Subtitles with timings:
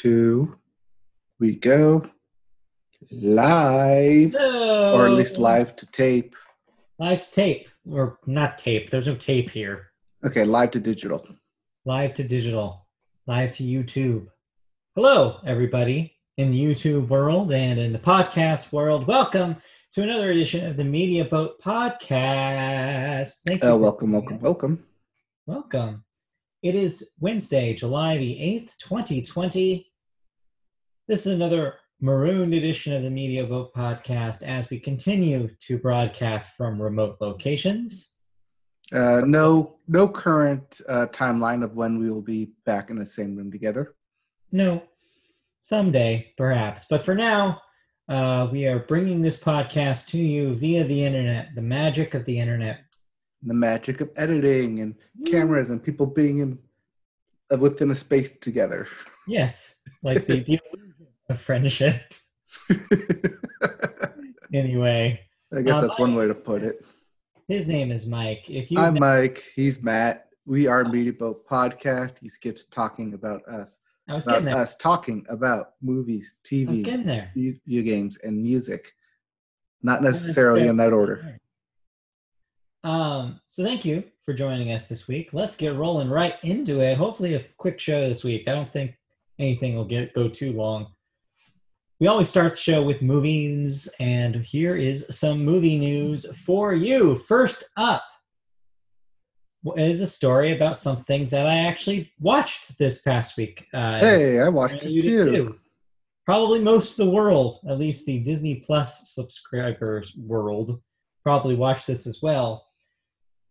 [0.00, 0.56] two,
[1.40, 2.06] we go
[3.10, 4.94] live, No.
[4.94, 6.34] or at least live to tape.
[6.98, 8.90] Live to tape, or not tape.
[8.90, 9.92] There's no tape here.
[10.24, 11.26] Okay, live to digital.
[11.84, 12.86] Live to digital.
[13.26, 14.26] Live to YouTube.
[14.94, 19.06] Hello, everybody in the YouTube world and in the podcast world.
[19.06, 19.56] Welcome
[19.92, 23.42] to another edition of the Media Boat Podcast.
[23.46, 23.70] Thank you.
[23.70, 24.84] Uh, welcome, welcome, welcome.
[25.46, 26.04] Welcome.
[26.66, 29.86] It is Wednesday, July the 8th, 2020.
[31.06, 36.56] This is another marooned edition of the Media Boat Podcast as we continue to broadcast
[36.56, 38.16] from remote locations.
[38.92, 43.36] Uh, no, no current uh, timeline of when we will be back in the same
[43.36, 43.94] room together.
[44.50, 44.82] No,
[45.62, 46.86] someday, perhaps.
[46.90, 47.60] But for now,
[48.08, 52.40] uh, we are bringing this podcast to you via the internet, the magic of the
[52.40, 52.80] internet.
[53.46, 56.58] The magic of editing and cameras and people being in
[57.52, 58.88] uh, within a space together.
[59.28, 62.12] Yes, like the, the illusion of friendship.
[64.52, 65.20] Anyway,
[65.56, 66.84] I guess Um, that's one way to put it.
[67.48, 68.48] his name is Mike.
[68.48, 69.42] If you I'm Mike.
[69.54, 70.28] He's Matt.
[70.44, 72.18] We are Media Boat Podcast.
[72.20, 74.56] He skips talking about us, I was about getting there.
[74.56, 77.30] us talking about movies, TV, getting there.
[77.34, 78.92] video games, and music.
[79.82, 81.38] Not necessarily in that order.
[82.86, 85.30] Um, so thank you for joining us this week.
[85.32, 86.96] Let's get rolling right into it.
[86.96, 88.46] Hopefully a quick show this week.
[88.46, 88.94] I don't think
[89.40, 90.86] anything will get go too long.
[91.98, 97.16] We always start the show with movies, and here is some movie news for you.
[97.16, 98.04] First up
[99.76, 103.66] is a story about something that I actually watched this past week.
[103.74, 105.58] Uh, Hey, I watched it did too.
[106.24, 110.80] Probably most of the world, at least the Disney Plus subscribers world,
[111.24, 112.65] probably watched this as well.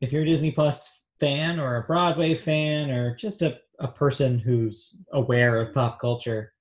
[0.02, 4.40] If you're a Disney Plus fan or a Broadway fan or just a, a person
[4.40, 6.54] who's aware of pop culture,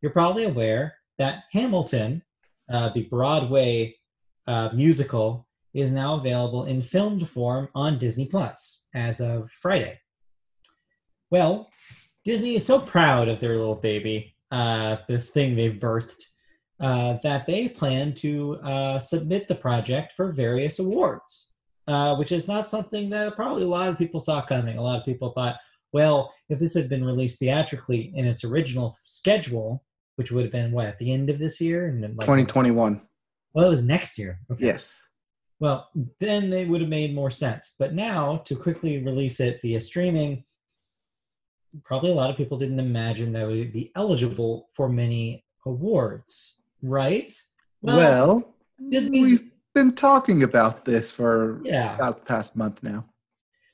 [0.00, 2.22] you're probably aware that Hamilton,
[2.70, 3.96] uh, the Broadway
[4.46, 9.98] uh, musical, is now available in filmed form on Disney Plus as of Friday.
[11.30, 11.70] Well,
[12.24, 16.22] Disney is so proud of their little baby, uh, this thing they've birthed,
[16.78, 21.51] uh, that they plan to uh, submit the project for various awards,
[21.88, 24.78] uh, which is not something that probably a lot of people saw coming.
[24.78, 25.56] A lot of people thought,
[25.92, 29.84] well, if this had been released theatrically in its original schedule,
[30.16, 33.00] which would have been what at the end of this year, and then like 2021.
[33.52, 34.38] well, it was next year.
[34.50, 34.66] Okay.
[34.66, 34.98] Yes.
[35.60, 35.88] Well,
[36.18, 37.76] then they would have made more sense.
[37.78, 40.44] But now to quickly release it via streaming,
[41.84, 46.60] probably a lot of people didn't imagine that it would be eligible for many awards,
[46.82, 47.32] right?
[47.80, 48.54] Well,
[48.90, 51.94] Disney's- we've been talking about this for yeah.
[51.94, 53.04] about the past month now.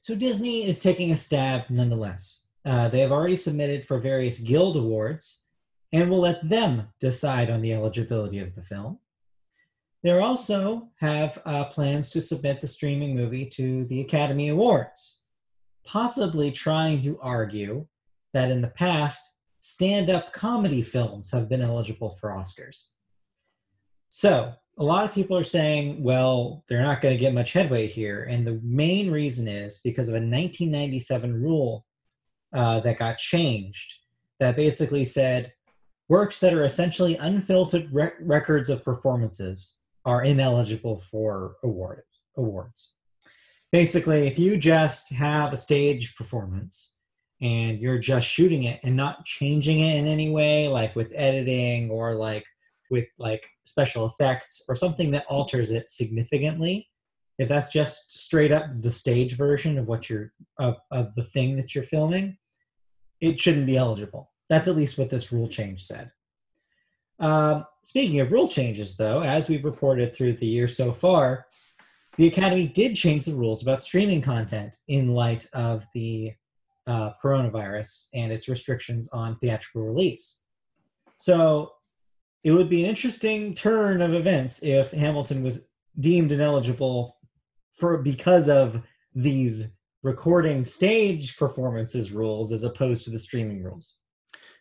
[0.00, 2.44] So Disney is taking a stab nonetheless.
[2.64, 5.46] Uh, they have already submitted for various guild awards
[5.92, 8.98] and will let them decide on the eligibility of the film.
[10.02, 15.24] They also have uh, plans to submit the streaming movie to the Academy Awards,
[15.84, 17.86] possibly trying to argue
[18.32, 22.90] that in the past, stand up comedy films have been eligible for Oscars.
[24.10, 27.88] So, a lot of people are saying, well, they're not going to get much headway
[27.88, 28.24] here.
[28.24, 31.84] And the main reason is because of a 1997 rule
[32.52, 33.92] uh, that got changed
[34.38, 35.52] that basically said
[36.08, 42.02] works that are essentially unfiltered rec- records of performances are ineligible for award
[42.36, 42.92] awards.
[43.72, 46.98] Basically, if you just have a stage performance
[47.42, 51.90] and you're just shooting it and not changing it in any way, like with editing
[51.90, 52.44] or like
[52.90, 56.88] with like special effects or something that alters it significantly,
[57.38, 61.56] if that's just straight up the stage version of what you're of, of the thing
[61.56, 62.36] that you're filming,
[63.20, 64.32] it shouldn't be eligible.
[64.48, 66.10] That's at least what this rule change said.
[67.20, 71.46] Um, speaking of rule changes, though, as we've reported through the year so far,
[72.16, 76.32] the Academy did change the rules about streaming content in light of the
[76.86, 80.42] uh, coronavirus and its restrictions on theatrical release.
[81.16, 81.72] So
[82.44, 85.68] it would be an interesting turn of events if Hamilton was
[85.98, 87.16] deemed ineligible
[87.74, 88.80] for because of
[89.14, 93.96] these recording stage performances rules as opposed to the streaming rules.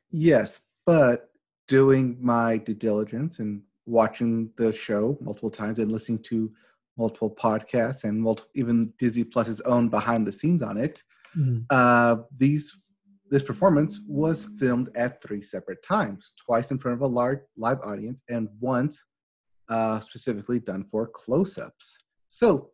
[0.10, 1.30] Yes, but
[1.68, 6.52] doing my due diligence and watching the show multiple times and listening to
[6.98, 11.04] multiple podcasts and multiple, even Disney Plus's own behind the scenes on it,
[11.70, 12.76] uh, these
[13.30, 17.80] this performance was filmed at three separate times, twice in front of a large live
[17.82, 19.06] audience and once
[19.70, 21.98] uh, specifically done for close-ups.
[22.30, 22.72] So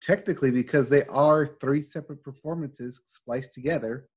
[0.00, 4.08] technically, because they are three separate performances spliced together,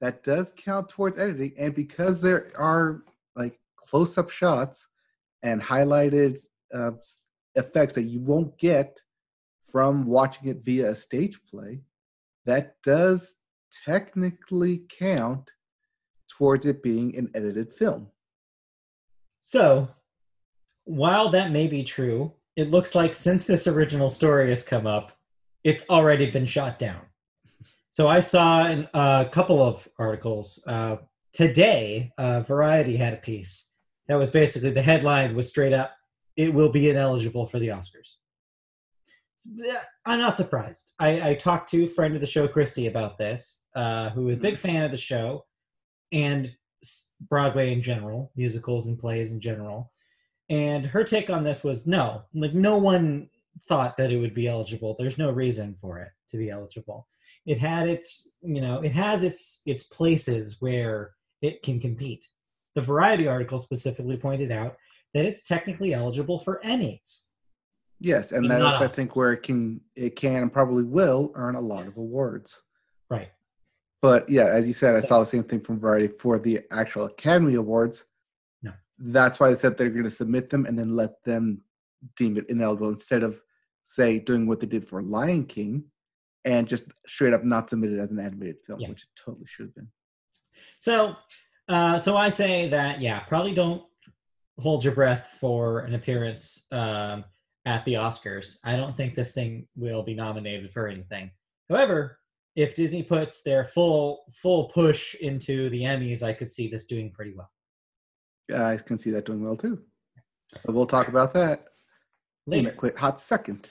[0.00, 1.54] that does count towards editing.
[1.58, 3.02] And because there are
[3.36, 4.88] like close up shots
[5.42, 6.40] and highlighted
[6.72, 6.92] uh,
[7.54, 9.00] effects that you won't get
[9.70, 11.80] from watching it via a stage play,
[12.46, 13.36] that does
[13.84, 15.50] technically count
[16.28, 18.08] towards it being an edited film.
[19.40, 19.88] So,
[20.84, 25.12] while that may be true, it looks like since this original story has come up,
[25.64, 27.00] it's already been shot down.
[27.90, 30.96] So I saw a couple of articles uh,
[31.32, 32.12] today.
[32.18, 33.72] Uh, Variety had a piece
[34.08, 35.92] that was basically the headline was straight up,
[36.36, 38.16] "It will be ineligible for the Oscars."
[39.44, 39.76] So,
[40.06, 40.92] I'm not surprised.
[40.98, 44.38] I, I, talked to a friend of the show, Christy, about this, uh, who is
[44.38, 45.44] a big fan of the show
[46.12, 46.54] and
[47.28, 49.92] Broadway in general, musicals and plays in general.
[50.50, 53.28] And her take on this was no, like no one
[53.68, 54.94] thought that it would be eligible.
[54.98, 57.06] There's no reason for it to be eligible
[57.46, 61.12] it had its you know it has its its places where
[61.42, 62.26] it can compete
[62.74, 64.76] the variety article specifically pointed out
[65.12, 67.26] that it's technically eligible for emmys
[68.04, 71.60] yes and that's i think where it can it can and probably will earn a
[71.60, 71.88] lot yes.
[71.92, 72.62] of awards
[73.10, 73.30] right
[74.02, 77.04] but yeah as you said i saw the same thing from variety for the actual
[77.04, 78.04] academy awards
[78.62, 81.60] no that's why they said they're going to submit them and then let them
[82.16, 83.40] deem it ineligible instead of
[83.84, 85.84] say doing what they did for lion king
[86.44, 88.88] and just straight up not submitted as an animated film, yeah.
[88.88, 89.88] which it totally should have been.
[90.78, 91.16] So,
[91.68, 93.82] uh, so I say that yeah, probably don't
[94.58, 97.24] hold your breath for an appearance um,
[97.66, 98.58] at the Oscars.
[98.64, 101.30] I don't think this thing will be nominated for anything.
[101.68, 102.18] However,
[102.56, 107.10] if Disney puts their full full push into the Emmys, I could see this doing
[107.10, 107.50] pretty well.
[108.48, 109.82] Yeah, I can see that doing well too.
[110.64, 111.64] But we'll talk about that
[112.46, 112.68] Later.
[112.68, 113.70] in a quick hot second.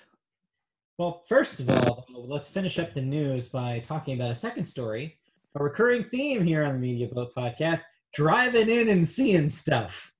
[0.97, 5.17] Well, first of all, let's finish up the news by talking about a second story,
[5.55, 7.81] a recurring theme here on the Media Boat podcast
[8.13, 10.13] driving in and seeing stuff.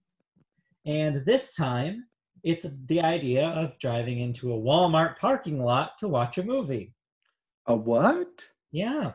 [0.85, 2.05] And this time,
[2.43, 6.93] it's the idea of driving into a Walmart parking lot to watch a movie.
[7.67, 8.43] A what?
[8.71, 9.13] Yeah.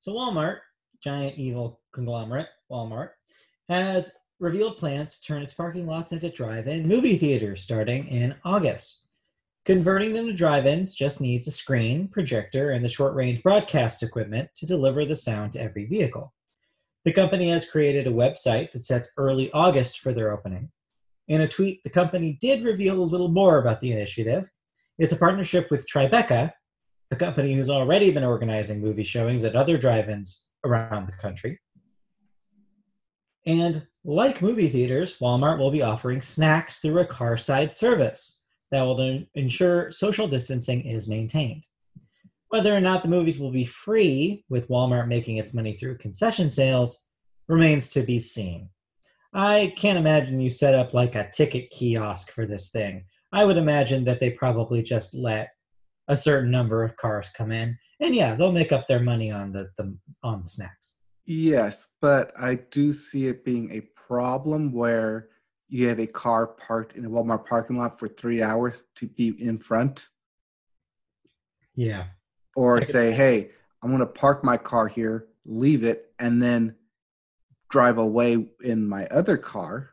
[0.00, 0.58] So, Walmart,
[1.02, 3.10] giant evil conglomerate, Walmart,
[3.68, 8.34] has revealed plans to turn its parking lots into drive in movie theaters starting in
[8.44, 9.02] August.
[9.64, 14.66] Converting them to drive-ins just needs a screen, projector, and the short-range broadcast equipment to
[14.66, 16.32] deliver the sound to every vehicle.
[17.04, 20.70] The company has created a website that sets early August for their opening.
[21.28, 24.48] In a tweet, the company did reveal a little more about the initiative.
[24.98, 26.52] It's a partnership with Tribeca,
[27.10, 31.58] a company who's already been organizing movie showings at other drive-ins around the country.
[33.44, 38.82] And like movie theaters, Walmart will be offering snacks through a car side service that
[38.82, 41.64] will ensure social distancing is maintained.
[42.48, 46.48] Whether or not the movies will be free, with Walmart making its money through concession
[46.48, 47.08] sales,
[47.48, 48.68] remains to be seen.
[49.32, 53.04] I can't imagine you set up like a ticket kiosk for this thing.
[53.32, 55.50] I would imagine that they probably just let
[56.08, 59.52] a certain number of cars come in, and yeah, they'll make up their money on
[59.52, 60.94] the, the on the snacks.
[61.26, 65.28] Yes, but I do see it being a problem where
[65.68, 69.34] you have a car parked in a Walmart parking lot for three hours to be
[69.42, 70.08] in front.
[71.74, 72.04] Yeah.
[72.54, 73.50] Or say, hey,
[73.82, 76.76] I'm going to park my car here, leave it, and then
[77.68, 79.90] drive away in my other car.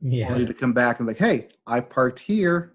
[0.00, 0.32] Yeah.
[0.32, 2.74] Only to come back and like, hey, I parked here.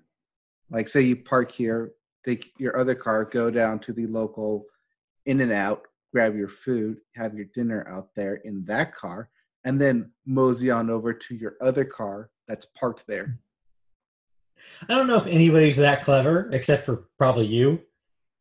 [0.69, 1.93] Like, say you park here,
[2.25, 4.65] take your other car, go down to the local
[5.25, 9.29] In-N-Out, grab your food, have your dinner out there in that car,
[9.63, 13.39] and then mosey on over to your other car that's parked there.
[14.87, 17.81] I don't know if anybody's that clever except for probably you.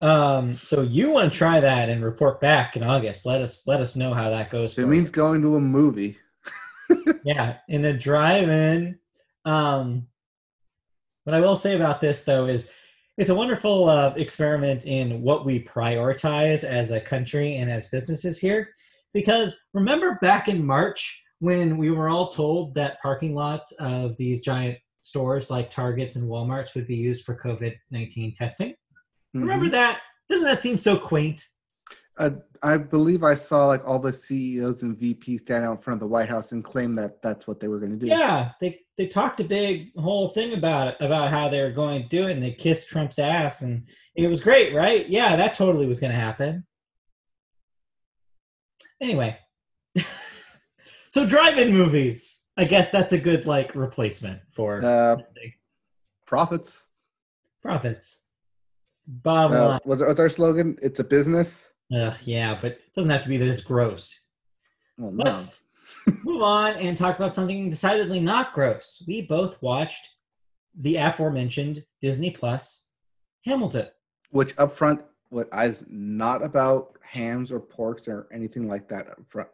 [0.04, 3.25] Um, so you want to try that and report back in August.
[3.25, 4.76] Let us let us know how that goes.
[4.76, 5.14] It means you.
[5.14, 6.18] going to a movie.
[7.25, 8.99] yeah, in a drive-in.
[9.46, 10.06] Um,
[11.25, 12.68] what I will say about this though is
[13.16, 18.38] it's a wonderful uh, experiment in what we prioritize as a country and as businesses
[18.38, 18.75] here.
[19.14, 24.42] Because remember back in March when we were all told that parking lots of these
[24.42, 28.75] giant stores like Targets and Walmarts would be used for COVID 19 testing.
[29.35, 29.41] Mm-hmm.
[29.41, 30.00] Remember that?
[30.29, 31.47] Doesn't that seem so quaint?
[32.17, 32.31] Uh,
[32.62, 36.00] I believe I saw like all the CEOs and VPs stand out in front of
[36.00, 38.07] the White House and claim that that's what they were going to do.
[38.07, 42.03] Yeah, they they talked a big whole thing about it, about how they were going
[42.03, 45.09] to do it, and they kissed Trump's ass, and it was great, right?
[45.09, 46.64] Yeah, that totally was going to happen.
[49.00, 49.37] Anyway,
[51.14, 52.43] So drive-in movies.
[52.57, 55.17] I guess that's a good like replacement for uh,
[56.26, 56.88] profits.
[57.62, 58.24] Profits.
[59.06, 59.80] Bottom uh, line.
[59.84, 60.78] What's, what's our slogan?
[60.82, 61.73] It's a business.
[61.94, 64.18] Uh, yeah, but it doesn't have to be this gross.
[64.99, 65.25] Well, no.
[65.25, 65.62] Let's
[66.23, 69.04] move on and talk about something decidedly not gross.
[69.06, 70.08] We both watched
[70.78, 72.88] the aforementioned Disney Plus
[73.44, 73.88] Hamilton.
[74.30, 79.20] Which up front, what is not about hams or porks or anything like that up
[79.26, 79.49] front.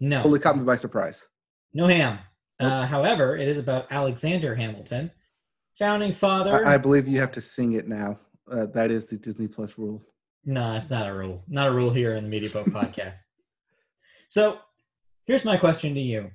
[0.00, 1.26] No, Totally caught me by surprise.
[1.72, 2.18] no ham.
[2.60, 5.12] Uh, however, it is about Alexander Hamilton,
[5.78, 6.66] founding father.
[6.66, 8.18] I, I believe you have to sing it now.
[8.50, 10.02] Uh, that is the Disney Plus rule.
[10.44, 11.42] No, it's not a rule.
[11.48, 13.16] Not a rule here in the Media Boat podcast.
[14.28, 14.58] So
[15.26, 16.30] here's my question to you.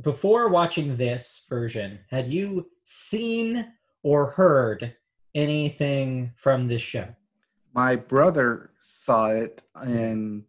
[0.00, 3.72] Before watching this version, had you seen
[4.02, 4.94] or heard
[5.34, 7.08] anything from this show?
[7.74, 10.44] My brother saw it in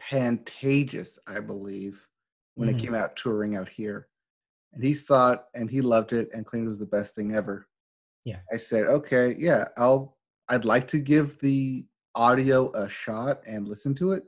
[0.00, 2.06] Pantages, I believe,
[2.54, 2.78] when Mhm.
[2.78, 4.08] it came out touring out here.
[4.72, 7.34] And he saw it and he loved it and claimed it was the best thing
[7.34, 7.66] ever.
[8.24, 8.40] Yeah.
[8.52, 10.15] I said, okay, yeah, I'll
[10.48, 14.24] I'd like to give the audio a shot and listen to it.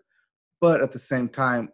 [0.60, 1.70] But at the same time,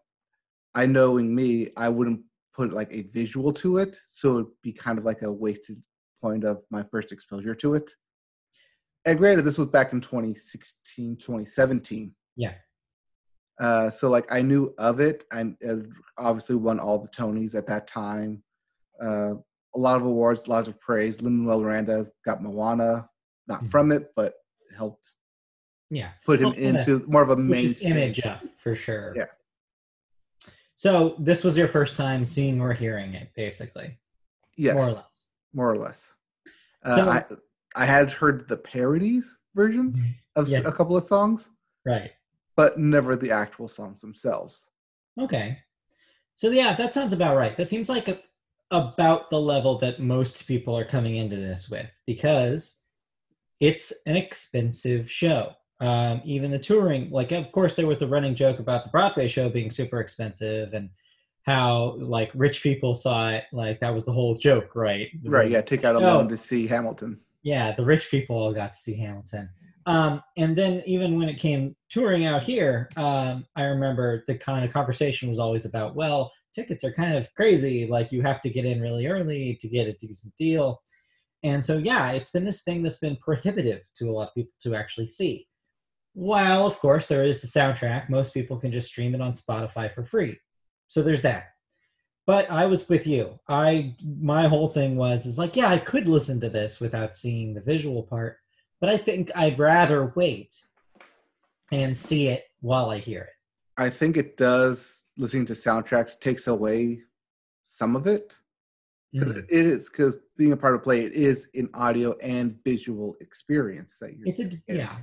[0.74, 2.20] I knowing me, I wouldn't
[2.54, 3.96] put like a visual to it.
[4.10, 5.82] So it'd be kind of like a wasted
[6.20, 7.90] point of my first exposure to it.
[9.04, 12.14] And granted, this was back in 2016, 2017.
[12.36, 12.54] Yeah.
[13.60, 15.86] Uh, so like I knew of it, and it
[16.18, 18.42] obviously won all the Tonys at that time.
[19.00, 19.34] Uh,
[19.76, 21.20] a lot of awards, lots of praise.
[21.20, 23.08] Lin Manuel Miranda got Moana,
[23.46, 23.70] not Mhm.
[23.70, 24.34] from it, but
[24.76, 25.16] helped
[25.90, 26.12] Yeah.
[26.24, 29.12] put him Well, into more of a main image up for sure.
[29.16, 29.26] Yeah.
[30.76, 33.98] So this was your first time seeing or hearing it, basically,
[34.56, 35.26] Yes, more or less.
[35.52, 36.14] more or less.
[36.82, 37.24] Uh, So- I
[37.76, 39.98] I had heard the parodies versions
[40.36, 40.60] of Yeah.
[40.64, 41.50] a couple of songs,
[41.84, 42.12] Right.
[42.54, 44.68] but never the actual songs themselves.
[45.18, 45.58] Okay.
[46.36, 47.56] So yeah, that sounds about right.
[47.56, 48.22] That seems like a,
[48.70, 52.80] about the level that most people are coming into this with because
[53.64, 55.52] it's an expensive show.
[55.80, 59.26] Um, even the touring, like of course there was the running joke about the Broadway
[59.26, 60.90] show being super expensive and
[61.46, 65.08] how like rich people saw it, like that was the whole joke, right?
[65.12, 65.50] It Right?
[65.50, 67.20] Yeah, take out a loan to see Hamilton.
[67.42, 69.48] yeah, the rich people all got to see Hamilton.
[69.86, 74.64] Um, and then even when it came touring out here, um, I remember the kind
[74.64, 77.86] of conversation was always about, well, tickets are kind of crazy.
[77.86, 80.80] Like you have to get in really early to get a decent deal.
[81.44, 84.52] And so, yeah, it's been this thing that's been prohibitive to a lot of people
[84.62, 85.46] to actually see.
[86.14, 89.92] While, of course, there is the soundtrack, most people can just stream it on Spotify
[89.92, 90.38] for free.
[90.88, 91.48] So there's that.
[92.26, 93.38] But I was with you.
[93.46, 97.52] I my whole thing was is like, yeah, I could listen to this without seeing
[97.52, 98.38] the visual part,
[98.80, 100.54] but I think I'd rather wait
[101.70, 103.30] and see it while I hear it.
[103.76, 105.04] I think it does.
[105.18, 107.02] Listening to soundtracks takes away
[107.64, 108.34] some of it.
[109.14, 109.44] Mhm.
[109.48, 113.96] It is because being a part of play, it is an audio and visual experience
[114.00, 114.28] that you're.
[114.28, 114.76] It's a getting.
[114.76, 114.96] yeah,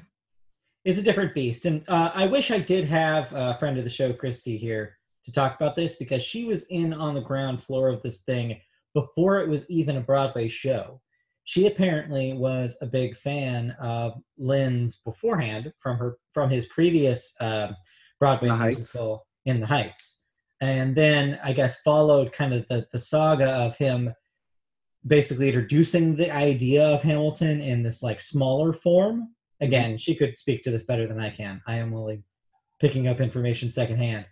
[0.84, 3.90] it's a different beast, and uh, I wish I did have a friend of the
[3.90, 7.90] show, Christy, here to talk about this because she was in on the ground floor
[7.90, 8.60] of this thing
[8.94, 11.00] before it was even a Broadway show.
[11.46, 17.72] She apparently was a big fan of Lin's beforehand from her from his previous uh,
[18.20, 18.78] Broadway The Heights.
[18.78, 20.21] musical in the Heights,
[20.62, 24.14] and then I guess followed kind of the the saga of him
[25.06, 29.30] basically introducing the idea of Hamilton in this like smaller form.
[29.60, 31.62] Again, she could speak to this better than I can.
[31.68, 32.24] I am only
[32.80, 34.26] picking up information secondhand.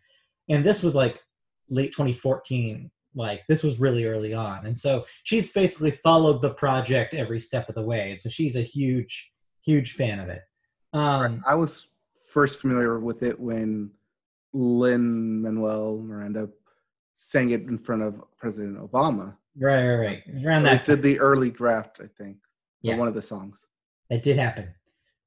[0.48, 1.20] And this was like
[1.70, 2.90] late 2014.
[3.16, 4.66] Like this was really early on.
[4.66, 8.16] And so she's basically followed the project every step of the way.
[8.16, 9.32] So she's a huge,
[9.64, 10.42] huge fan of it.
[10.94, 11.88] Um, I was
[12.28, 13.92] first familiar with it when
[14.54, 16.50] Lin Manuel Miranda
[17.16, 19.36] sang it in front of President Obama.
[19.58, 19.96] right, right,
[20.28, 20.46] right.
[20.46, 22.38] Around that did the early draft, I think,
[22.82, 22.98] Yeah.
[22.98, 23.68] one of the songs.
[24.10, 24.74] That did happen.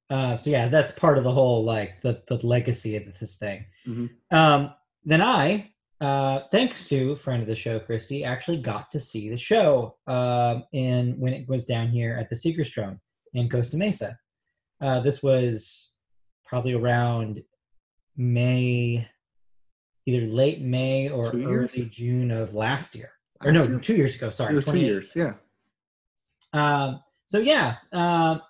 [0.09, 3.65] Uh, so yeah, that's part of the whole like the the legacy of this thing.
[3.87, 4.09] Mhm.
[4.31, 4.73] Um,
[5.05, 9.37] then I, uh, thanks to friend of the show Christy, actually got to see the
[9.37, 12.99] show um, in when it was down here at the Segerstrom
[13.33, 14.17] in Costa Mesa.
[14.81, 15.93] Uh, this was
[16.45, 17.41] probably around
[18.17, 19.07] May,
[20.05, 21.73] either late May or Two years?
[21.73, 23.11] early June of last year.
[23.43, 23.79] Or no, year?
[23.79, 24.29] two years ago.
[24.29, 25.11] Sorry, it was two years.
[25.15, 25.33] Yeah.
[26.53, 28.41] Um, so yeah, um,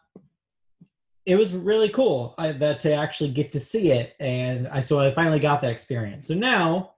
[1.26, 5.00] it was really cool I, that to actually get to see it, and I so
[5.00, 6.28] I finally got that experience.
[6.28, 6.96] So now,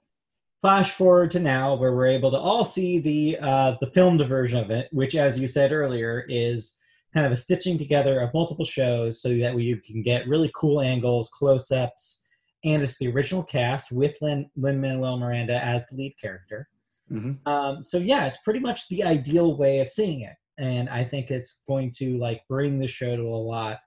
[0.61, 4.59] flash forward to now, where we're able to all see the uh, the filmed version
[4.59, 6.79] of it, which, as you said earlier, is
[7.13, 10.51] kind of a stitching together of multiple shows so that we you can get really
[10.55, 12.24] cool angles, close ups,
[12.65, 16.67] and it's the original cast with Lin Manuel Miranda as the lead character.
[17.07, 21.03] hmm Um, so yeah, it's pretty much the ideal way of seeing it, and I
[21.03, 23.79] think it's going to like bring the show to a lot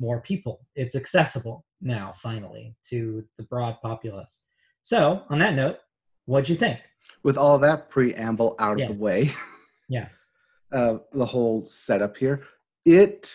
[0.00, 0.66] more people.
[0.74, 4.42] It's accessible now, finally, to the broad populace.
[4.82, 5.78] So on that note,
[6.26, 6.78] What'd you think?
[7.22, 8.90] With all that preamble out of Yes.
[8.98, 9.30] the way,
[9.88, 10.26] Yes.
[10.72, 12.44] uh, the whole setup here,
[12.84, 13.32] it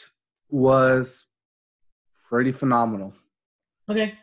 [0.49, 1.25] was
[2.29, 3.13] pretty phenomenal.
[3.89, 4.13] Okay.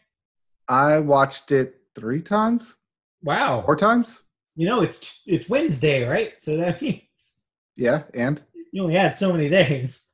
[0.71, 2.77] I watched it three times,
[3.25, 3.63] Wow.
[3.67, 4.23] four times.
[4.55, 6.41] You know, it's it's Wednesday, right?
[6.41, 7.03] So that means
[7.77, 8.41] Yeah, and
[8.73, 10.07] you only had so many days.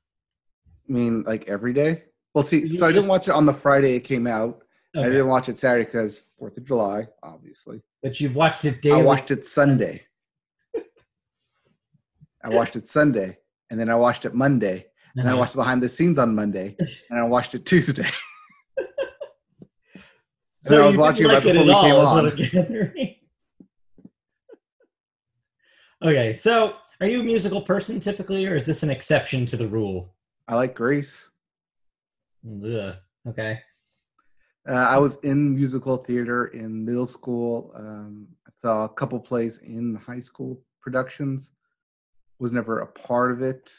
[0.88, 2.04] I mean, like every day.
[2.34, 4.62] Well, see, You so I didn't watch it on the Friday it came out.
[4.96, 7.82] I didn't watch it Saturday because Fourth of July, obviously.
[8.02, 9.02] But you've watched it daily.
[9.02, 10.06] I watched it Sunday.
[12.42, 13.36] I watched it Sunday,
[13.70, 14.86] and then I watched it Monday,
[15.16, 15.40] and I Uh-huh.
[15.40, 16.76] watched behind the scenes on Monday,
[17.10, 18.06] and I watched it Tuesday.
[20.66, 23.06] So I was watching didn't it like right it before at we all, came
[26.02, 26.11] on.
[26.11, 29.66] Okay, so are you a musical person typically, or is this an exception to the
[29.68, 30.14] rule?
[30.49, 31.28] I like Grease.
[32.64, 32.96] Ugh.
[33.28, 33.61] Okay.
[34.68, 37.73] Uh, I was in musical theater in middle school.
[37.76, 41.50] Um, I saw a couple plays in high school productions.
[42.38, 43.73] Was never a part of it,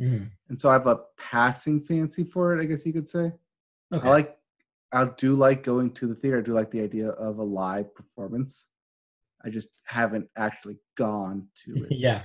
[0.00, 0.30] Mhm.
[0.48, 2.62] and so I have a passing fancy for it.
[2.62, 3.32] I guess you could say.
[3.92, 4.06] Okay.
[4.06, 4.38] I like.
[4.94, 6.38] I do like going to the theater.
[6.38, 8.68] I do like the idea of a live performance.
[9.44, 12.22] I just haven't actually gone to it yeah.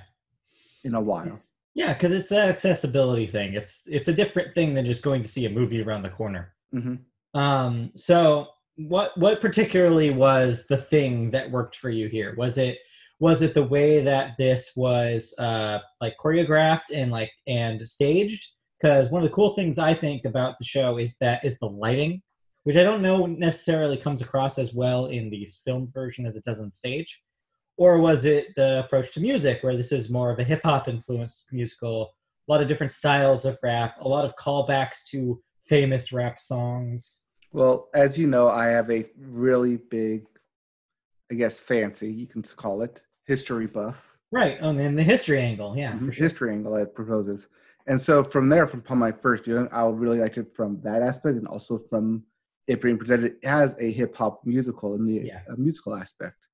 [0.83, 1.25] in a while.
[1.27, 3.53] It's- Yeah, because it's that accessibility thing.
[3.53, 6.53] It's it's a different thing than just going to see a movie around the corner.
[6.71, 6.95] hmm
[7.33, 8.47] Um, so
[8.77, 12.33] what what particularly was the thing that worked for you here?
[12.37, 12.77] Was it
[13.19, 18.45] was it the way that this was uh like choreographed and like and staged?
[18.79, 21.67] Because one of the cool things I think about the show is that is the
[21.67, 22.21] lighting,
[22.63, 26.43] which I don't know necessarily comes across as well in the film version as it
[26.43, 27.21] does on stage.
[27.77, 30.87] Or was it the approach to music, where this is more of a hip hop
[30.87, 32.13] influenced musical,
[32.47, 37.21] a lot of different styles of rap, a lot of callbacks to famous rap songs.
[37.53, 40.25] Well, as you know, I have a really big,
[41.31, 43.95] I guess, fancy you can call it history buff.
[44.31, 46.23] Right, and then the history angle, yeah, Mhm, for sure.
[46.23, 47.47] history angle it proposes.
[47.87, 50.81] And so from there, from upon my first viewing, I would really liked it from
[50.81, 52.25] that aspect, and also from
[52.69, 55.41] it being presented as a hip hop musical in the Yeah.
[55.49, 56.47] uh, musical aspect.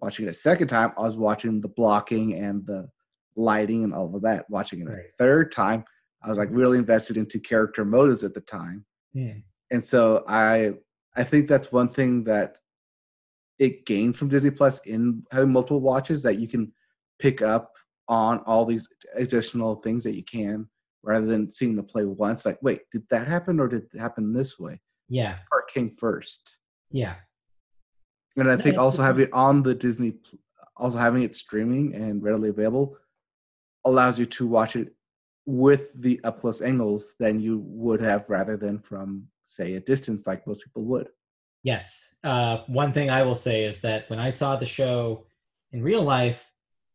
[0.00, 2.90] Watching it a second time, I was watching the blocking and the
[3.36, 4.50] lighting and all of that.
[4.50, 4.98] Watching it Right.
[4.98, 5.84] a third time,
[6.22, 9.34] I was like really invested into character motives at the time, Yeah.
[9.70, 10.74] and so I
[11.16, 12.56] I think that's one thing that
[13.60, 16.72] it gains from Disney Plus in having multiple watches that you can
[17.20, 17.72] pick up
[18.08, 20.68] on all these additional things that you can
[21.04, 24.32] rather than seeing the play once like wait did that happen or did it happen
[24.32, 26.56] this way Yeah, part came first.
[26.90, 27.16] Yeah,
[28.36, 30.14] and i think also having it on the disney
[30.76, 32.96] also having it streaming and readily available
[33.84, 34.94] allows you to watch it
[35.46, 40.26] with the up close angles than you would have rather than from say a distance
[40.26, 41.08] like most people would.
[41.62, 42.14] Yes.
[42.24, 45.26] Uh, one thing I will say is that when I saw the show
[45.72, 46.50] in real life,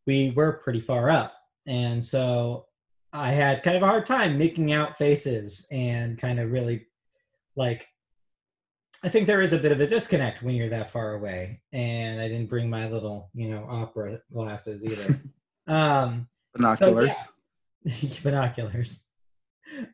[0.07, 1.35] we were pretty far up,
[1.67, 2.65] and so
[3.13, 6.87] I had kind of a hard time making out faces and kind of really
[7.55, 7.87] like.
[9.03, 12.19] I think there is a bit of a disconnect when you're that far away, and
[12.19, 15.21] I didn't bring my little, you know, opera glasses either.
[15.67, 17.15] um, binoculars
[18.23, 19.05] binoculars.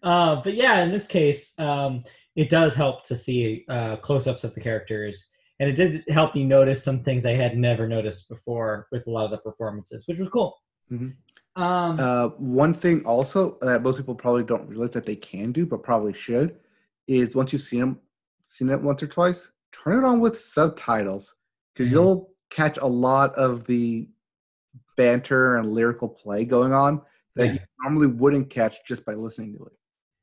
[0.01, 2.03] Uh, but yeah, in this case, um,
[2.35, 6.43] it does help to see uh, close-ups of the characters, and it did help me
[6.43, 10.19] notice some things I had never noticed before with a lot of the performances, which
[10.19, 10.57] was cool.
[10.91, 11.15] Mhm.
[11.57, 15.65] Um, Uh, one thing also that most people probably don't realize that they can do,
[15.65, 16.57] but probably should,
[17.07, 17.99] is once you've seen them,
[18.45, 21.35] seen it once or twice, turn it on with subtitles
[21.73, 21.91] because Mhm.
[21.93, 24.07] you'll catch a lot of the
[24.97, 27.01] banter and lyrical play going on
[27.35, 27.51] that Yeah.
[27.53, 29.73] you normally wouldn't catch just by listening to it.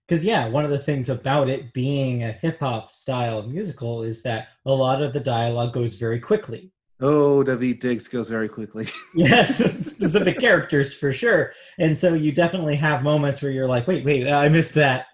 [0.09, 4.23] because yeah, one of the things about it being a hip hop style musical is
[4.23, 6.71] that a lot of the dialogue goes very quickly.
[7.01, 8.87] Oh, David Diggs goes very quickly.
[9.15, 11.53] Yes, specific characters for sure.
[11.79, 15.07] And so you definitely have moments where you're like, wait, wait, I missed that.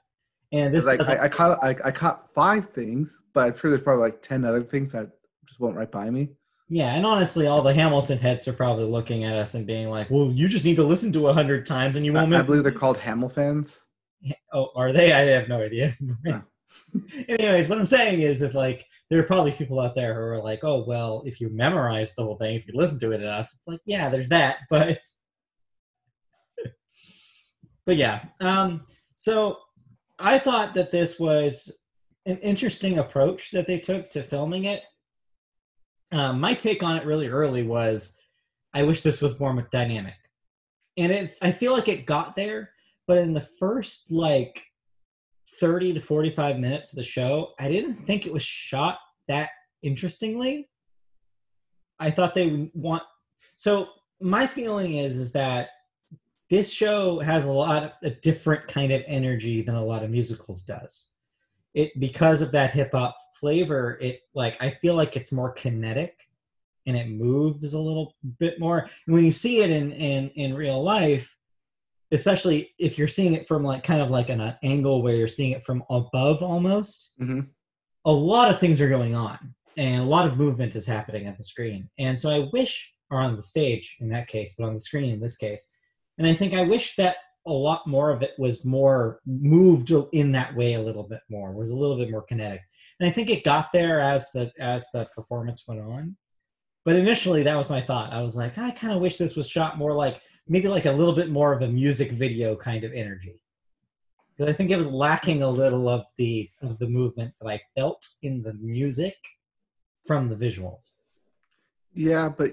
[0.52, 3.82] And this like I, I caught I, I caught five things, but I'm sure there's
[3.82, 5.10] probably like ten other things that
[5.46, 6.30] just went right by me.
[6.70, 10.10] yeah, and honestly, all the Hamilton heads are probably looking at us and being like,
[10.10, 12.44] "Well, you just need to listen to a hundred times and you won't I miss."
[12.44, 13.80] I believe they're called Hamel fans.
[14.52, 15.12] Oh, are they?
[15.12, 15.94] I have no idea.
[17.28, 20.42] Anyways, what I'm saying is that like there are probably people out there who are
[20.42, 23.50] like, "Oh, well, if you memorize the whole thing, if you listen to it enough,
[23.54, 24.98] it's like, yeah, there's that." But
[27.86, 29.58] but yeah, um, so
[30.18, 31.78] I thought that this was
[32.26, 34.82] an interesting approach that they took to filming it.
[36.12, 38.18] Um, my take on it really early was,
[38.74, 40.14] I wish this was more dynamic,
[40.96, 41.38] and it.
[41.40, 42.70] I feel like it got there,
[43.06, 44.64] but in the first like
[45.60, 49.50] 30 to 45 minutes of the show, I didn't think it was shot that
[49.82, 50.68] interestingly.
[51.98, 53.02] I thought they would want.
[53.56, 53.88] So
[54.20, 55.70] my feeling is is that
[56.50, 60.10] this show has a lot of a different kind of energy than a lot of
[60.10, 61.10] musicals does.
[61.74, 63.98] It because of that hip hop flavor.
[64.00, 66.28] It like I feel like it's more kinetic
[66.86, 68.88] and it moves a little bit more.
[69.06, 71.34] And when you see it in in in real life,
[72.10, 75.52] especially if you're seeing it from like kind of like an, angle where you're seeing
[75.52, 77.40] it from above almost, mm-hmm.
[78.04, 81.36] a lot of things are going on and a lot of movement is happening at
[81.36, 81.88] the screen.
[81.98, 85.12] And so I wish, or on the stage in that case, but on the screen
[85.12, 85.74] in this case,
[86.18, 90.32] and I think I wish that a lot more of it was more moved in
[90.32, 92.60] that way a little bit more, was a little bit more kinetic.
[93.00, 96.16] And I think it got there as the as the performance went on.
[96.84, 98.12] But initially that was my thought.
[98.12, 100.92] I was like, I kind of wish this was shot more like maybe like a
[100.92, 103.40] little bit more of a music video kind of energy.
[104.36, 107.60] Because I think it was lacking a little of the of the movement that I
[107.76, 109.16] felt in the music
[110.06, 110.94] from the visuals.
[111.94, 112.52] Yeah, but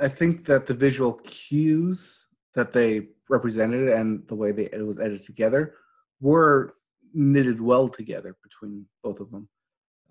[0.00, 2.25] I think that the visual cues
[2.56, 5.74] that they represented and the way they it was edited together
[6.20, 6.74] were
[7.14, 9.48] knitted well together between both of them.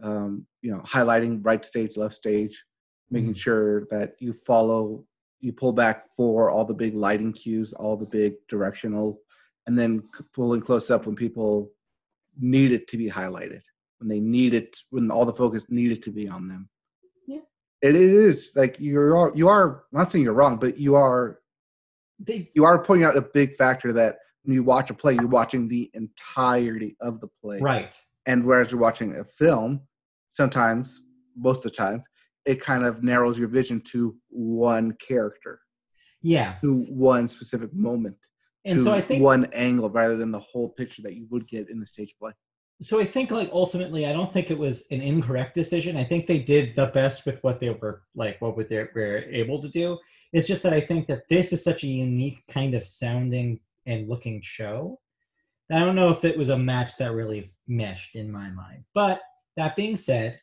[0.02, 2.64] Um, you know, highlighting right stage, left stage,
[3.10, 3.38] making mm-hmm.
[3.38, 5.06] sure that you follow
[5.42, 9.20] you pull back for all the big lighting cues, all the big directional,
[9.68, 10.04] and then
[10.34, 11.72] pulling close up when people
[12.40, 13.62] need it to be highlighted,
[14.00, 16.68] when they need it, when all the focus needed to be on them.
[17.28, 17.42] Yeah,
[17.82, 21.40] it, it is like you're you are I'm not saying you're wrong, but you are
[22.20, 25.28] they, you are pointing out a big factor that when you watch a play, you're
[25.28, 28.00] watching the entirety of the play, right?
[28.26, 29.82] And whereas you're watching a film,
[30.32, 31.02] sometimes
[31.36, 32.04] most of the time
[32.46, 35.60] it kind of narrows your vision to one character.
[36.22, 36.56] Yeah.
[36.62, 38.18] To one specific moment.
[38.68, 41.70] And so i think one angle rather than the whole picture that you would get
[41.70, 42.32] in the stage play
[42.82, 46.28] so i think like ultimately i don't think it was an incorrect decision i think
[46.28, 49.98] they did the best with what they were like what they were able to do
[50.34, 54.10] it's just that i think that this is such a unique kind of sounding and
[54.10, 55.00] looking show
[55.72, 59.22] i don't know if it was a match that really meshed in my mind but
[59.56, 60.40] that being said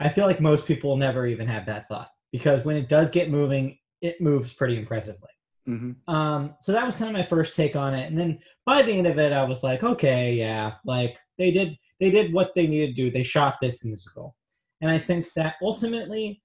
[0.00, 3.30] I feel like most people never even have that thought because when it does get
[3.30, 5.30] moving, it moves pretty impressively.
[5.68, 6.14] Mm-hmm.
[6.14, 8.92] Um, so that was kind of my first take on it, and then by the
[8.92, 12.66] end of it, I was like, okay, yeah, like they did, they did what they
[12.66, 13.10] needed to do.
[13.10, 14.36] They shot this musical,
[14.80, 16.42] and I think that ultimately,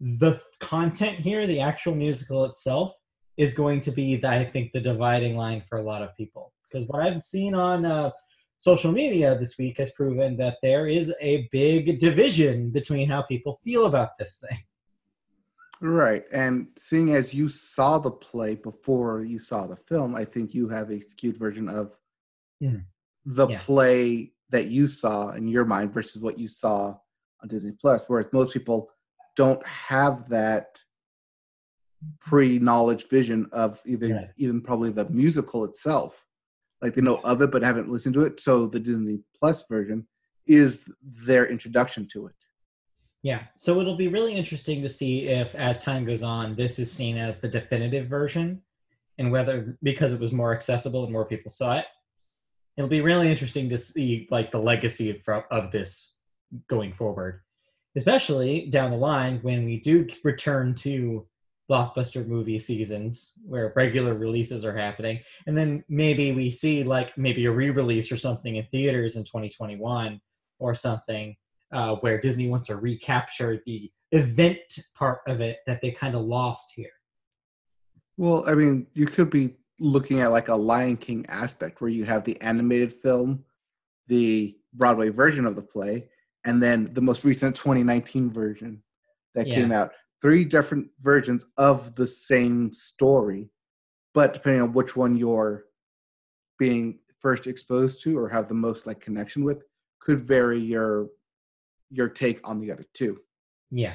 [0.00, 2.94] the content here, the actual musical itself,
[3.36, 6.52] is going to be, the, I think, the dividing line for a lot of people
[6.70, 8.10] because what I've seen on uh,
[8.58, 13.60] social media this week has proven that there is a big division between how people
[13.64, 14.58] feel about this thing.
[15.80, 16.24] Right.
[16.32, 20.68] And seeing as you saw the play before you saw the film, I think you
[20.68, 21.92] have a skewed version of
[22.62, 22.82] mm.
[23.26, 23.58] The yeah.
[23.58, 26.96] play that you saw in your mind versus what you saw
[27.42, 28.90] on Disney Plus, whereas most people
[29.36, 30.78] don't have that
[32.20, 34.28] pre-knowledge vision of either right.
[34.38, 36.26] even probably the musical itself
[36.82, 38.40] like they know of it but haven't listened to it.
[38.40, 40.06] So the Disney Plus version
[40.46, 42.34] is their introduction to it.
[43.22, 43.42] Yeah.
[43.56, 47.16] So it'll be really interesting to see if, as time goes on, this is seen
[47.16, 48.62] as the definitive version
[49.18, 51.86] and whether because it was more accessible and more people saw it.
[52.76, 56.18] It'll be really interesting to see like the legacy of, of this
[56.68, 57.40] going forward,
[57.96, 61.26] especially down the line when we do return to
[61.70, 65.20] blockbuster movie seasons where regular releases are happening.
[65.46, 70.20] And then maybe we see like maybe a re-release or something in theaters in 2021
[70.58, 71.36] or something
[71.72, 76.22] uh, where disney wants to recapture the event part of it that they kind of
[76.22, 76.90] lost here.
[78.16, 82.04] Well i mean you could be looking at like a lion king aspect where you
[82.04, 83.44] have the animated film
[84.08, 86.08] the broadway version of the play
[86.44, 88.82] and then the most recent 2019 version
[89.34, 89.54] that yeah.
[89.54, 93.50] came out three different versions of the same story,
[94.14, 95.64] but depending on which one you're
[96.58, 99.62] being first exposed to or have the most like connection with,
[100.00, 101.08] could vary your
[101.90, 103.20] your take on the other two.
[103.70, 103.94] Yeah.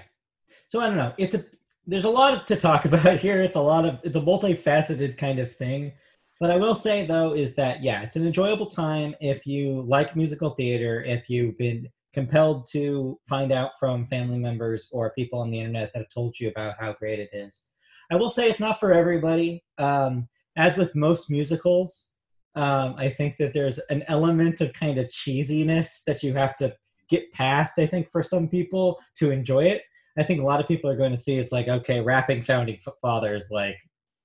[0.67, 1.13] So I don't know.
[1.17, 1.43] It's a
[1.87, 3.41] there's a lot to talk about here.
[3.41, 5.91] It's a lot of it's a multifaceted kind of thing.
[6.39, 10.15] But I will say though is that yeah, it's an enjoyable time if you like
[10.15, 15.49] musical theater, if you've been compelled to find out from family members or people on
[15.49, 17.69] the internet that have told you about how great it is.
[18.11, 19.63] I will say it's not for everybody.
[19.77, 22.11] Um, as with most musicals,
[22.55, 26.75] um, I think that there's an element of kind of cheesiness that you have to
[27.09, 29.83] get past, I think, for some people to enjoy it.
[30.21, 32.79] I think a lot of people are going to see it's like, okay, rapping founding
[33.01, 33.77] fathers, like,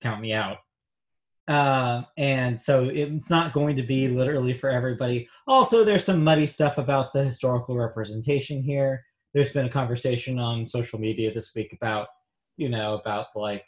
[0.02, 0.58] count me out.
[1.48, 5.28] Uh, and so it's not going to be literally for everybody.
[5.46, 9.04] Also, there's some muddy stuff about the historical representation here.
[9.32, 12.08] There's been a conversation on social media this week about
[12.56, 13.64] you know, about like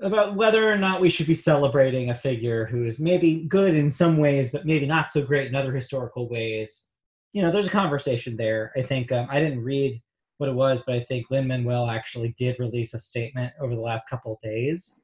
[0.00, 3.88] about whether or not we should be celebrating a figure who is maybe good in
[3.88, 6.88] some ways, but maybe not so great in other historical ways.
[7.32, 8.72] You know, there's a conversation there.
[8.76, 10.02] I think um, I didn't read
[10.42, 13.80] what it was, but I think Lin Manuel actually did release a statement over the
[13.80, 15.02] last couple of days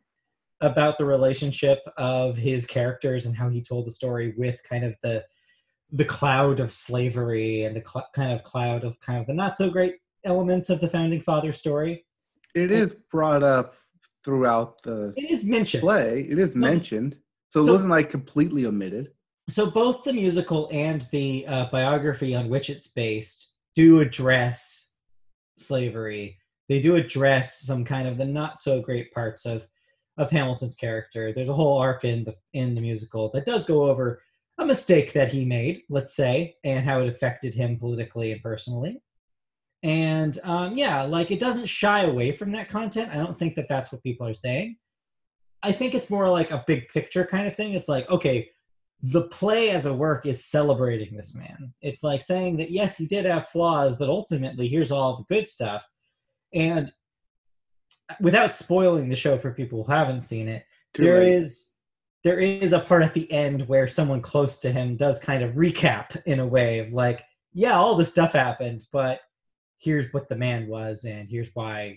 [0.61, 4.96] about the relationship of his characters and how he told the story with kind of
[5.03, 5.24] the
[5.92, 9.57] the cloud of slavery and the cl- kind of cloud of kind of the not
[9.57, 12.05] so great elements of the founding father story.
[12.57, 13.77] It is brought up
[14.24, 15.83] throughout the It is mentioned.
[15.83, 16.27] play.
[16.29, 17.16] It is mentioned,
[17.48, 19.12] so it wasn't like completely omitted.
[19.48, 24.88] So both the musical and the uh, biography on which it's based do address
[25.61, 26.38] slavery.
[26.68, 29.66] They do address some kind of the not so great parts of
[30.16, 31.33] of Hamilton's character.
[31.33, 34.21] There's a whole arc in the in the musical that does go over
[34.59, 39.01] a mistake that he made, let's say, and how it affected him politically and personally.
[39.85, 43.12] And um, yeah, like it doesn't shy away from that content.
[43.12, 44.77] I don't think that that's what people are saying.
[45.62, 47.75] I think it's more like a big picture kind of thing.
[47.75, 48.51] It's like, okay,
[49.02, 51.72] the play as a work is celebrating this man.
[51.80, 55.48] It's like saying that yes, he did have flaws, but ultimately here's all the good
[55.48, 55.87] stuff.
[56.52, 56.90] And
[58.20, 61.32] without spoiling the show for people who haven't seen it, Too there late.
[61.32, 61.74] is
[62.24, 65.54] there is a part at the end where someone close to him does kind of
[65.54, 69.20] recap in a way of like, yeah, all this stuff happened, but
[69.78, 71.96] here's what the man was, and here's why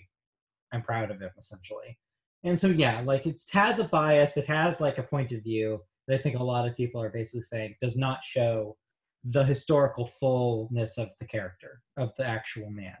[0.72, 1.98] I'm proud of him, essentially.
[2.44, 5.80] And so, yeah, like it has a bias, it has like a point of view
[6.06, 8.76] that I think a lot of people are basically saying does not show
[9.24, 12.96] the historical fullness of the character of the actual man.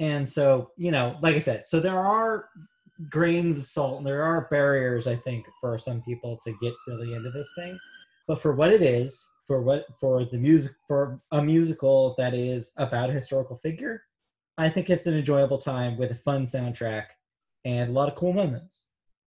[0.00, 2.48] And so, you know, like I said, so there are
[3.10, 7.14] grains of salt and there are barriers, I think, for some people to get really
[7.14, 7.78] into this thing.
[8.26, 12.72] But for what it is, for what for the music for a musical that is
[12.78, 14.02] about a historical figure,
[14.56, 17.06] I think it's an enjoyable time with a fun soundtrack
[17.64, 18.90] and a lot of cool moments.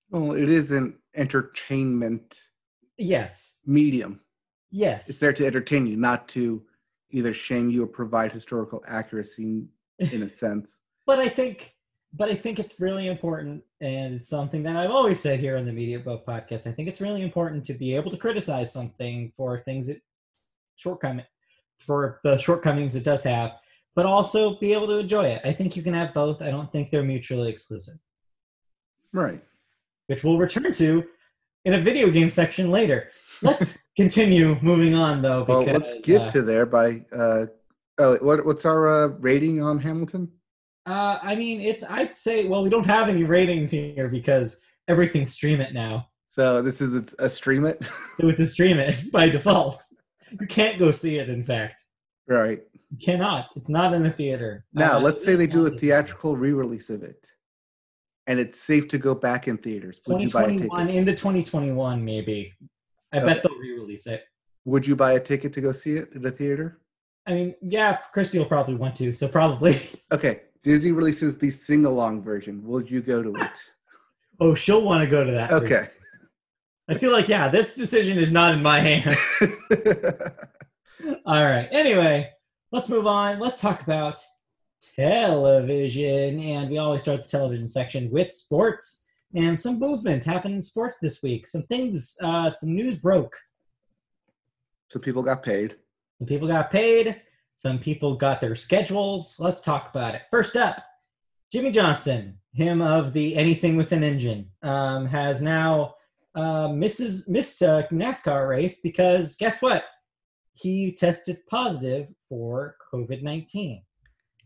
[0.09, 2.37] Well, it is an entertainment
[3.01, 3.57] Yes.
[3.65, 4.19] medium.
[4.71, 5.09] Yes.
[5.09, 6.63] It's there to entertain you, not to
[7.09, 9.65] either shame you or provide historical accuracy
[9.99, 10.79] in a sense.
[11.05, 11.75] but I think
[12.13, 15.65] but I think it's really important and it's something that I've always said here on
[15.65, 16.67] the Media Boat podcast.
[16.67, 20.01] I think it's really important to be able to criticize something for things that
[20.75, 21.25] shortcoming
[21.79, 23.53] for the shortcomings it does have,
[23.95, 25.41] but also be able to enjoy it.
[25.45, 26.41] I think you can have both.
[26.41, 27.95] I don't think they're mutually exclusive,
[29.13, 29.41] Right.
[30.07, 31.05] which we'll return to
[31.65, 33.09] in a video game section later.
[33.41, 37.05] Let's continue moving on though Well, let's get uh, to there by.
[37.11, 37.47] Uh,
[37.97, 40.31] oh, what, what's our uh, rating on Hamilton?
[40.85, 41.83] Uh, I mean, it's.
[41.83, 42.47] I'd say.
[42.47, 46.07] Well, we don't have any ratings here because everything's stream it now.
[46.29, 47.85] So this is a stream it.
[48.19, 49.83] With the stream it by default,
[50.39, 51.29] you can't go see it.
[51.29, 51.85] In fact,
[52.27, 52.61] right.
[52.89, 53.49] you cannot.
[53.55, 54.65] It's not in the theater.
[54.73, 57.27] Now, Uh, let's say they do a theatrical re-release of it,
[58.31, 59.99] and it's safe to go back in theaters.
[60.07, 62.53] Would you buy a 2021 into 2021, maybe.
[63.11, 63.25] I Okay.
[63.25, 64.23] bet they'll re-release it.
[64.63, 66.79] Would you buy a ticket to go see it at a theater?
[67.27, 69.81] I mean, yeah, Christy will probably want to, so probably.
[70.13, 72.65] Okay, Disney releases the sing-along version.
[72.65, 73.59] Will you go to it?
[74.39, 75.51] oh, she'll want to go to that.
[75.51, 75.89] Okay.
[76.87, 79.17] I feel like yeah, this decision is not in my hands.
[81.25, 81.67] All right.
[81.71, 82.29] Anyway,
[82.71, 83.39] let's move on.
[83.39, 84.21] Let's talk about
[84.95, 86.39] television.
[86.39, 90.97] And we always start the television section with sports and some movement happened in sports
[90.99, 91.47] this week.
[91.47, 93.35] Some things, uh, some news broke.
[94.89, 95.77] so people got paid.
[96.19, 97.21] Some people got paid,
[97.55, 99.35] some people got their schedules.
[99.39, 100.23] Let's talk about it.
[100.29, 100.81] First up,
[101.51, 105.95] Jimmie Johnson, him of the Anything with an Engine, um, has now
[106.35, 109.85] uh, misses, missed a NASCAR race because guess what?
[110.53, 113.81] He tested positive for COVID 19.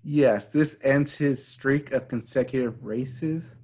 [0.08, 3.58] Yes, this ends his streak of consecutive races.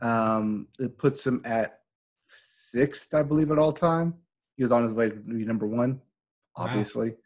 [0.00, 1.80] Um, it puts him at
[2.28, 4.14] sixth, I believe, at all time.
[4.56, 6.00] He was on his way to be number one,
[6.56, 6.66] Wow.
[6.66, 7.16] obviously.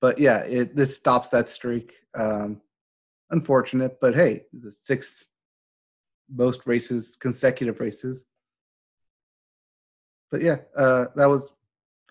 [0.00, 1.92] But yeah, it this stops that streak.
[2.14, 2.62] Um,
[3.30, 5.26] unfortunate, but hey, the sixth
[6.32, 8.24] most races, consecutive races.
[10.30, 11.54] But yeah, uh, that was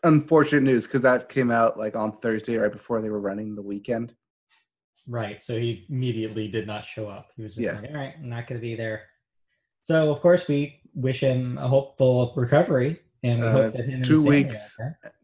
[0.04, 3.62] unfortunate news because that came out like on Thursday, right before they were running the
[3.64, 4.14] weekend.
[5.10, 5.42] Right.
[5.42, 7.32] So he immediately did not show up.
[7.36, 7.80] He was just Yeah.
[7.82, 9.02] like, all right, I'm not going to be there.
[9.82, 13.00] So, of course, we wish him a hopeful recovery.
[13.24, 14.78] And we Uh, hope that him two weeks.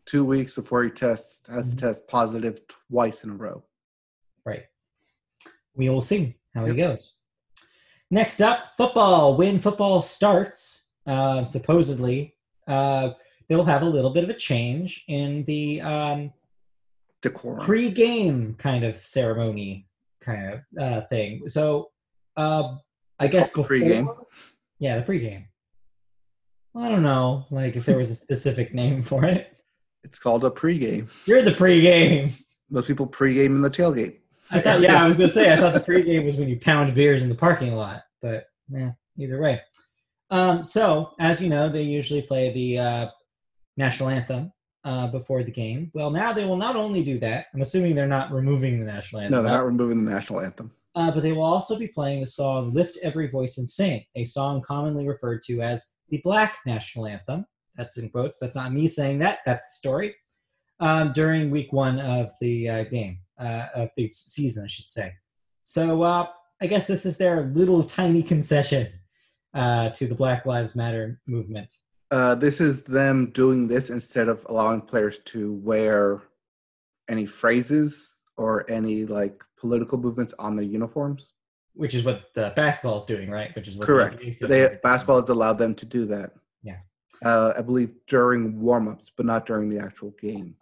[0.05, 1.71] Two weeks before he tests has Mhm.
[1.71, 3.63] to test positive twice in a row.
[4.43, 4.65] Right.
[5.75, 7.13] We will see how he goes.
[8.09, 9.37] Next up, football.
[9.37, 12.35] When football starts, uh, supposedly,
[12.67, 13.11] uh,
[13.47, 16.33] they'll have a little bit of a change in the um,
[17.25, 17.65] Decorum.
[17.65, 19.87] pre-game kind of ceremony
[20.21, 21.47] kind of uh, thing.
[21.47, 21.89] So
[22.37, 22.75] uh,
[23.19, 23.65] I guess before.
[23.65, 24.25] pregame.
[24.79, 25.45] Yeah, the pregame.
[26.73, 29.55] Well, I don't know, like if there was a specific name for it.
[30.03, 31.07] It's called a pre-game.
[31.25, 32.29] You're the pre-game.
[32.69, 34.19] Most people pre-game in the tailgate.
[34.51, 36.93] I thought, yeah, I was gonna say, I thought the pre-game was when you pound
[36.93, 39.61] beers in the parking lot, but yeah, either way.
[40.29, 43.07] Um, so as you know, they usually play the uh,
[43.77, 44.51] national anthem
[44.85, 45.91] uh, before the game.
[45.93, 47.47] Well, now they will not only do that.
[47.53, 49.37] I'm assuming they're not removing the national anthem.
[49.37, 50.71] No, they're not removing the national anthem.
[50.93, 54.23] Uh, but they will also be playing the song "Lift Every Voice and Sing," a
[54.23, 57.45] song commonly referred to as the Black National Anthem.
[57.75, 58.39] That's in quotes.
[58.39, 59.39] That's not me saying that.
[59.45, 60.15] That's the story.
[60.79, 65.11] Um, during week one of the uh, game, uh, of the season, I should say.
[65.63, 66.27] So uh,
[66.61, 68.87] I guess this is their little tiny concession
[69.53, 71.73] uh, to the Black Lives Matter movement.
[72.11, 76.21] Uh, this is them doing this instead of allowing players to wear
[77.09, 81.33] any phrases or any like political movements on their uniforms.
[81.73, 83.53] Which is what the basketball is doing, right?
[83.55, 84.23] Which is the Correct.
[84.39, 86.31] They basketball has allowed them to do that.
[86.63, 86.77] Yeah.
[87.23, 90.55] Uh, I believe during warm-ups, but not during the actual game.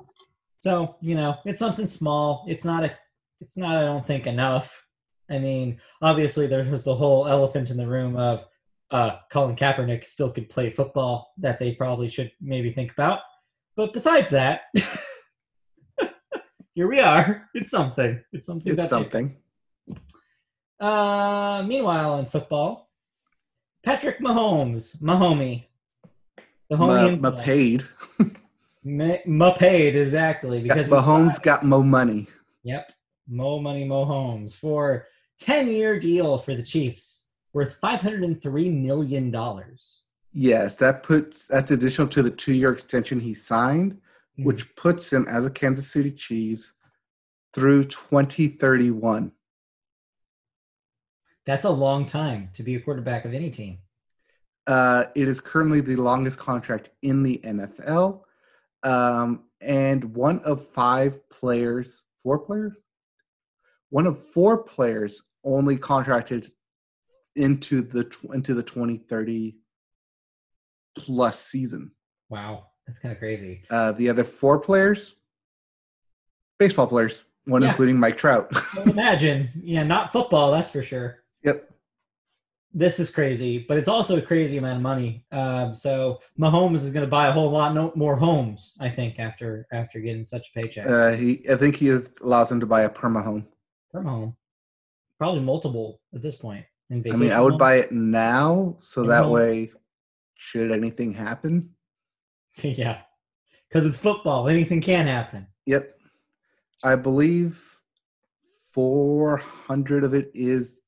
[0.59, 2.45] So you know, it's something small.
[2.47, 2.97] It's not a.
[3.41, 3.77] It's not.
[3.77, 4.85] I don't think enough.
[5.29, 8.45] I mean, obviously there was the whole elephant in the room of
[8.93, 13.21] uh, Colin Kaepernick still could play football that they probably should maybe think about.
[13.75, 14.61] But besides that,
[16.75, 17.49] here we are.
[17.55, 18.23] It's something.
[18.31, 18.79] It's something.
[18.79, 19.35] It's something.
[20.79, 22.91] Uh, meanwhile, in football,
[23.83, 25.65] Patrick Mahomes, Mahomie,
[26.69, 27.83] the homie Ma, ma paid.
[28.83, 32.27] Ma- Ma paid exactly because he's Mahomes got mo money.
[32.63, 32.91] Yep.
[33.27, 35.07] Mo money, Mo Homes for
[35.39, 37.22] 10 year deal for the Chiefs
[37.53, 39.35] worth $503 million.
[40.33, 43.99] Yes, that puts that's additional to the two-year extension he signed,
[44.37, 44.45] Hmm.
[44.45, 46.73] which puts him as a Kansas City Chiefs
[47.53, 49.31] through 2031.
[51.45, 53.79] That's a long time to be a quarterback of any team.
[54.65, 58.21] Uh, it is currently the longest contract in the NFL,
[58.83, 62.73] um, and one of five players, four players,
[63.89, 66.47] one of four players only contracted
[67.35, 69.55] into the into the 2030
[70.97, 71.91] plus season.
[72.29, 72.67] Wow.
[72.87, 73.63] That's kind of crazy.
[73.69, 75.15] Uh, the other four players,
[76.59, 77.69] baseball players, one Yeah.
[77.69, 78.51] including Mike Trout.
[78.85, 81.23] Imagine, yeah, not football, that's for sure.
[81.43, 81.69] yep.
[82.75, 85.25] This is crazy, but it's also a crazy amount of money.
[85.31, 89.19] Um, so Mahomes is going to buy a whole lot no, more homes, I think,
[89.19, 92.65] after after getting such a paycheck Uh, he, I think he is, allows him to
[92.65, 93.45] buy a perma home.
[93.91, 94.35] from home.
[95.19, 96.65] Probably multiple at this point.
[96.93, 99.31] In I mean, I would buy it now, so that Mhm.
[99.31, 99.71] way,
[100.35, 101.75] should anything happen,
[102.61, 103.01] yeah,
[103.69, 104.47] because it's football.
[104.47, 105.47] Anything can happen.
[105.65, 105.99] Yep.
[106.83, 107.79] I believe
[108.73, 110.81] 400 of it is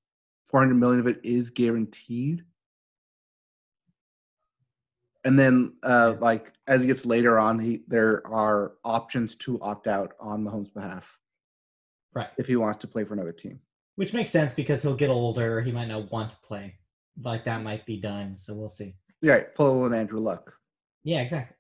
[0.48, 2.44] 400 million of it is guaranteed.
[5.24, 9.88] And then uh like as he gets later on, he there are options to opt
[9.88, 11.20] out on Mahomes' behalf
[12.14, 12.30] Right.
[12.38, 13.60] if he wants to play for another team.
[13.96, 15.62] Which makes sense because he'll get older.
[15.62, 16.76] He might not want to play.
[17.24, 18.36] Like that might be done.
[18.36, 18.96] So we'll see.
[19.22, 20.54] Yeah, pull an Andrew Luck.
[21.04, 21.56] Yeah, exactly.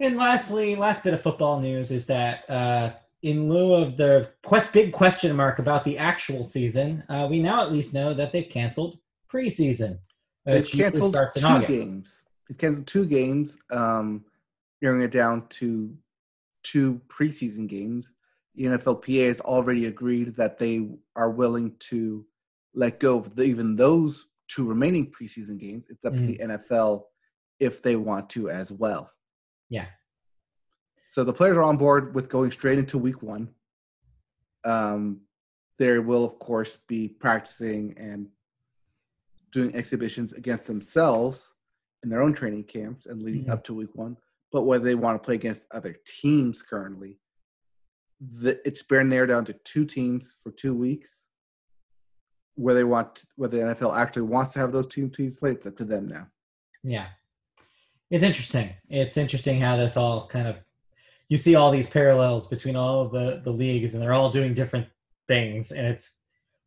[0.00, 4.72] And lastly, last bit of football news is that uh, in lieu of the quest,
[4.72, 8.48] big question mark about the actual season, uh, we now at least know that they've
[8.48, 8.98] canceled
[9.30, 9.98] preseason.
[10.46, 11.68] They've canceled starts in two August.
[11.68, 12.14] games.
[12.48, 14.24] They've canceled two games, um,
[14.80, 15.94] narrowing it down to
[16.62, 18.10] two preseason games.
[18.54, 22.26] The NFLPA has already agreed that they are willing to
[22.74, 25.86] let go of the, even those two remaining preseason games.
[25.88, 27.04] It's up to the NFL
[27.60, 29.10] if they want to as well.
[29.68, 29.86] Yeah.
[31.08, 33.50] So the players are on board with going straight into week one.
[34.64, 35.22] Um,
[35.78, 38.28] there will, of course, be practicing and
[39.52, 41.54] doing exhibitions against themselves
[42.02, 43.50] in their own training camps and leading Mhm.
[43.50, 44.16] up to week one.
[44.52, 47.19] But whether they want to play against other teams currently,
[48.20, 51.24] the, it's been narrowed down to two teams for two weeks.
[52.56, 55.66] Where they want, whether the NFL actually wants to have those two teams play, it's
[55.66, 56.26] up to them now.
[56.84, 57.06] Yeah.
[58.10, 58.74] It's interesting.
[58.90, 60.56] It's interesting how this all kind of
[61.28, 64.52] you see all these parallels between all of the the leagues and they're all doing
[64.52, 64.88] different
[65.28, 66.20] things and it's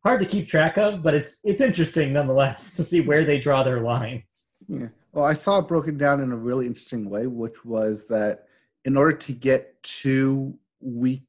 [0.04, 3.62] hard to keep track of, but it's it's interesting nonetheless to see where they draw
[3.62, 4.50] their lines.
[4.68, 4.88] Yeah.
[5.12, 8.46] Well, I saw it broken down in a really interesting way, which was that
[8.84, 11.24] in order to get to week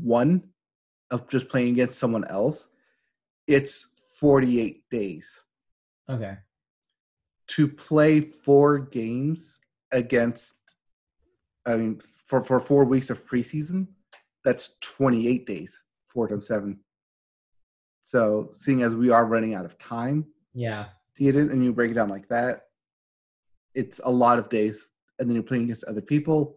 [0.00, 0.42] one
[1.10, 2.68] of just playing against someone else,
[3.46, 5.30] it's 48 days.
[6.08, 6.36] Okay.
[7.48, 9.60] To play four games
[9.92, 10.56] against,
[11.66, 13.86] I mean, for, for four weeks of preseason,
[14.44, 16.80] that's 28 days, four times seven.
[18.02, 20.86] So, seeing as we are running out of time Yeah.
[21.16, 22.62] to get in, and you break it down like that,
[23.74, 24.88] it's a lot of days.
[25.18, 26.56] And then you're playing against other people,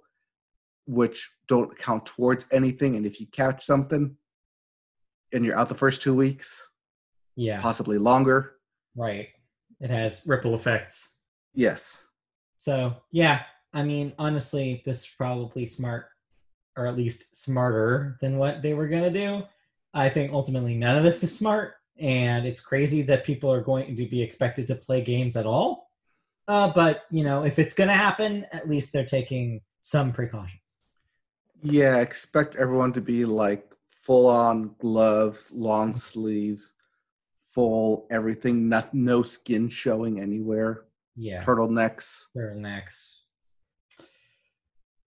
[0.89, 2.95] which don't count towards anything.
[2.95, 4.15] And if you catch something
[5.31, 6.67] and you're out the first two weeks,
[7.35, 7.61] Yeah.
[7.61, 8.55] possibly longer,
[8.95, 9.29] Right.
[9.79, 11.19] It has ripple effects.
[11.53, 12.05] yes.
[12.57, 16.07] So yeah, I mean, honestly, this is probably smart,
[16.75, 19.43] or at least smarter than what they were gonna do.
[19.93, 23.95] I think ultimately none of this is smart, and it's crazy that people are going
[23.95, 25.91] to be expected to play games at all.
[26.47, 30.68] Uh, but you know, if it's gonna happen, at least they're taking some precautions.
[31.61, 33.69] Yeah, expect everyone to be like
[34.01, 36.73] full on gloves, long sleeves,
[37.47, 40.85] full everything, no, no skin showing anywhere,
[41.15, 41.43] Yeah.
[41.43, 42.25] turtlenecks.
[42.35, 43.15] turtlenecks.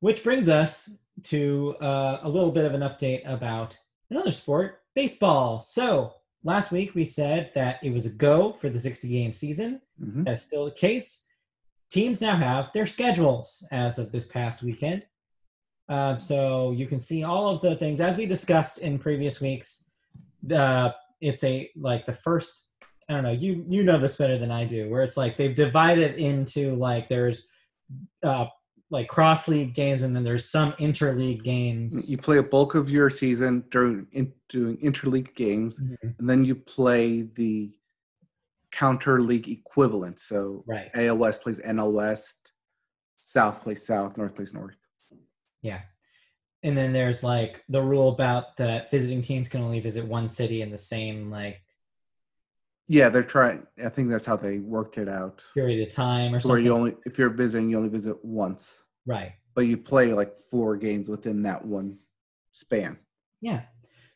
[0.01, 0.91] Which brings us
[1.25, 3.79] to uh, a little bit of an update about
[4.11, 5.59] another sport, baseball.
[5.61, 9.81] So last week we said that it was a go for the 60 game season.
[10.03, 10.25] Mhm.
[10.25, 11.29] That's still the case.
[11.91, 15.07] Teams now have their schedules as of this past weekend.
[15.89, 19.85] Uh, so you can see all of the things as we discussed in previous weeks.
[20.45, 22.71] The it's a like the first
[23.09, 25.55] I don't know you you know this better than I do where it's like they've
[25.55, 27.49] divided into like there's
[28.23, 28.47] uh,
[28.91, 32.11] like cross league games and then there's some interleague games.
[32.11, 36.15] You play a bulk of your season during in, doing interleague games, Mhm.
[36.19, 37.73] and then you play the
[38.71, 40.21] counter league equivalent.
[40.21, 40.91] So Right.
[40.95, 42.53] AL West plays NL West,
[43.21, 44.77] South plays South, North plays North.
[45.63, 45.81] Yeah.
[46.63, 50.63] And then there's like the rule about that visiting teams can only visit one city
[50.63, 51.61] in the same like
[52.89, 53.67] Yeah, they're trying.
[53.85, 55.43] I think that's how they worked it out.
[55.55, 58.85] period of time or Where you only, if you're visiting, you only visit once.
[59.07, 59.33] right.
[59.55, 61.99] but you play like four games within that one
[62.53, 62.99] span.
[63.41, 63.63] Yeah.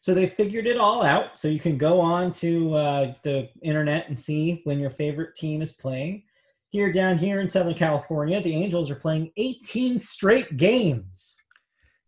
[0.00, 1.36] So they figured it all out.
[1.36, 5.62] So you can go on to uh, the internet and see when your favorite team
[5.62, 6.22] is playing.
[6.68, 11.40] Here, down here in Southern California, the Angels are playing 18 straight games.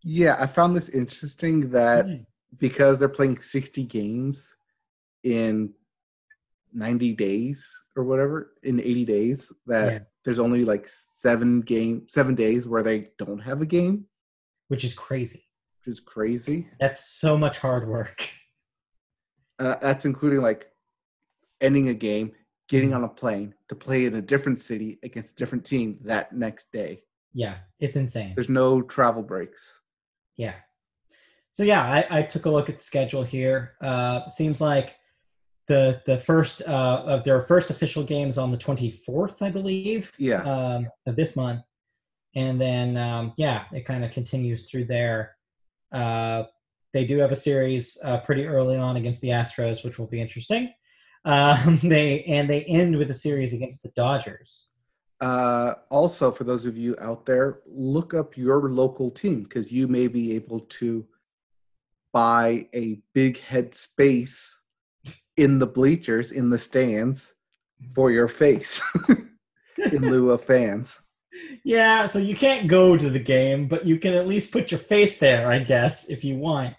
[0.03, 2.27] Yeah, I found this interesting that Mm.
[2.59, 4.57] because they're playing 60 games
[5.23, 5.75] in
[6.73, 9.99] 90 days or whatever, in 80 days, that Yeah.
[10.25, 14.07] there's only like seven game seven days where they don't have a game,
[14.69, 15.49] Which is crazy.
[15.79, 16.69] which is crazy.
[16.81, 18.29] That's so much hard work.
[19.59, 20.71] Uh, that's including like
[21.61, 22.33] ending a game,
[22.69, 26.33] getting on a plane to play in a different city against a different team that
[26.33, 27.03] next day.
[27.33, 28.33] Yeah, it's insane.
[28.35, 29.81] There's no travel breaks.
[30.37, 30.55] Yeah.
[31.51, 33.73] So yeah, I, I took a look at the schedule here.
[33.81, 34.97] Uh, seems like
[35.67, 40.43] the the first uh, of their first official games on the 24th, I believe, Yeah.
[40.43, 41.63] um, of this month,
[42.35, 45.37] and then um, yeah, it kind of continues through there.
[45.93, 46.45] Uh,
[46.95, 50.21] they do have a series uh, pretty early on against the Astros, which will be
[50.21, 50.73] interesting.
[51.29, 54.67] Um, they and they end with a series against the Dodgers.
[55.21, 59.87] Uh, also, for those of you out there, look up your local team because you
[59.87, 61.07] may be able to
[62.13, 64.61] buy a big head space
[65.37, 67.35] in the bleachers, in the stands
[67.95, 68.81] for your face
[69.93, 71.01] in lieu of fans.
[71.63, 74.81] Yeah, so you can't go to the game, but you can at least put your
[74.81, 76.75] face there, I guess, if you want.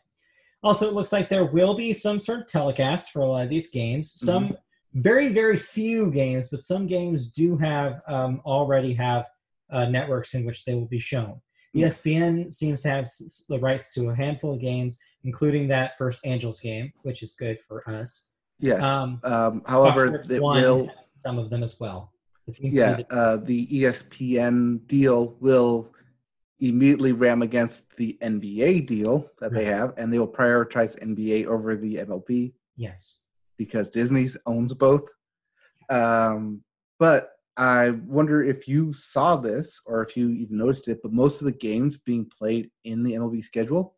[0.61, 3.49] Also, it looks like there will be some sort of telecast for a lot of
[3.49, 4.11] these games.
[4.13, 4.57] Some
[4.93, 9.25] very, very few games, but some games do have um, already have
[9.69, 11.39] uh, networks in which they will be shown.
[11.75, 11.85] E Mm.
[11.85, 16.19] ESPN seems to have s- the rights to a handful of games, including that first
[16.25, 18.31] Angels game, which is good for us.
[18.59, 18.83] Yes.
[18.83, 20.89] Um, um, however, it will.
[21.09, 22.11] some of them as well.
[22.47, 25.91] It seems to Yeah, be the- uh, the ESPN deal will
[26.59, 31.75] immediately ram against the NBA deal that they have, and they will prioritize NBA over
[31.75, 32.53] the MLB.
[32.75, 33.17] yes.
[33.57, 35.03] because Disney owns both.
[35.89, 36.61] Um,
[36.99, 41.41] but I wonder if you saw this or if you even noticed it, but most
[41.41, 43.95] of the games being played in the MLB schedule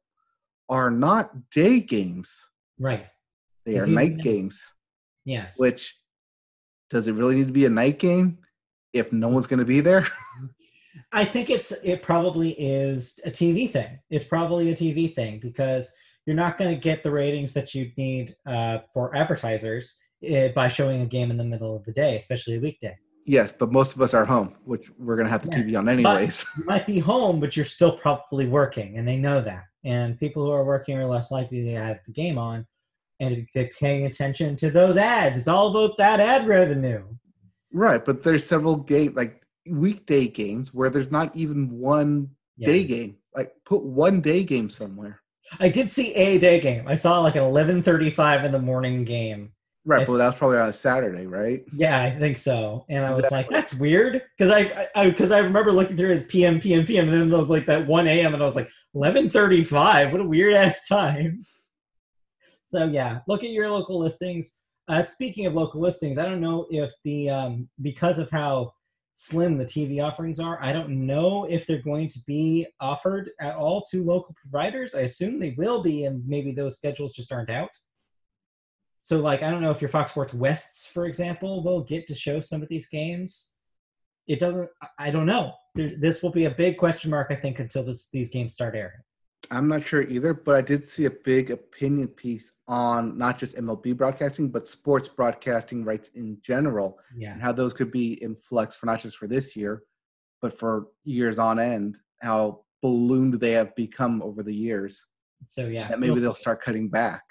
[0.70, 2.34] are not day games.
[2.80, 3.06] Right.
[3.66, 4.64] They Is are night games,
[5.26, 5.60] Yes.
[5.60, 5.96] which
[6.90, 8.40] does it really need to be a night game
[8.94, 10.08] if no one's going to be there?
[11.12, 14.00] I think it's it probably is a TV thing.
[14.10, 15.94] It's probably a TV thing because
[16.26, 20.68] you're not going to get the ratings that you need uh, for advertisers uh, by
[20.68, 22.96] showing a game in the middle of the day, especially a weekday.
[23.26, 25.78] yes, but most of us are home, which we're going to have the Yes, TV
[25.78, 26.46] on anyways.
[26.58, 29.64] You might be home, but you're still probably working, and they know that.
[29.84, 32.68] And people who are working are less likely to have the game on
[33.22, 35.38] and they're paying attention to those ads.
[35.38, 37.06] It's all about that ad revenue.
[37.72, 42.68] right, but there's several game like weekday games where there's not even one Yeah.
[42.68, 43.18] day game.
[43.36, 45.22] Like put one day game somewhere.
[45.60, 46.88] I did see a day game.
[46.88, 49.52] I saw like an eleven thirty-five in the morning game.
[49.84, 51.64] Right, I- but that was probably on a Saturday, right?
[51.76, 52.86] Yeah, I think so.
[52.90, 56.26] And I was like, that's weird because I I because I, remember looking through his
[56.26, 58.34] PM PM PM, and then there was like that one a.m.
[58.34, 60.12] and I was like eleven thirty-five.
[60.12, 61.46] What a weird ass time.
[62.68, 64.60] So yeah, look at your local listings.
[64.88, 68.72] Uh, speaking of local listings, I don't know if the um, because of how
[69.14, 73.56] slim the TV offerings are, I don't know if they're going to be offered at
[73.56, 74.96] all to local providers.
[74.96, 77.70] I assume they will be, and maybe those schedules just aren't out.
[79.04, 82.16] So, like, I don't know if your Fox Sports Wests, for example, will get to
[82.16, 83.56] show some of these games.
[84.28, 84.70] It doesn't.
[85.00, 85.54] I- don't know.
[85.74, 88.76] There, this will be a big question mark, I think, until this, these games start
[88.76, 89.02] airing.
[89.50, 93.56] I'm not sure either, but I did see a big opinion piece on not just
[93.58, 97.34] MLB broadcasting, but sports broadcasting rights in general, Yeah.
[97.34, 99.84] and how those could be in flux for not just for this year,
[100.42, 101.98] but for years on end.
[102.22, 105.08] How ballooned they have become over the years.
[105.44, 106.42] So yeah, That maybe we'll they'll see.
[106.42, 107.24] start cutting back.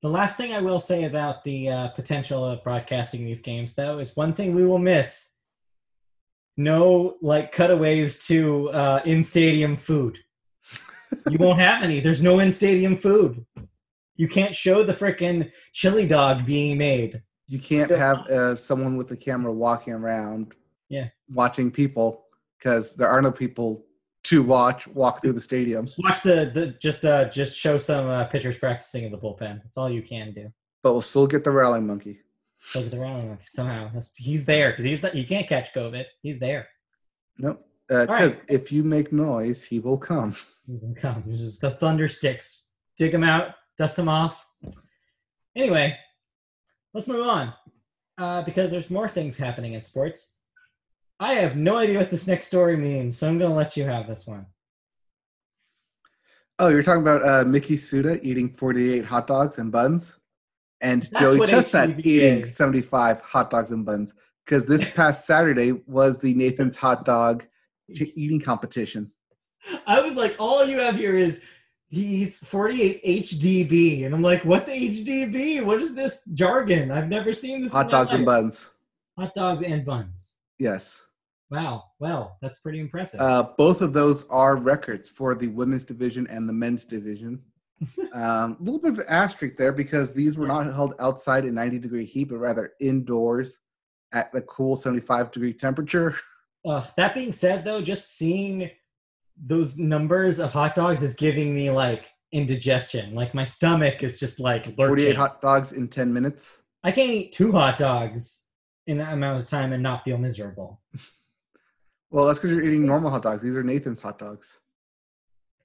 [0.00, 3.98] The last thing I will say about the uh, potential of broadcasting these games, though,
[3.98, 5.34] is one thing we will miss:
[6.56, 10.18] no like cutaways to uh, in stadium food.
[11.30, 12.00] You won't have any.
[12.00, 13.44] There's no in stadium food.
[14.16, 17.22] You can't show the frickin' chili dog being made.
[17.48, 20.52] You can't have uh, someone with the camera walking around,
[20.88, 21.08] Yeah.
[21.30, 22.26] watching people
[22.58, 23.84] because there are no people
[24.24, 25.86] to watch walk through the stadium.
[25.86, 29.60] Just watch the, the just uh just show some uh, pitchers practicing in the bullpen.
[29.62, 30.52] That's all you can do.
[30.82, 32.20] But we'll still get the rallying monkey.
[32.76, 33.90] Look at the round somehow.
[33.92, 36.04] That's, he's there because he's not, he can't catch COVID.
[36.22, 36.68] He's there.
[37.38, 37.60] Nope.
[37.88, 38.44] Because right.
[38.48, 40.34] if you make noise, he will come.
[40.64, 41.24] He can come.
[41.26, 42.66] It's Just the thunder sticks.
[42.96, 44.46] Dig them out, dust them off.
[45.56, 45.98] Anyway,
[46.94, 47.52] let's move on
[48.16, 50.36] uh, because there's more things happening in sports.
[51.18, 53.84] I have no idea what this next story means, so I'm going to let you
[53.84, 54.46] have this one.
[56.58, 60.18] Oh, you're talking about uh, Miki Sudo eating 48 hot dogs and buns,
[60.80, 62.56] and That's Joey Chestnut HEB eating is.
[62.56, 64.14] 75 hot dogs and buns.
[64.44, 67.44] Because this past Saturday was the Nathan's hot dog
[68.00, 69.10] eating competition.
[69.86, 71.44] I was like, all you have here is
[71.88, 75.62] he eats 48 HDB, and I'm like, what's HDB?
[75.62, 76.90] What is this jargon?
[76.90, 77.72] I've never seen this.
[77.72, 78.70] Hot dogs and buns.
[79.18, 80.34] Hot dogs and buns.
[80.58, 81.04] Yes.
[81.50, 81.84] Wow.
[81.98, 83.20] Well, that's pretty impressive.
[83.20, 87.42] Uh, both of those are records for the women's division and the men's division.
[88.14, 91.54] um, a little bit of an asterisk there because these were not held outside in
[91.54, 93.58] 90 degree heat, but rather indoors
[94.14, 96.16] at the cool 75 degree temperature.
[96.64, 98.70] Uh, that being said, though, just seeing
[99.36, 103.14] those numbers of hot dogs is giving me like indigestion.
[103.14, 104.88] Like my stomach is just like lurching.
[104.88, 106.62] 48 hot dogs in 10 minutes.
[106.84, 108.48] I can't eat two hot dogs
[108.86, 110.80] in that amount of time and not feel miserable.
[112.14, 113.42] Well, that's because you're eating normal hot dogs.
[113.42, 114.60] These are Nathan's hot dogs.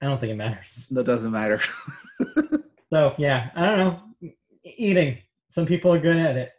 [0.00, 0.86] I don't think it matters.
[0.92, 1.60] That doesn't matter.
[2.92, 4.30] So yeah, I don't know.
[4.64, 5.18] Eating.
[5.50, 6.52] Some people are good at it.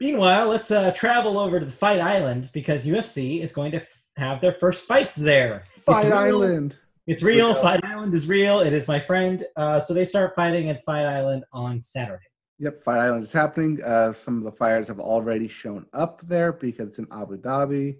[0.00, 4.02] Meanwhile, let's uh, travel over to the Fight Island because UFC is going to f-
[4.16, 5.60] have their first fights there.
[5.60, 6.14] Fight real.
[6.16, 6.78] Island.
[7.06, 7.52] It's real.
[7.52, 7.54] Real.
[7.62, 8.60] Fight Island is real.
[8.60, 9.44] It is my friend.
[9.54, 12.24] Uh, so they start fighting at Fight Island on Saturday.
[12.58, 13.80] Yep, Fight Island is happening.
[13.84, 17.98] Uh, some of the fighters have already shown up there because it's in Abu Dhabi.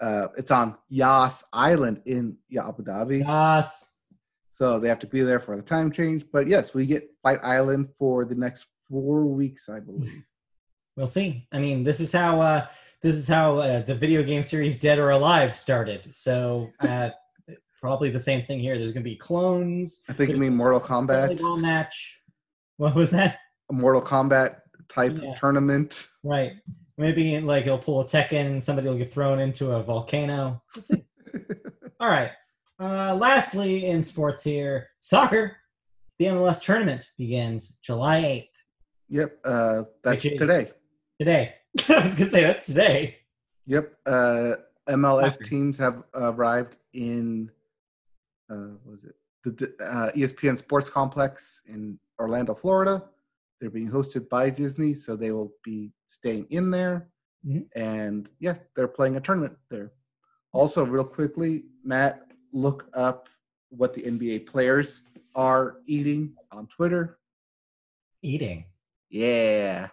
[0.00, 3.20] Uh, it's on Yas Island in Abu Dhabi.
[3.20, 3.98] Yas.
[4.50, 6.26] So they have to be there for the time change.
[6.30, 10.24] But yes, we get Fight Island for the next four weeks, I believe.
[10.96, 11.46] We'll see.
[11.52, 12.66] I mean, this is how uh,
[13.02, 16.14] this is how uh, the video game series Dead or Alive started.
[16.14, 17.10] So uh,
[17.80, 18.76] probably the same thing here.
[18.76, 20.04] There's going to be clones.
[20.08, 22.16] I think you mean Mortal Kombat, match.
[22.76, 23.38] What was that?
[23.70, 24.56] a Mortal Kombat
[24.88, 25.34] type Yeah.
[25.34, 26.08] tournament.
[26.24, 26.52] Right.
[26.98, 30.62] Maybe like he'll pull a Tekken and somebody will get thrown into a volcano.
[30.74, 31.04] We'll see.
[32.00, 32.32] All right.
[32.78, 35.56] Uh, lastly, in sports here, soccer.
[36.18, 38.48] The MLS tournament begins July 8th.
[39.08, 40.72] Yep, uh, that's today.
[41.20, 41.52] Today.
[41.90, 43.18] I was going to say that's today.
[43.66, 44.52] Yep, uh,
[44.88, 45.44] MLS Soccer.
[45.44, 47.50] teams have arrived in
[48.50, 49.14] uh, what was it
[49.44, 53.04] the uh, ESPN Sports Complex in Orlando, Florida.
[53.60, 57.10] They're being hosted by Disney, so they will be staying in there.
[57.46, 57.66] Mhm.
[57.76, 59.92] And yeah, they're playing a tournament there.
[60.52, 63.28] Also, real quickly, Matt, look up
[63.68, 65.02] what the NBA players
[65.34, 67.18] are eating on Twitter.
[68.22, 68.64] Eating.
[69.10, 69.88] Yeah,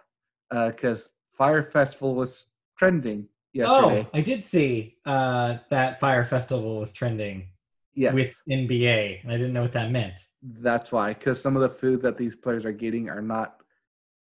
[0.50, 4.06] because Fyre Festival was trending yesterday.
[4.06, 7.48] Oh, I did see uh, that Fyre Festival was trending
[7.94, 8.12] yes.
[8.12, 10.20] with NBA, and I didn't know what that meant.
[10.42, 13.56] That's why, because some of the food that these players are getting are not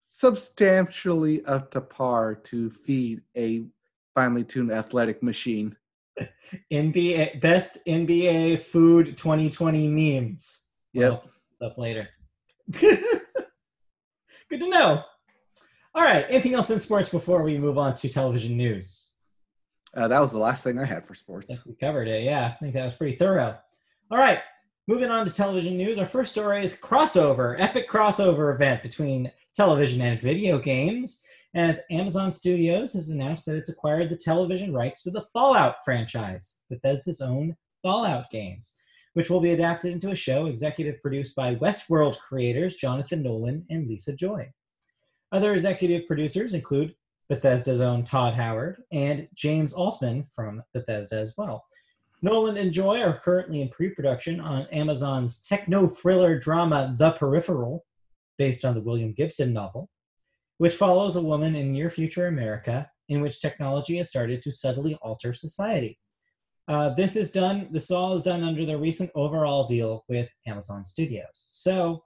[0.04, 3.64] substantially up to par to feed a
[4.16, 5.76] finely tuned athletic machine.
[6.72, 10.68] NBA best NBA food 2020 memes.
[10.94, 11.26] Yep.
[11.62, 12.10] Up later.
[12.72, 13.00] Good
[14.60, 15.04] to know.
[15.94, 16.26] All right.
[16.30, 19.12] Anything else in sports before we move on to television news?
[19.96, 21.66] Uh, that was the last thing I had for sports.
[21.66, 22.24] we covered it.
[22.24, 23.58] Yeah, I think that was pretty thorough.
[24.10, 24.40] All right.
[24.88, 26.00] Moving on to television news.
[26.00, 31.24] Our first story is crossover, epic crossover event between television and video games
[31.54, 36.60] as Amazon Studios has announced that it's acquired the television rights to the Fallout franchise,
[36.70, 38.76] Bethesda's own Fallout games,
[39.14, 43.88] which will be adapted into a show executive produced by Westworld creators Jonathan Nolan and
[43.88, 44.50] Lisa Joy.
[45.32, 46.96] Other executive producers include
[47.30, 51.64] Bethesda's own Todd Howard and James Altman from Bethesda as well.
[52.22, 57.86] Nolan and Joy are currently in pre production on Amazon's techno thriller drama The Peripheral,
[58.38, 59.90] based on the William Gibson novel
[60.62, 64.96] which follows a woman in near future America in which technology has started to subtly
[65.02, 65.98] alter society.
[66.68, 70.86] Uh, this is done, this all is done under the recent overall deal with Amazon
[70.86, 71.26] Studios.
[71.34, 72.04] So,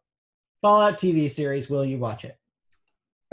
[0.61, 2.38] Fallout TV series, will you watch it?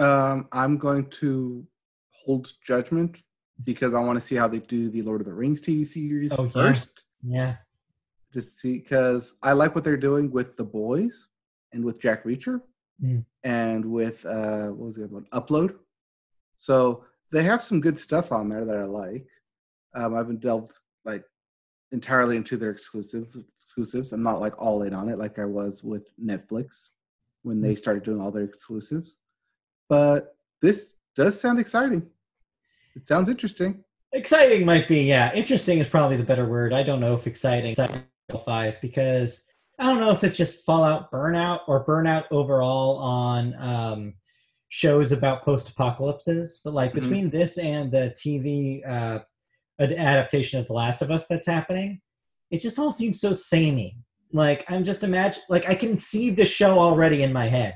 [0.03, 1.67] Um, I'm going to
[2.11, 3.23] hold judgment
[3.65, 6.33] because I want to see how they do the Lord of the Rings TV series
[6.33, 7.05] oh, first.
[7.23, 7.37] Yeah.
[7.37, 7.57] yeah.
[8.35, 11.29] Just see, because I like what they're doing with the boys
[11.73, 12.61] and with Jack Reacher
[13.03, 13.25] mm.
[13.45, 15.27] and with uh, what was the other one?
[15.33, 15.77] Upload.
[16.57, 19.27] So they have some good stuff on there that I like.
[19.95, 20.73] Um, I've been delved
[21.05, 21.25] like
[21.93, 24.13] entirely into their exclusive exclusives.
[24.13, 26.89] I'm not like all in on it like I was with Netflix
[27.43, 27.79] when they mm.
[27.79, 29.19] started doing all their exclusives.
[29.93, 32.09] But this does sound exciting.
[32.97, 33.85] It sounds interesting.
[34.15, 35.31] Exciting might be, yeah.
[35.35, 36.73] Interesting is probably the better word.
[36.73, 37.75] I don't know if exciting
[38.31, 39.45] qualifies because
[39.79, 44.15] I don't know if it's just Fallout burnout or burnout overall on um,
[44.71, 47.01] shows about post apocalypses, but like mm-hmm.
[47.01, 49.19] between this and the TV uh,
[49.79, 52.01] adaptation of The Last of Us that's happening,
[52.51, 53.99] it just all seems so samey.
[54.33, 57.75] Like I'm just imagine, like I can see the show already in my head.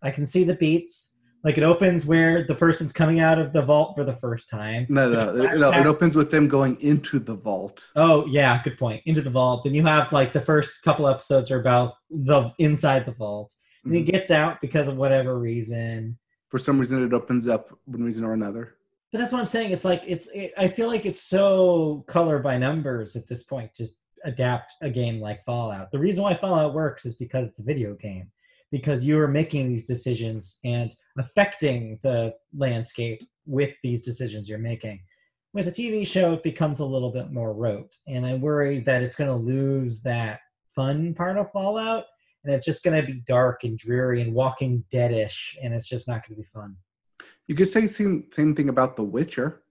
[0.00, 1.18] I can see the beats.
[1.42, 4.86] Like it opens where the person's coming out of the vault for the first time.
[4.90, 5.72] No, no, no.
[5.72, 7.90] It opens with them going into the vault.
[7.96, 9.02] Oh yeah, good point.
[9.06, 9.64] Into the vault.
[9.64, 13.54] Then you have like the first couple episodes are about the inside the vault.
[13.84, 14.04] And mm-hmm.
[14.04, 16.18] he gets out because of whatever reason.
[16.48, 18.74] For some reason, it opens up one reason or another.
[19.10, 19.72] But that's what I'm saying.
[19.72, 20.28] It's like it's.
[20.32, 23.86] It, I feel like it's so color by numbers at this point to
[24.24, 25.90] adapt a game like Fallout.
[25.90, 28.30] The reason why Fallout works is because it's a video game
[28.70, 35.00] because you are making these decisions and affecting the landscape with these decisions you're making.
[35.52, 39.02] With a TV show, it becomes a little bit more rote, and I worry that
[39.02, 40.40] it's going to lose that
[40.74, 42.04] fun part of Fallout,
[42.44, 46.06] and it's just going to be dark and dreary and Walking Deadish, and it's just
[46.06, 46.76] not going to be fun.
[47.48, 49.64] You could say same same thing about The Witcher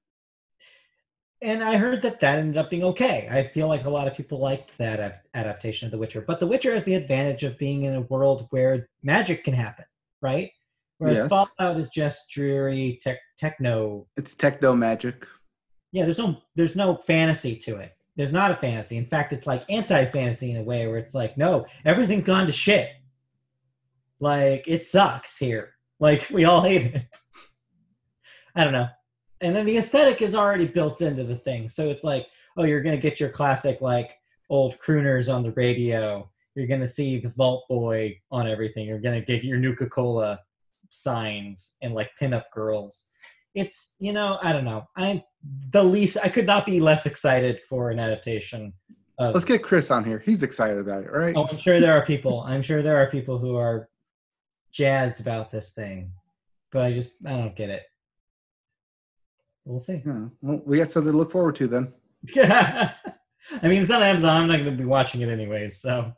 [1.41, 3.27] and I heard that that ended up being okay.
[3.31, 6.47] I feel like a lot of people liked that adaptation of The Witcher, but The
[6.47, 9.85] Witcher has the advantage of being in a world where magic can happen,
[10.21, 10.51] right?
[10.97, 11.27] Whereas yes.
[11.29, 14.05] Fallout is just dreary tech, techno.
[14.17, 15.25] It's techno magic.
[15.93, 17.93] Yeah, there's no there's no fantasy to it.
[18.17, 18.97] There's not a fantasy.
[18.97, 22.51] In fact, it's like anti-fantasy in a way where it's like, no, everything's gone to
[22.51, 22.89] shit.
[24.19, 25.75] Like it sucks here.
[26.01, 27.05] Like we all hate it.
[28.55, 28.89] I don't know
[29.41, 31.69] and then the aesthetic is already built into the thing.
[31.69, 32.27] So it's like,
[32.57, 34.17] oh, you're gonna get your classic like
[34.49, 36.29] old crooners on the radio.
[36.55, 38.85] You're gonna see the Vault Boy on everything.
[38.85, 40.39] You're gonna get your Nuka Cola
[40.89, 43.09] signs and like pinup girls.
[43.55, 44.87] It's you know I don't know.
[44.95, 45.21] I'm
[45.71, 46.17] the least.
[46.23, 48.73] I could not be less excited for an adaptation.
[49.17, 50.19] Of, Let's get Chris on here.
[50.19, 51.35] He's excited about it, right?
[51.35, 52.41] Oh, I'm sure there are people.
[52.47, 53.89] I'm sure there are people who are
[54.71, 56.11] jazzed about this thing,
[56.71, 57.83] but I just I don't get it.
[59.69, 60.01] We'll see.
[60.03, 60.25] Yeah.
[60.41, 61.93] Well, we got something to look forward to then.
[62.35, 62.93] Yeah.
[63.61, 64.41] I mean, it's on Amazon.
[64.41, 65.79] I'm not going to be watching it anyways.
[65.79, 66.11] So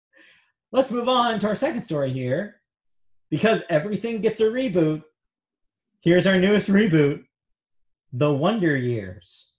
[0.72, 2.56] let's move on to our second story here.
[3.30, 5.02] Because everything gets a reboot,
[6.00, 7.22] here's our newest reboot
[8.14, 9.52] The Wonder Years.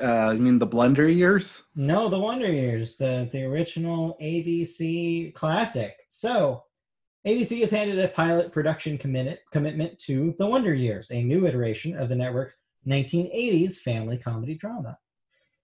[0.00, 1.62] Uh, you mean the Blunder Years?
[1.76, 5.94] No, the Wonder Years, the, the original ABC classic.
[6.08, 6.64] So
[7.26, 11.96] ABC has handed a pilot production commitment, commitment to The Wonder Years, a new iteration
[11.96, 14.96] of the network's 1980s family comedy drama.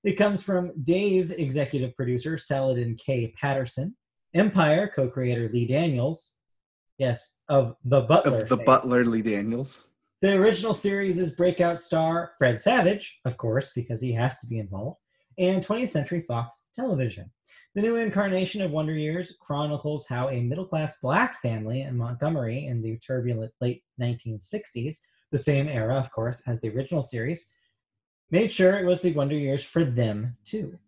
[0.02, 3.32] It comes from Dave, executive producer Saladin K.
[3.40, 3.94] Patterson,
[4.34, 6.38] Empire co creator Lee Daniels,
[6.98, 8.42] yes, of The Butler.
[8.42, 8.66] Of The fame.
[8.66, 9.86] Butler, Lee Daniels.
[10.20, 14.98] The original series' breakout star Fred Savage, of course, because he has to be involved,
[15.38, 17.30] and 20th Century Fox Television.
[17.74, 22.66] The new incarnation of Wonder Years chronicles how a middle class black family in Montgomery
[22.66, 25.00] in the turbulent late 1960s,
[25.30, 27.50] the same era, of course, as the original series,
[28.30, 30.78] made sure it was the Wonder Years for them too.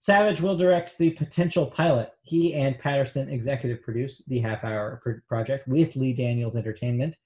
[0.00, 2.12] Savage will direct the potential pilot.
[2.22, 7.16] He and Patterson executive produce the half hour project with Lee Daniels Entertainment,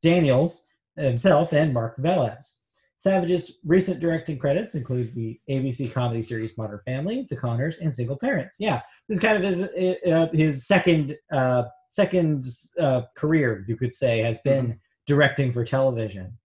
[0.00, 2.60] Daniels himself, and Mark Velez.
[3.06, 8.16] Savage's recent directing credits include the ABC comedy series Modern Family, The Conners, and Single
[8.16, 8.56] Parents.
[8.58, 12.44] Yeah, this is kind of his uh, his second uh, second
[12.80, 14.78] uh, career, you could say, has been mm-hmm.
[15.06, 16.36] directing for television.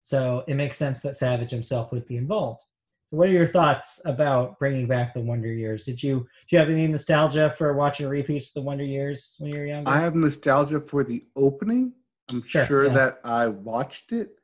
[0.00, 2.62] So it makes sense that Savage himself would be involved.
[3.10, 5.84] So, what are your thoughts about bringing back the Wonder Years?
[5.84, 9.52] Did you do you have any nostalgia for watching repeats of the Wonder Years when
[9.52, 9.90] you were younger?
[9.90, 11.92] I have nostalgia for the opening.
[12.30, 12.94] I'm sure, sure yeah.
[12.94, 14.37] that I watched it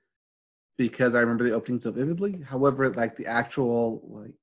[0.76, 2.40] because I remember the opening so vividly.
[2.46, 4.34] However, like the actual like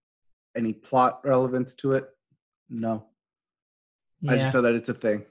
[0.55, 2.09] any plot relevance to it,
[2.69, 3.05] no.
[4.21, 4.31] Yeah.
[4.31, 5.25] I just know that it's a thing.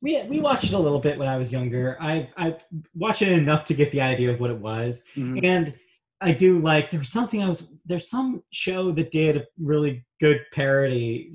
[0.00, 1.96] We we watched it a little bit when I was younger.
[2.00, 2.56] I I
[2.94, 5.40] watched it enough to get the idea of what it was, mm-hmm.
[5.42, 5.74] and
[6.20, 10.04] I do like there was something I was there's some show that did a really
[10.20, 11.32] good parody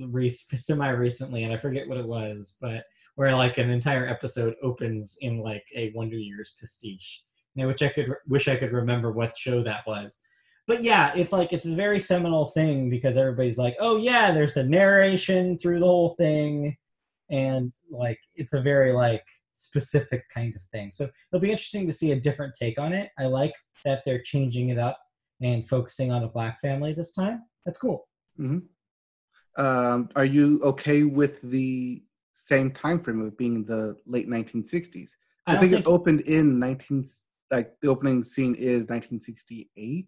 [0.55, 2.85] semi recently, and I forget what it was, but
[3.15, 7.23] where like an entire episode opens in like a Wonder Years pastiche,
[7.55, 10.21] which I could wish I could remember what show that was.
[10.65, 14.53] But yeah, it's like it's a very seminal thing because everybody's like, oh yeah, there's
[14.53, 16.77] the narration through the whole thing,
[17.29, 19.23] and like it's a very like
[19.53, 20.91] specific kind of thing.
[20.91, 23.11] So it'll be interesting to see a different take on it.
[23.19, 23.53] I like
[23.85, 24.99] that they're changing it up
[25.41, 27.43] and focusing on a black family this time.
[27.65, 28.07] That's cool.
[28.39, 28.59] Mm-hmm.
[29.63, 35.11] Um, are you okay with the same time frame of being the late 1960s?
[35.45, 37.05] I, I think, think, it opened in 19
[37.51, 40.07] like the opening scene is 1968.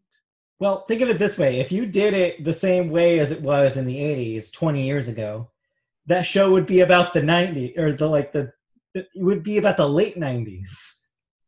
[0.60, 3.42] Well, think of it this way: if you did it the same way as it
[3.42, 5.52] was in the 80s, 20 years ago,
[6.08, 8.52] that show would be about the 90s or the like the
[8.94, 11.02] it would be about the late 90s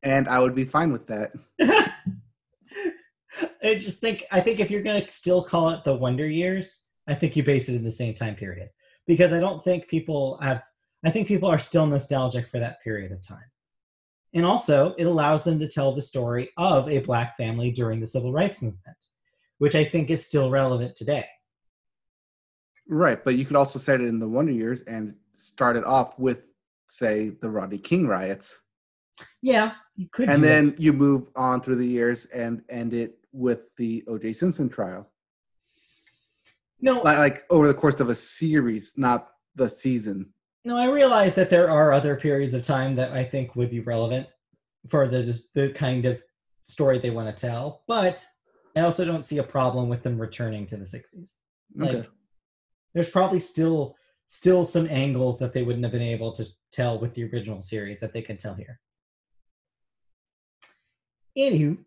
[0.03, 1.31] and i would be fine with that.
[3.63, 6.85] I just think i think if you're going to still call it the wonder years
[7.07, 8.69] i think you base it in the same time period.
[9.05, 10.63] Because i don't think people have
[11.05, 13.45] i think people are still nostalgic for that period of time
[14.33, 18.07] and also it allows them to tell the story of a black family during the
[18.07, 18.97] civil rights movement
[19.57, 21.25] which i think is still relevant today
[22.87, 26.17] right but you could also set it in the wonder years and start it off
[26.17, 26.47] with
[26.87, 28.61] say the rodney king riots
[29.41, 30.29] yeah, you could.
[30.29, 30.79] And then that.
[30.79, 34.33] you move on through the years and end it with the O.J.
[34.33, 35.09] Simpson trial.
[36.79, 40.33] No, like, like over the course of a series, not the season.
[40.67, 43.79] No, I realize that there are other periods of time that I think would be
[43.79, 44.27] relevant
[44.89, 46.21] for the just the kind of
[46.65, 48.25] story they want to tell, but
[48.75, 51.35] I also don't see a problem with them returning to the 60s.
[51.73, 52.07] Like okay.
[52.93, 53.95] there's probably still
[54.25, 58.01] still some angles that they wouldn't have been able to tell with the original series
[58.01, 58.81] that they can tell here.
[61.37, 61.77] Anywho,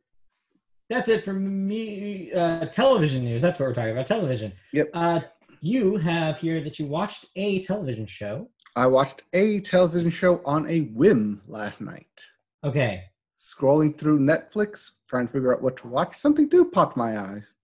[0.88, 2.32] that's it for me.
[2.32, 3.42] Uh, television news.
[3.42, 4.06] That's what we're talking about.
[4.06, 4.54] Television.
[4.72, 4.88] Yep.
[4.94, 5.20] Uh,
[5.60, 8.48] you have here that you watched a television show.
[8.76, 12.24] I watched a television show on a whim last night.
[12.64, 13.04] Okay.
[13.40, 17.54] Scrolling through Netflix, trying to figure out what to watch, something new popped my eyes.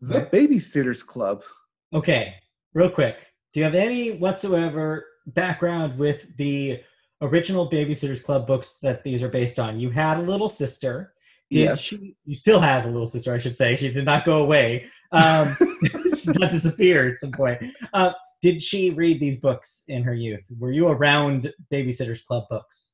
[0.00, 1.42] The Babysitters Club.
[1.94, 2.34] Okay,
[2.74, 3.32] real quick.
[3.52, 6.80] Do you have any whatsoever background with the
[7.22, 9.80] original Babysitters Club books that these are based on.
[9.80, 11.12] You had a little sister.
[11.50, 11.80] Did yes.
[11.80, 12.16] she?
[12.24, 13.76] You still have a little sister, I should say.
[13.76, 14.86] She did not go away.
[15.12, 15.56] Um,
[16.16, 17.62] she did not disappear at some point.
[17.92, 20.42] Uh, did she read these books in her youth?
[20.58, 22.92] Were you around Babysitters Club books?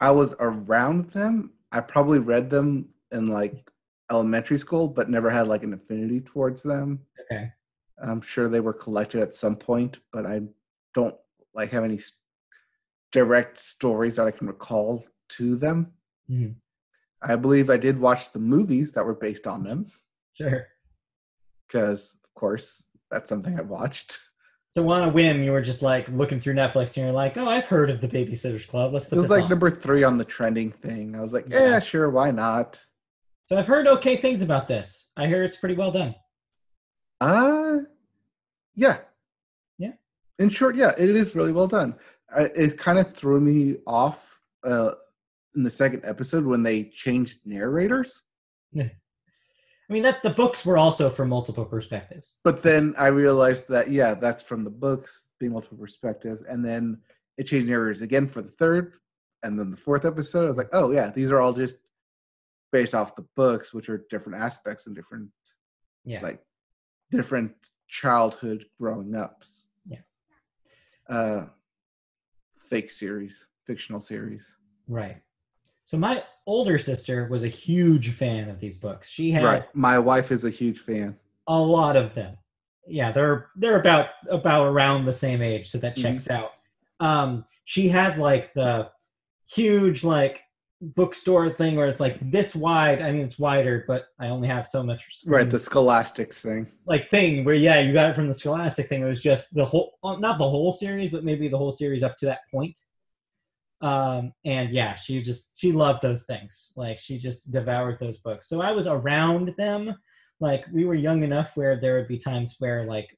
[0.00, 1.52] I was around them.
[1.72, 3.68] I probably read them in like
[4.10, 7.00] elementary school, but never had like an affinity towards them.
[7.20, 7.50] Okay.
[8.02, 10.42] I'm sure they were collected at some point, but I
[10.94, 11.14] don't
[11.54, 12.00] like have any
[13.12, 15.92] direct stories that I can recall to them.
[16.28, 16.52] Mm-hmm.
[17.22, 19.86] I believe I did watch the movies that were based on them.
[20.34, 20.66] Sure.
[21.66, 24.18] Because, of course, that's something I watched.
[24.74, 27.48] So on a whim, you were just like looking through Netflix and you're like, "Oh,
[27.48, 28.92] I've heard of the Babysitters Club.
[28.92, 29.50] Let's put." The song." It was like on.
[29.50, 31.14] number three on the trending thing.
[31.14, 32.84] I was like, "Yeah, yeah sure, why not?"
[33.44, 35.12] So I've heard okay things about this.
[35.16, 36.16] I hear it's pretty well done.
[37.20, 37.82] Uh,
[38.74, 38.98] yeah.
[39.78, 39.92] Yeah.
[40.40, 41.94] In short, yeah, it is really well done.
[42.36, 44.94] I, it kind of threw me off uh,
[45.54, 48.22] in the second episode when they changed narrators.
[49.88, 52.38] I mean that the books were also from multiple perspectives.
[52.42, 57.00] But then I realized that yeah, that's from the books, being multiple perspectives, and then
[57.36, 58.94] it changed narrators again for the third,
[59.42, 60.46] and then the fourth episode.
[60.46, 61.76] I was like, oh yeah, these are all just
[62.72, 65.28] based off the books, which are different aspects and different,
[66.04, 66.40] yeah, like
[67.10, 67.52] different
[67.88, 69.66] childhood growing ups.
[69.86, 69.98] Yeah.
[71.08, 71.46] Uh,
[72.70, 74.56] fake series, fictional series.
[74.88, 75.20] Right.
[75.86, 79.08] So my older sister was a huge fan of these books.
[79.10, 79.74] She had Right.
[79.74, 81.18] My wife is a huge fan.
[81.46, 82.36] a lot of them.
[82.86, 86.02] Yeah, they're they're about about around the same age, so that Mhm.
[86.02, 86.52] checks out.
[87.00, 88.90] Um, she had like the
[89.46, 90.42] huge like
[90.80, 93.00] bookstore thing where it's like this wide.
[93.00, 95.06] I mean, it's wider, but I only have so much.
[95.26, 95.48] Right.
[95.48, 96.66] The Scholastics thing.
[96.86, 99.02] like thing where yeah, you got it from the Scholastic thing.
[99.02, 102.16] It was just the whole, not the whole series, but maybe the whole series up
[102.18, 102.78] to that point.
[103.84, 106.72] Um, and yeah, she just she loved those things.
[106.74, 108.48] Like she just devoured those books.
[108.48, 109.94] So I was around them.
[110.40, 113.14] Like we were young enough where there would be times where like,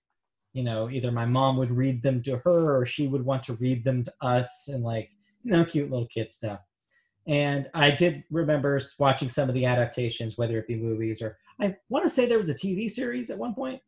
[0.54, 3.54] you know, either my mom would read them to her or she would want to
[3.54, 5.12] read them to us, and like
[5.44, 6.58] you know, cute little kid stuff.
[7.28, 11.76] And I did remember watching some of the adaptations, whether it be movies or I
[11.90, 13.80] want to say there was a TV series at one point.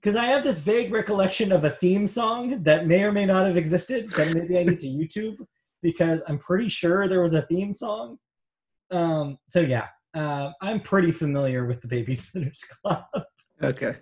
[0.00, 3.46] Because I have this vague recollection of a theme song that may or may not
[3.46, 5.46] have existed that maybe I need to YouTube
[5.82, 8.18] because I'm pretty sure there was a theme song.
[8.90, 13.04] Um, so yeah, uh, I'm pretty familiar with the Babysitters Club.
[13.62, 13.96] Okay.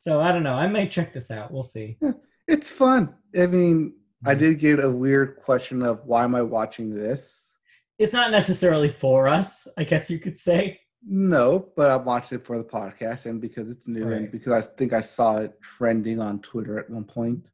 [0.00, 0.54] So I don't know.
[0.54, 1.52] I might check this out.
[1.52, 1.98] We'll see.
[2.46, 3.14] It's fun.
[3.38, 3.94] I mean,
[4.24, 4.38] I Mm-hmm.
[4.40, 7.56] did get a weird question of why am I watching this?
[7.98, 10.80] It's not necessarily for us, I guess you could say.
[11.06, 14.60] No, but I'm watching it for the podcast and because it's new and because I
[14.76, 17.50] think I saw it trending on Twitter at one point.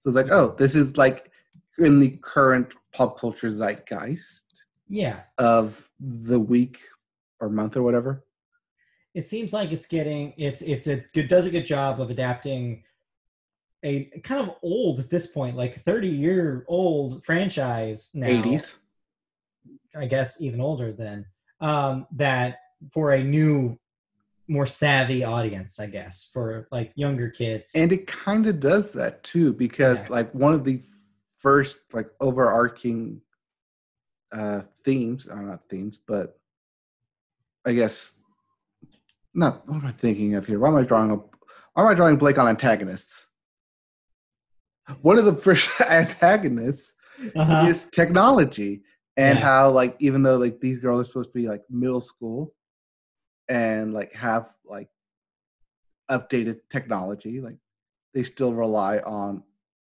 [0.00, 1.30] So it's like, oh, this is like
[1.84, 5.22] in the current pop culture zeitgeist Yeah.
[5.38, 6.78] of the week
[7.40, 8.24] or month or whatever.
[9.14, 12.82] it seems like it's getting it's it's a good does a good job of adapting
[13.84, 18.76] a kind of old at this point like 30 year old franchise now 80s.
[19.94, 21.26] i guess even older than
[21.60, 22.58] um that
[22.90, 23.78] for a new
[24.48, 29.22] more savvy audience i guess for like younger kids And it kind of does that
[29.24, 30.06] too because Yeah.
[30.16, 30.80] like one of the
[31.42, 33.20] first like overarching
[34.32, 36.38] uh themes, are not themes, but
[37.66, 38.12] I guess
[39.34, 40.58] not what am I thinking of here?
[40.58, 41.36] Why am I drawing up
[41.74, 43.26] why am I drawing blake on antagonists?
[45.00, 46.94] One of the first antagonists
[47.36, 47.66] uh-huh.
[47.66, 48.82] is technology
[49.16, 49.44] and Yeah.
[49.44, 52.54] how like even though like these girls are supposed to be like middle school
[53.48, 54.88] and like have like
[56.10, 57.56] updated technology like
[58.14, 59.42] they still rely on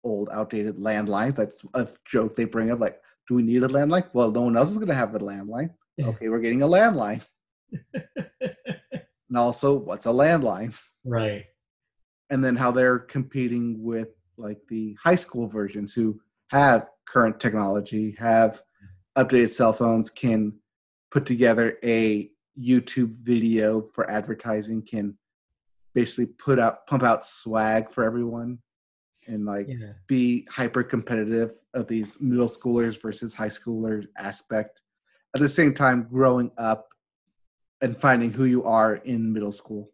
[0.06, 4.08] old outdated landlines that's a joke they bring up like do we need a landline?
[4.14, 5.72] Well no one else is going to have a landline.
[6.00, 7.26] Okay we're getting a landline.
[9.30, 10.80] And also what's a landline?
[11.04, 11.46] Right.
[12.30, 18.16] And then how they're competing with like the high school versions who have current technology,
[18.18, 18.62] have
[19.18, 20.54] updated cell phones, can
[21.12, 25.18] put together a YouTube video for advertising, can
[25.94, 28.60] basically put out pump out swag for everyone
[29.28, 34.82] and like yeah be hyper competitive of these middle schoolers versus high schoolers aspect.
[35.34, 36.88] At the same time growing up
[37.82, 39.92] and finding who you are in middle school.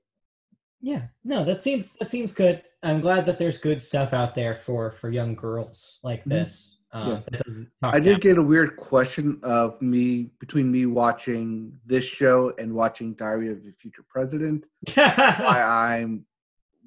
[0.81, 4.55] yeah no that seems that seems good i'm glad that there's good stuff out there
[4.55, 6.29] for for young girls like Mhm.
[6.29, 7.25] this uh, Yes.
[7.25, 8.03] that doesn't talk I down.
[8.07, 13.49] did get a weird question of me between me watching this show and watching Diary
[13.49, 14.65] of a Future President.
[14.95, 16.25] Why I'm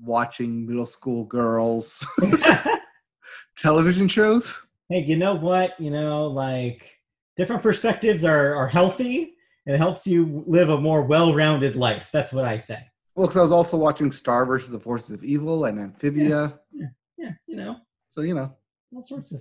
[0.01, 2.07] watching middle school girls
[3.57, 4.67] television shows.
[4.89, 5.79] hey, you know what?
[5.81, 6.99] You know, like
[7.37, 9.35] different perspectives are are healthy.
[9.67, 12.11] It helps you live a more well-rounded life.
[12.13, 12.79] That's what I say.
[13.15, 16.59] Well, because I was also watching Star versus the Forces of Evil and Amphibia.
[16.73, 16.87] Yeah,
[17.17, 17.77] yeah, you know,
[18.11, 18.53] So you know,
[18.95, 19.41] all sorts of.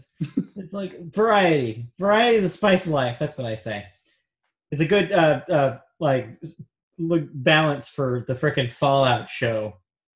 [0.55, 1.87] it's like variety.
[1.99, 3.17] Variety is the spice of life.
[3.19, 3.85] That's what I say.
[4.71, 6.29] It's a good uh uh like
[6.97, 9.73] look balance for the freaking Fallout show.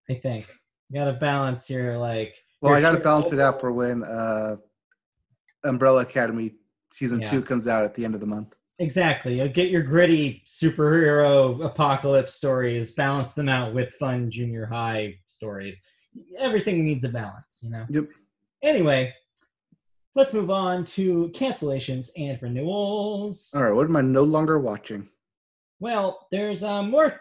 [0.09, 0.47] I think
[0.89, 2.37] you got to balance your like.
[2.61, 4.57] well, your I got to balance it out for when uh,
[5.65, 6.55] Umbrella Academy
[6.93, 7.29] season Yeah.
[7.29, 8.53] two comes out at the end of the month.
[8.79, 9.37] Exactly.
[9.37, 15.81] You'll get your gritty superhero apocalypse stories, balance them out with fun junior high stories.
[16.37, 17.85] Everything needs a balance, you know?
[17.89, 18.05] Yep.
[18.63, 19.13] Anyway,
[20.15, 23.51] let's move on to cancellations and renewals.
[23.55, 25.09] All right, what am I no longer watching?
[25.79, 27.19] Well, there's uh, more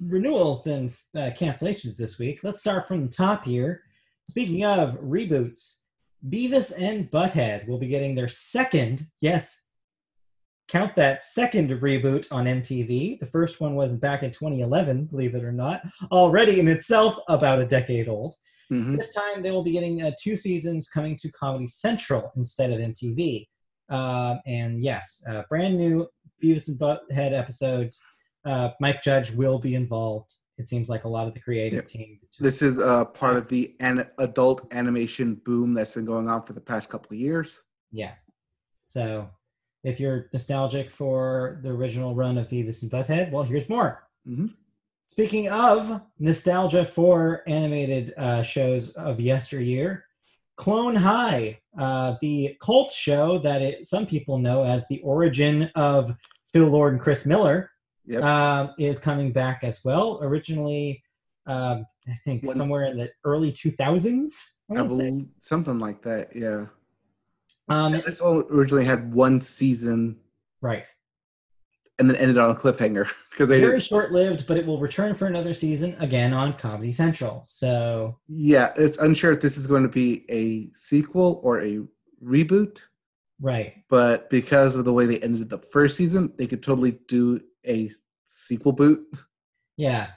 [0.00, 2.40] renewals than uh, cancellations this week.
[2.42, 3.82] Let's start from the top here.
[4.28, 5.80] Speaking of reboots,
[6.28, 9.66] Beavis and Butthead will be getting their second, yes,
[10.68, 13.20] count that second reboot on MTV.
[13.20, 17.60] The first one was back in 2011, believe it or not, already in itself about
[17.60, 18.34] a decade old.
[18.72, 18.96] Mhm.
[18.96, 22.80] This time they will be getting uh, two seasons coming to Comedy Central instead of
[22.80, 23.46] MTV.
[23.88, 26.08] Um, and yes, uh, brand new
[26.42, 28.02] Beavis and Butthead episodes.
[28.46, 30.32] Uh, Mike Judge will be involved.
[30.58, 31.86] It seems like a lot of the creative Yep.
[31.86, 32.20] team.
[32.40, 36.52] This is uh, part of the an- adult animation boom that's been going on for
[36.54, 37.62] the past couple of years.
[37.92, 38.12] Yeah.
[38.86, 39.28] So
[39.84, 44.08] If you're nostalgic for the original run of Beavis and Butthead, well, here's more.
[44.28, 44.52] Mhm.
[45.06, 50.04] Speaking of nostalgia for animated uh, shows of yesteryear,
[50.56, 56.12] Clone High, uh, the cult show that it, some people know as the origin of
[56.52, 57.70] Phil Lord and Chris Miller,
[58.06, 58.22] Yep.
[58.22, 60.20] um, is coming back as well.
[60.22, 61.02] Originally,
[61.46, 64.50] um, I think When- somewhere in the early 2000s.
[64.70, 66.34] I I believe something like that.
[66.34, 66.66] Yeah.
[67.68, 70.18] Um, This all originally had one season
[70.60, 70.84] right.
[71.98, 75.14] and then ended on a cliffhanger because they Very short lived, but it will return
[75.14, 77.42] for another season again on Comedy Central.
[77.44, 81.80] So, yeah it's unsure if this is going to be a sequel or a
[82.24, 82.78] reboot
[83.40, 83.84] right.
[83.88, 87.90] but because of the way they ended the first season they could totally do a
[88.24, 89.06] sequel boot
[89.76, 90.08] Yeah.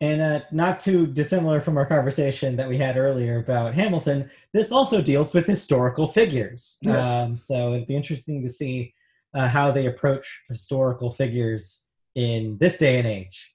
[0.00, 4.70] And uh, not too dissimilar from our conversation that we had earlier about Hamilton, this
[4.70, 6.78] also deals with historical figures.
[6.82, 7.24] Yes.
[7.24, 8.94] Um, so it'd be interesting to see
[9.34, 13.52] uh, how they approach historical figures in this day and age.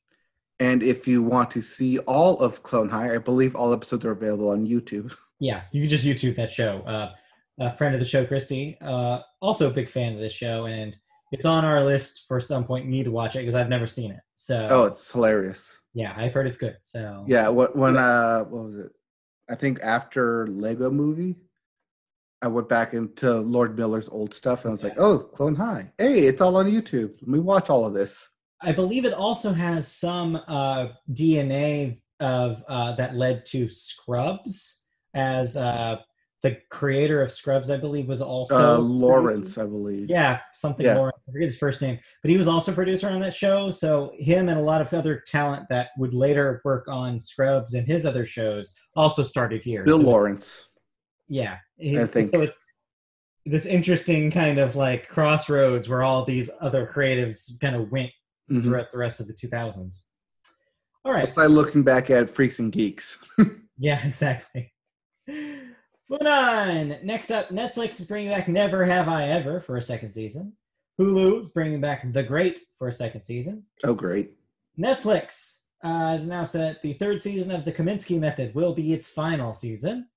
[0.59, 4.11] and if you want to see all of clone high i believe all episodes are
[4.11, 6.81] available on youtube Yeah, you can just YouTube that show.
[6.93, 7.11] Uh,
[7.59, 10.95] a friend of the show, Christy, uh, also a big fan of this show, and
[11.33, 12.87] it's on our list for some point.
[12.87, 14.21] Me to watch it because I've never seen it.
[14.35, 15.79] So oh it's hilarious.
[15.93, 16.77] Yeah, I've heard it's good.
[16.81, 17.25] So.
[17.27, 18.91] Yeah what when uh what was it?
[19.49, 21.35] I think after lego movie
[22.41, 25.91] i went back into lord miller's old stuff and i was like oh clone high.
[25.97, 27.13] Hey it's all on youtube.
[27.21, 28.29] Let me watch all of this.
[28.61, 35.57] I believe it also has some uh, DNA of uh, that led to Scrubs, as
[35.57, 35.97] uh,
[36.43, 38.81] the creator of Scrubs, I believe, was also uh producer.
[38.81, 40.97] lawrence i believe Yeah, something Yeah.
[40.97, 41.17] Lawrence.
[41.27, 43.71] I forget his first name, but he was also producer on that show.
[43.71, 47.87] So him and a lot of other talent that would later work on Scrubs and
[47.87, 49.83] his other shows also started here.
[49.85, 50.65] bill So, lawrence
[51.29, 52.29] Yeah, he's- think.
[52.31, 52.67] so it's
[53.45, 58.11] this interesting kind of like crossroads where all these other creatives kind of went
[58.51, 58.63] Mhm.
[58.63, 60.03] throughout the rest of the 2000s.
[61.05, 61.27] All right.
[61.27, 63.17] It's like looking back at freaks and geeks
[63.77, 64.73] Yeah, exactly.
[66.09, 66.95] Moving on.
[67.03, 70.53] Next up, Netflix is bringing back Never Have I Ever for a second season.
[70.99, 73.63] Hulu is bringing back The Great for a second season.
[73.83, 74.33] oh great
[74.79, 79.07] Netflix uh, has announced that the third season of The Kominsky Method will be its
[79.07, 80.07] final season.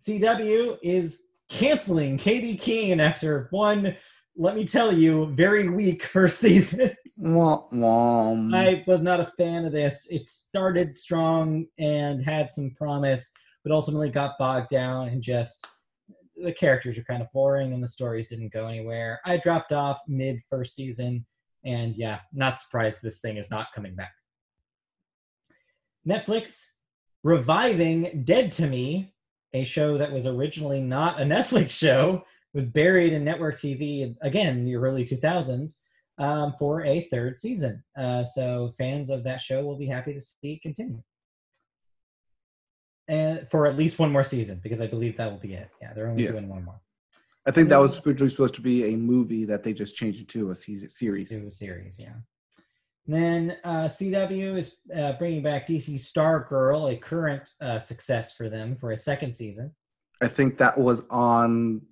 [0.00, 3.96] CW is canceling Katy Keene after one,
[4.36, 6.90] let me tell you, very weak first season.
[7.16, 8.32] Wah, wah.
[8.52, 10.08] I was not a fan of this.
[10.10, 13.32] It started strong and had some promise,
[13.64, 15.66] but ultimately got bogged down and just
[16.36, 19.20] the characters are kind of boring and the stories didn't go anywhere.
[19.24, 21.24] I dropped off mid first season,
[21.64, 24.12] and yeah, not surprised this thing is not coming back.
[26.06, 26.66] Netflix
[27.22, 29.14] reviving Dead to Me,
[29.54, 34.58] a show that was originally not a Netflix show, was buried in network TV again
[34.58, 35.80] in the early 2000s
[36.18, 37.82] um, for a third season.
[37.96, 41.02] Uh, so fans of that show will be happy to see it continue.
[43.08, 45.68] And for at least one more season, because I believe that will be it.
[45.82, 46.32] Yeah, they're only Yeah.
[46.32, 46.80] doing one more.
[47.46, 50.50] I think that was originally supposed to be a movie that they just changed into
[50.50, 51.28] a se- series.
[51.28, 52.14] Do a series, yeah.
[53.06, 58.76] Then uh, CW is uh, bringing back DC Stargirl, a current uh, success for them,
[58.76, 59.74] for a second season.
[60.22, 61.82] I think that was on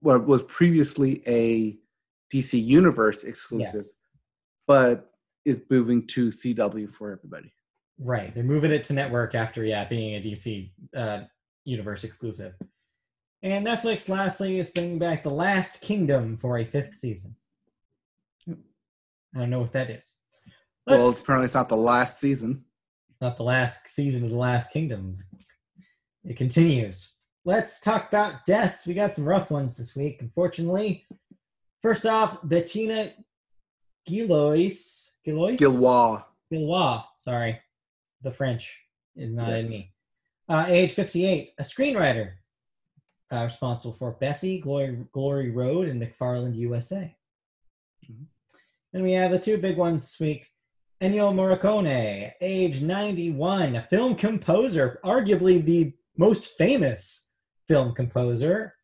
[0.00, 1.76] what was previously a
[2.32, 4.00] DC Universe exclusive, Yes.
[4.68, 5.10] but
[5.44, 7.52] is moving to CW for everybody.
[8.02, 8.34] Right.
[8.34, 11.20] They're moving it to network after, yeah, being a DC uh,
[11.64, 12.54] universe exclusive.
[13.42, 17.36] And Netflix, lastly, is bringing back The Last Kingdom for a fifth season.
[18.48, 20.16] I don't know what that is.
[20.86, 22.64] well, Let's, apparently it's not the last season.
[23.20, 25.16] not the last season of The Last Kingdom.
[26.24, 27.10] It continues.
[27.44, 28.86] Let's talk about deaths.
[28.86, 31.06] We got some rough ones this week, unfortunately.
[31.82, 33.12] First off, Bettina
[34.08, 35.10] Gilois.
[35.26, 35.56] Gilois?
[35.58, 36.24] Gilwa.
[36.52, 37.60] Gillois, sorry.
[38.22, 38.76] The French
[39.16, 39.64] is not Yes.
[39.64, 39.92] in me.
[40.48, 42.32] Uh, age 58, a screenwriter
[43.32, 47.16] uh, responsible for Bessie, Glory, Glory Road, and McFarland USA.
[48.04, 48.26] Mhm.
[48.92, 50.50] Then we have the two big ones this week.
[51.00, 57.30] Ennio Morricone, age 91, a film composer, arguably the most famous
[57.68, 58.74] film composer,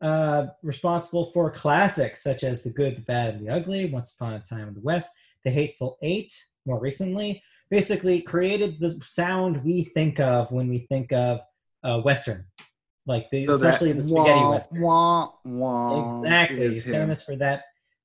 [0.00, 4.34] uh, responsible for classics such as The Good, the Bad, and the Ugly, Once Upon
[4.34, 6.32] a Time in the West, The Hateful Eight,
[6.66, 11.40] more recently, basically created the sound we think of when we think of
[11.82, 12.44] uh, Western,
[13.06, 14.80] like the, So especially the spaghetti wah, Western.
[14.80, 17.64] Wah, wah Exactly, he's famous for that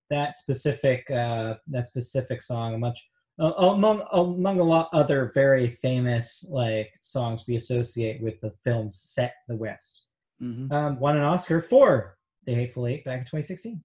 [0.09, 2.79] that specific uh, that specific song.
[2.79, 2.99] Much
[3.39, 8.99] uh, among among a lot other very famous like songs we associate with the films
[8.99, 10.05] set the West.
[10.41, 10.71] Mhm.
[10.71, 13.83] Um, won an Oscar for The Hateful Eight back in 2016.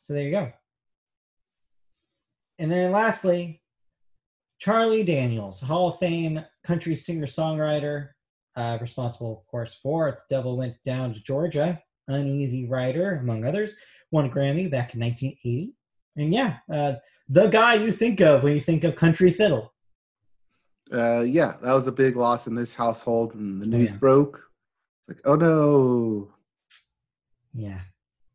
[0.00, 0.52] So there you go.
[2.58, 3.62] And then lastly,
[4.58, 8.08] Charlie Daniels, Hall of Fame country singer songwriter,
[8.56, 13.76] uh, responsible, of course, for The Devil Went Down to Georgia, Uneasy Rider, among others,
[14.10, 15.74] won a Grammy back in 1980.
[16.16, 16.94] And yeah, uh,
[17.28, 19.74] the guy you think of when you think of country fiddle.
[20.90, 23.96] Uh, yeah, that was a big loss in this household when the Oh, news yeah.
[23.96, 24.40] broke.
[25.08, 26.32] It's like, oh no.
[27.52, 27.80] Yeah.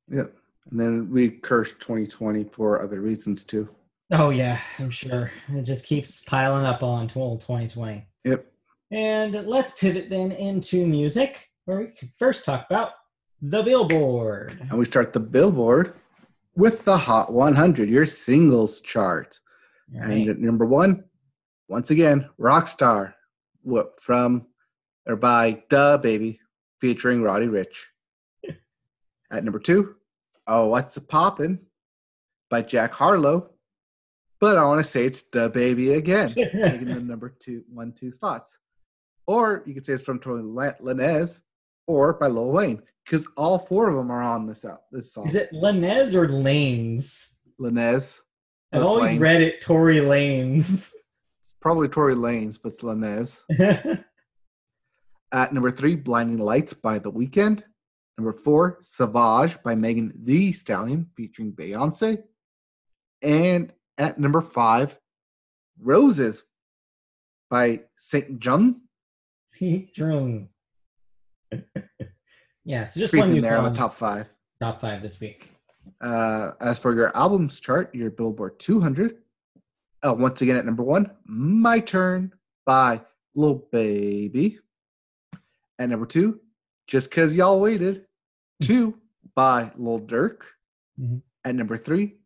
[0.08, 0.26] Yeah.
[0.70, 3.70] And then we cursed 2020 for other reasons too.
[4.12, 5.32] Oh yeah, I'm sure.
[5.50, 8.06] It just keeps piling up on to 2020.
[8.26, 8.46] Yep.
[8.92, 11.88] And let's pivot then into music, where we
[12.20, 12.92] first talk about
[13.42, 14.60] the Billboard.
[14.70, 15.94] And we start the Billboard
[16.56, 19.40] with the Hot 100, your singles chart.
[19.96, 21.06] All And at number one,
[21.70, 23.14] once again, Rockstar
[24.00, 24.48] from
[25.08, 26.40] or by DaBaby
[26.82, 27.78] featuring Roddy Ricch.
[29.32, 29.96] at number two,
[30.48, 31.60] Oh, What's a Poppin'
[32.50, 33.51] by Jack Harlow.
[34.42, 38.58] But I want to say it's DaBaby again, taking the number two, one, two slots.
[39.28, 41.42] Or you could say it's from Tory Lanez
[41.86, 45.28] or by Lil Wayne, because all four of them are on this out this song.
[45.28, 47.38] Is it Lanez or Lanes?
[47.60, 48.20] Lanez?
[48.74, 49.22] I've always Lanes.
[49.22, 50.92] read it Tory Lanes.
[51.42, 53.44] It's probably Tory Lanez, but it's Lanez.
[55.32, 57.62] At number three, Blinding Lights by The Weeknd.
[58.18, 62.24] Number four, Savage by Megan Thee Stallion featuring Beyonce.
[63.22, 64.98] And at number five,
[65.80, 66.44] Roses
[67.50, 68.40] by St.
[68.40, 68.82] John.
[69.94, 70.50] Drone.
[72.66, 74.32] yeah, so just one new there on the top five.
[74.60, 75.52] top five this week.
[76.00, 79.18] Uh, as for your albums chart, your Billboard 200.
[80.04, 82.34] Uh, once again at number one, My Turn
[82.66, 83.02] by
[83.36, 84.58] Lil Baby.
[85.78, 86.40] At number two,
[86.88, 88.06] Just Cause Y'all Waited.
[88.64, 88.98] Two
[89.36, 90.38] by Lil Durk.
[91.00, 91.22] Mhm.
[91.44, 92.18] At number three,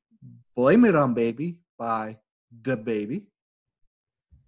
[0.55, 2.17] Blame It On Baby by
[2.61, 3.23] DaBaby.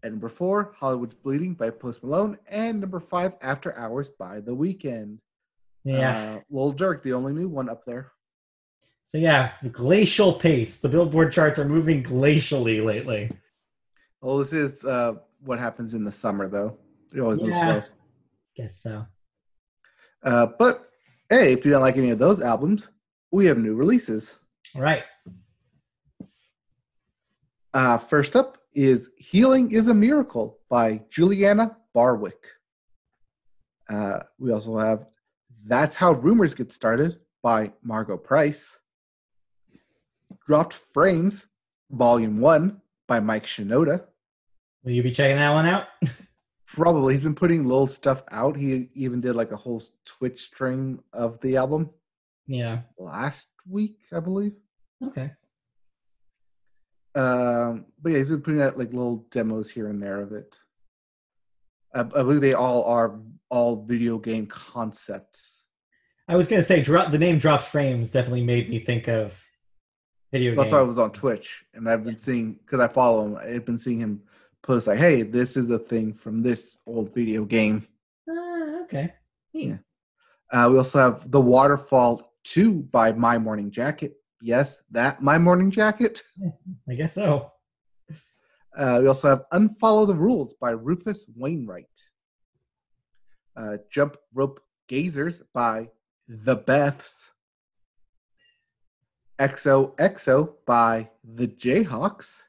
[0.04, 2.38] At number four, Hollywood's Bleeding by Post Malone.
[2.48, 5.18] And number five, After Hours by The Weeknd.
[5.84, 6.36] Yeah.
[6.38, 8.12] Uh, Lil Durk, the only new one up there.
[9.04, 10.80] so yeah, glacial pace.
[10.80, 13.32] The Billboard charts are moving glacially lately.
[14.22, 16.78] Well, this is uh, what happens in the summer, though.
[17.14, 17.72] It always moves Yeah.
[17.72, 17.84] slow.
[18.56, 19.06] Guess so.
[20.24, 20.90] Uh, but
[21.30, 22.90] hey, if you don't like any of those albums,
[23.32, 24.40] we have new releases.
[24.76, 25.04] All right.
[27.78, 32.48] Uh, first up is Healing is a Miracle by Juliana Barwick.
[33.88, 35.06] Uh, we also have
[35.64, 38.80] That's How Rumors Get Started by Margo Price.
[40.48, 41.46] Dropped Frames,
[41.92, 44.06] Volume 1 by Mike Shinoda.
[44.84, 45.86] Will you be checking that one out?
[46.66, 47.14] Probably.
[47.14, 48.58] He's been putting little stuff out.
[48.58, 51.92] He even did like a whole Twitch stream of the album
[52.48, 52.80] yeah.
[52.98, 54.54] last week, I believe.
[55.06, 55.32] Okay.
[57.18, 60.56] Um, but yeah, he's been putting out like little demos here and there of it.
[61.96, 65.66] I, I believe they all are all video game concepts.
[66.28, 69.44] I was gonna say, drop the name "Dropped Frames" definitely made me think of
[70.32, 73.38] video That's why I was on Twitch, and I've been seeing because I follow him.
[73.38, 74.22] I've been seeing him
[74.62, 77.88] post like, "Hey, this is a thing from this old video game."
[78.30, 79.14] Ah, okay.
[79.54, 79.78] Yeah.
[80.52, 84.18] Uh, we also have The Waterfall 2 by My Morning Jacket.
[84.42, 86.22] Yes, that My Morning Jacket.
[86.90, 87.52] I guess so.
[88.76, 91.86] Uh, we also have Unfollow the Rules by Rufus Wainwright.
[93.56, 95.90] Uh, Jump Rope Gazers by
[96.28, 97.32] The Beths.
[99.40, 102.42] XOXO by The Jayhawks.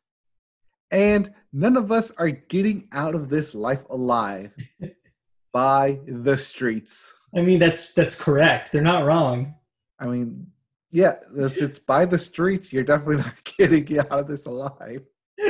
[0.90, 4.52] And None of Us Are Getting Out of This Life Alive
[5.52, 7.14] by The Streets.
[7.34, 8.72] I mean, that's that's correct.
[8.72, 9.54] They're not wrong.
[10.00, 10.46] I mean,
[10.90, 15.02] yeah, if it's by the streets, you're definitely not getting out of this alive.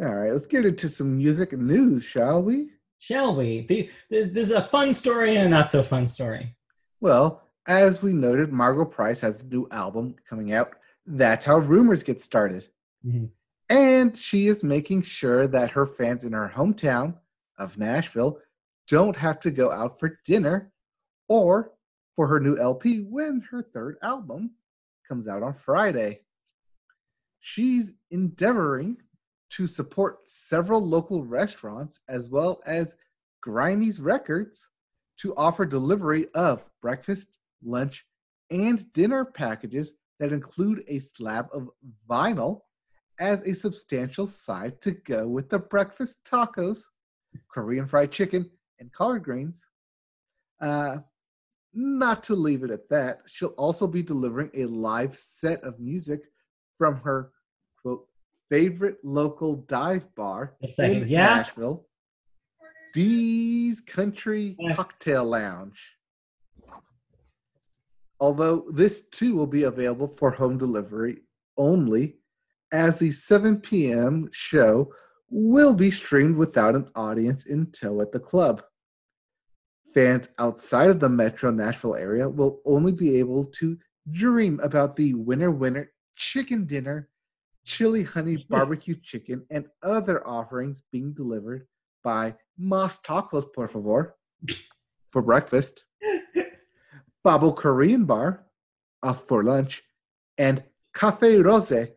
[0.00, 2.70] All right, let's get into some music and news, shall we?
[2.98, 3.62] Shall we?
[3.62, 6.54] The, the, there's a fun story and a not so fun story.
[7.00, 10.74] Well, as we noted, Margo Price has a new album coming out.
[11.06, 12.68] That's how rumors get started.
[13.06, 13.30] Mhm.
[13.68, 17.14] And she is making sure that her fans in her hometown
[17.58, 18.38] of Nashville
[18.88, 20.72] don't have to go out for dinner
[21.28, 21.72] or
[22.20, 24.50] for her new LP when her third album
[25.08, 26.20] comes out on Friday.
[27.38, 28.98] She's endeavoring
[29.52, 32.98] to support several local restaurants as well as
[33.42, 34.68] Grimey's Records
[35.20, 38.04] to offer delivery of breakfast, lunch,
[38.50, 41.70] and dinner packages that include a slab of
[42.06, 42.60] vinyl
[43.18, 46.82] as a substantial side to go with the breakfast tacos,
[47.50, 49.64] Korean fried chicken, and collard greens.
[50.60, 50.98] Uh,
[51.72, 56.22] not to leave it at that, she'll also be delivering a live set of music
[56.78, 57.30] from her
[57.80, 58.06] quote
[58.50, 61.36] favorite local dive bar in yeah?
[61.36, 61.86] Nashville,
[62.92, 64.74] Dee's Country Yeah.
[64.74, 65.96] Cocktail Lounge.
[68.18, 71.18] Although this too will be available for home delivery
[71.56, 72.16] only,
[72.72, 74.28] as the 7 p.m.
[74.32, 74.92] show
[75.30, 78.62] will be streamed without an audience in tow at the club.
[79.92, 83.76] Fans outside of the metro Nashville area will only be able to
[84.10, 87.08] dream about the winner winner chicken dinner,
[87.64, 91.66] chili honey barbecue chicken, and other offerings being delivered
[92.04, 94.16] by Mas Tacos, por favor,
[95.10, 95.84] for breakfast,
[97.24, 98.46] Babo Korean Bar
[99.02, 99.82] uh, for lunch,
[100.38, 100.62] and
[100.94, 101.88] Cafe Roze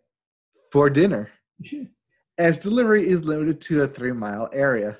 [0.71, 1.29] for dinner,
[2.37, 4.97] as delivery is limited to a three mile area.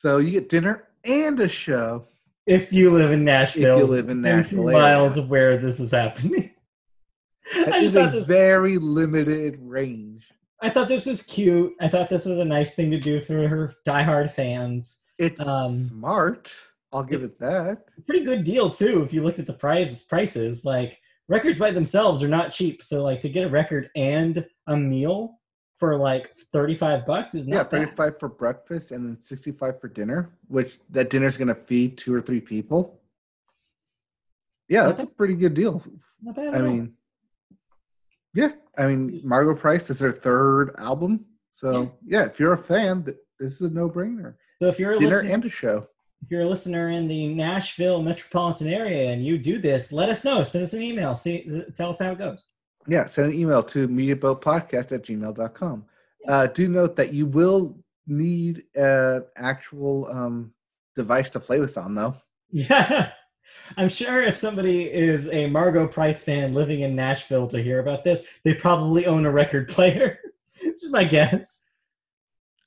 [0.00, 2.06] So you get dinner and a show
[2.46, 4.80] if you live in Nashville, if you live in Nashville area.
[4.80, 6.52] miles of where this is happening.
[7.54, 10.24] That I just a this, very limited range.
[10.62, 11.74] I thought this was cute.
[11.82, 15.02] I thought this was a nice thing to do for her diehard fans.
[15.18, 16.50] It's Um, smart.
[16.94, 17.90] I'll give it that.
[18.06, 20.00] Pretty good deal too if you looked at the prices.
[20.04, 20.98] Prices like
[21.28, 22.82] records by themselves are not cheap.
[22.82, 25.39] So like to get a record and a meal
[25.80, 27.96] for like thirty five bucks is Yeah, not bad.
[27.96, 32.14] 35 for breakfast and then 65 for dinner, which that dinner's going to feed two
[32.14, 33.00] or three people.
[34.68, 35.82] Yeah, that's a pretty good deal.
[36.22, 36.54] Not bad.
[36.54, 36.92] I mean,
[38.34, 41.24] yeah, I mean, Margo Price is their third album.
[41.50, 43.04] So, yeah, if you're a fan,
[43.40, 44.34] this is a no brainer.
[44.62, 45.88] so if you're a Dinner listener, and a show.
[46.22, 50.24] if you're a listener in the Nashville metropolitan area and you do this, let us
[50.24, 50.44] know.
[50.44, 51.14] Send us an email.
[51.16, 52.44] See, tell us how it goes.
[52.86, 55.84] Yeah, send an email to mediaboatpodcast at gmail.com.
[56.28, 60.52] Uh, do note that you will need an actual um,
[60.94, 62.14] device to play this on, though.
[62.50, 63.12] Yeah.
[63.76, 68.04] I'm sure if somebody is a Margo Price fan living in Nashville to hear about
[68.04, 70.18] this, they probably own a record player.
[70.62, 71.62] this is my guess.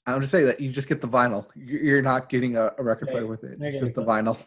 [0.06, 1.45] I'm just saying that you just get the vinyl.
[1.56, 3.57] You- You're not getting a, record player with it.
[3.61, 4.38] It's just the the- vinyl.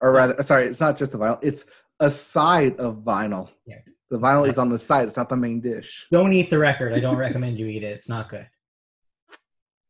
[0.00, 1.38] Or rather, sorry, it's not just the vinyl.
[1.42, 1.66] It's
[2.00, 3.50] a side of vinyl.
[3.66, 3.78] Yeah.
[4.10, 5.08] The vinyl is on the side.
[5.08, 6.06] It's not the main dish.
[6.12, 6.92] Don't eat the record.
[6.92, 7.92] I don't recommend you eat it.
[7.92, 8.46] It's not good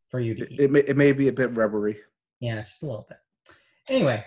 [0.08, 1.98] for you to It, it, may, it may be a bit rubbery.
[2.40, 3.18] yeah, just a little bit.
[3.88, 4.24] Anyway,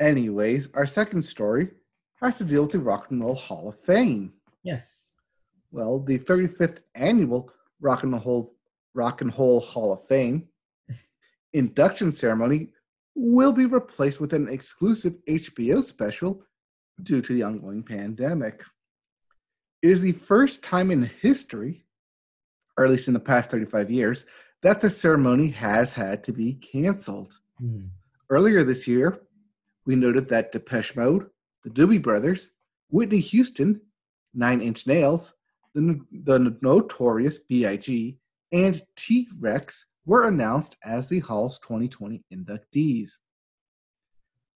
[0.00, 1.68] Anyways, our second story
[2.20, 4.32] has to deal with the Rock and Roll Hall of Fame.
[4.62, 5.10] yes.
[5.70, 7.50] Well, the 35th annual
[7.80, 8.54] Rock and Roll
[8.94, 10.48] Rock and Roll Hall of Fame
[11.54, 12.68] induction ceremony
[13.14, 16.42] will be replaced with an exclusive HBO special
[17.02, 18.62] due to the ongoing pandemic.
[19.82, 21.84] It is the first time in history,
[22.76, 24.26] or at least in the past 35 years,
[24.62, 27.38] that the ceremony has had to be canceled.
[27.58, 27.86] Hmm.
[28.30, 29.20] Earlier this year,
[29.84, 31.28] we noted that Depeche Mode,
[31.64, 32.52] the Doobie Brothers,
[32.90, 33.80] Whitney Houston,
[34.32, 35.34] Nine Inch Nails,
[35.74, 38.18] the, the notorious B.I.G.,
[38.52, 43.10] and T Rex were announced as the Hall's 2020 inductees.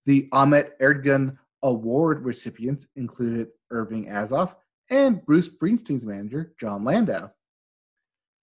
[0.04, 4.54] The Ahmet Ertegun Award recipients included Irving Azoff
[4.90, 7.30] and Bruce Springsteen's manager, Jon Landau.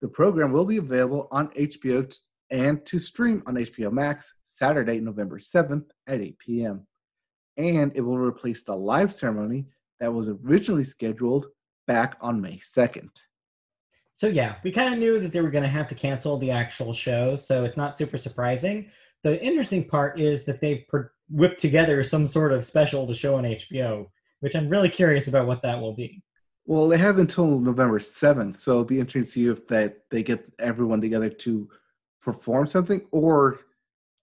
[0.02, 2.14] The program will be available on HBO
[2.52, 6.86] and to stream on HBO Max Saturday, November 7th at 8 p.m.
[7.58, 9.66] And it will replace the live ceremony
[10.00, 11.48] that was originally scheduled
[11.88, 13.10] back on May 2nd.
[14.14, 16.52] So yeah, we kind of knew that they were going to have to cancel the
[16.52, 18.92] actual show, so it's not super surprising.
[19.24, 23.36] The interesting part is that they've pr- whipped together some sort of special to show
[23.36, 24.08] on HBO,
[24.42, 26.22] which I'm really curious about what that will be.
[26.66, 30.24] Well, they have until November 7th, so it'll be interesting to see if that they
[30.24, 31.70] get everyone together to
[32.22, 33.60] perform something or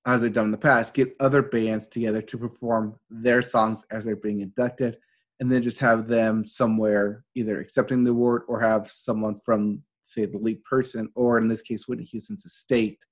[0.07, 4.05] as they've done in the past, get other bands together to perform their songs as
[4.05, 4.97] they're being inducted,
[5.39, 10.25] and then just have them somewhere either accepting the award or have someone from, say,
[10.25, 13.05] the lead person, or in this case, Whitney Houston's estate,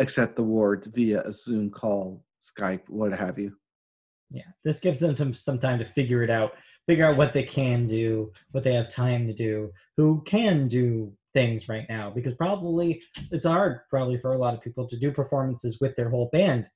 [0.00, 3.56] accept the award via a Zoom call, Skype, what have you.
[4.30, 6.52] Yeah, this gives them some, some time to figure it out,
[6.86, 11.12] figure out what they can do, what they have time to do, who can do
[11.32, 15.10] things right now, because probably it's hard, probably for a lot of people to do
[15.12, 16.68] performances with their whole band.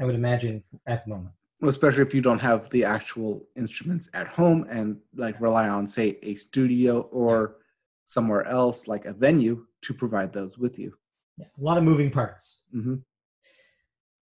[0.00, 1.34] I would imagine at the moment.
[1.60, 5.88] Well, especially if you don't have the actual instruments at home and like rely on,
[5.88, 7.56] say, a studio or
[8.04, 10.92] somewhere else like a venue to provide those with you.
[11.38, 12.62] Yeah, a lot of moving parts.
[12.72, 12.96] hmm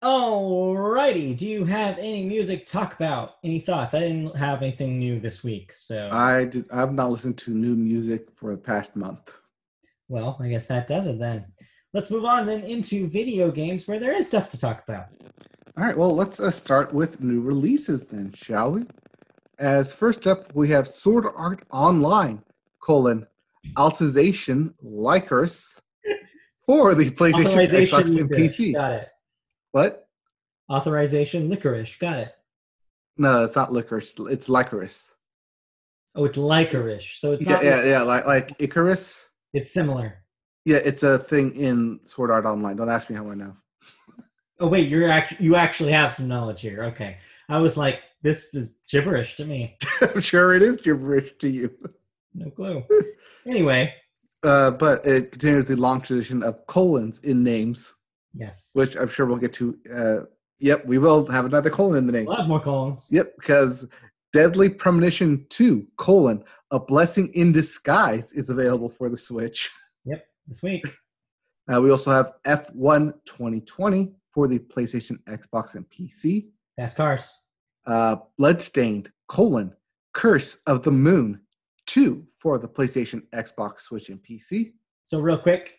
[0.02, 3.36] Alrighty, do you have any music talk about?
[3.44, 3.94] Any thoughts?
[3.94, 6.66] I didn't have anything new this week, so I did.
[6.72, 9.30] I've not listened to new music for the past month.
[10.08, 11.46] well, I guess that does it then.
[11.94, 15.06] Let's move on then into video games where there is stuff to talk about.
[15.76, 18.84] All right, well, let's uh, start with new releases then, shall we?
[19.60, 22.42] As first up, we have Sword Art Online,
[22.80, 23.24] colon,
[23.76, 25.80] Alicization Lycoris
[26.66, 28.30] for the PlayStation, Xbox, and.
[28.30, 28.74] PC.
[28.74, 29.08] Got it.
[29.72, 30.06] What?
[30.70, 31.96] Authorization licorice.
[31.96, 32.34] Got it.
[33.18, 34.14] No, it's not licorice.
[34.30, 35.02] It's Lycoris.
[36.14, 37.12] Oh, it's licorice.
[37.18, 37.64] So it's Yeah, not.
[37.64, 39.28] yeah, yeah, like like Icarus.
[39.52, 40.18] It's similar.
[40.64, 42.76] Yeah, it's a thing in Sword Art Online.
[42.76, 43.56] Don't ask me how I know.
[44.60, 46.84] Oh wait, you're act- you actually have some knowledge here.
[46.84, 47.16] Okay,
[47.48, 49.76] I was like, this is gibberish to me.
[50.00, 51.76] I'm sure it is gibberish to you.
[52.34, 52.84] No clue.
[53.46, 53.92] anyway,
[54.42, 57.94] Uh, but it continues the long tradition of colons in names,
[58.34, 59.78] yes, which I'm sure we'll get to.
[59.94, 60.20] Uh,
[60.58, 62.26] yep, we will have another colon in the name.
[62.26, 63.06] we'll have more colons.
[63.10, 63.88] Yep, because
[64.32, 69.70] Deadly Premonition 2, colon, A Blessing in Disguise is available for the Switch.
[70.04, 70.84] Yep, this week.
[71.72, 76.48] Uh, we also have F1 2020 for the PlayStation, Xbox, and PC.
[76.74, 77.32] Fast cars.
[77.86, 79.72] Uh, Bloodstained, colon,
[80.12, 81.40] Curse of the Moon
[81.86, 84.72] 2 for the PlayStation, Xbox, Switch, and PC.
[85.04, 85.78] So real quick,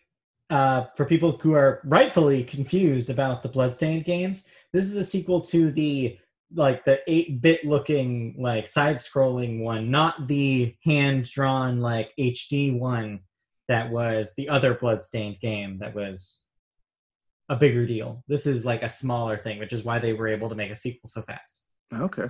[0.50, 5.40] uh, for people who are rightfully confused about the Bloodstained games, this is a sequel
[5.42, 6.18] to the
[6.54, 13.20] like the 8-bit looking like side-scrolling one, not the hand-drawn like HD one
[13.66, 16.42] that was the other Bloodstained game that was
[17.48, 18.22] a bigger deal.
[18.28, 20.76] This is like a smaller thing, which is why they were able to make a
[20.76, 21.62] sequel so fast.
[21.92, 22.28] Okay.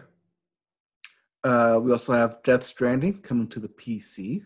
[1.43, 4.43] Uh, we also have Death Stranding coming to the PC.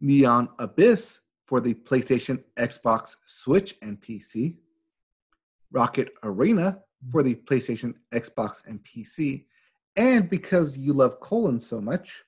[0.00, 4.56] Neon Abyss for the PlayStation, Xbox, Switch, and PC.
[5.72, 6.78] Rocket Arena
[7.10, 9.44] for the PlayStation, Xbox, and PC.
[9.96, 12.22] And because you love colon so much,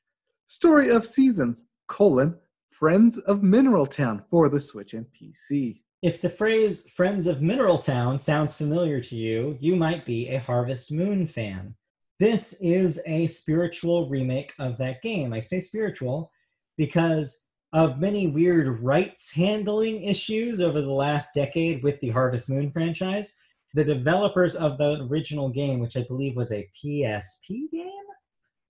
[0.47, 2.37] Story of Seasons, colon,
[2.71, 5.81] Friends of Mineral Town for the Switch and PC.
[6.01, 10.39] If the phrase Friends of Mineral Town sounds familiar to you, you might be a
[10.39, 11.75] Harvest Moon fan.
[12.21, 15.33] This is a spiritual remake of that game.
[15.33, 16.31] I say spiritual
[16.77, 22.71] because of many weird rights handling issues over the last decade with the Harvest Moon
[22.71, 23.37] franchise.
[23.75, 27.91] The developers of the original game, which I believe was a PSP game,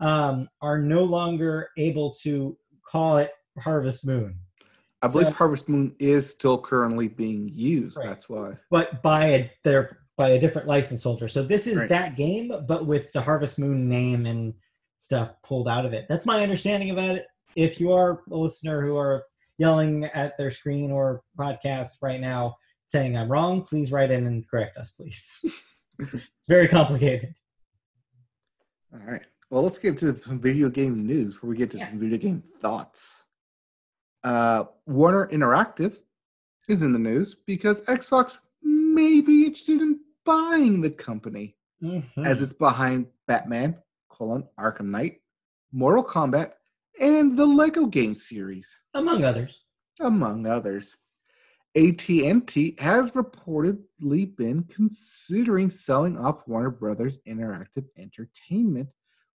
[0.00, 4.36] um, are no longer able to call it Harvest Moon.
[5.02, 7.96] I believe So- Harvest Moon is still currently being used.
[7.96, 8.06] Right.
[8.08, 8.54] That's why.
[8.70, 11.28] but by a their by a different license holder.
[11.28, 11.88] So this is Right.
[11.90, 14.52] that game, but with the Harvest Moon name and
[14.96, 16.06] stuff pulled out of it.
[16.08, 17.26] That's my understanding about it.
[17.58, 19.24] If you are a listener who are
[19.58, 22.56] yelling at their screen or podcast right now
[22.86, 25.44] saying I'm wrong, please write in and correct us, please.
[25.98, 27.34] it's very complicated.
[28.94, 29.22] All right.
[29.50, 31.88] Well, let's get to some video game news before we get to Yeah.
[31.88, 33.24] some video game thoughts.
[34.22, 35.98] Uh, Warner Interactive
[36.68, 42.04] is in the news because Xbox may be interested in buying the company Mhm.
[42.24, 45.22] as it's behind Batman, colon, Arkham Knight,
[45.72, 46.52] Mortal Kombat,
[46.98, 49.60] and the Lego game series, Among others.
[50.00, 50.96] among others.
[51.76, 58.88] AT&T has reportedly been considering selling off Warner Brothers Interactive Entertainment,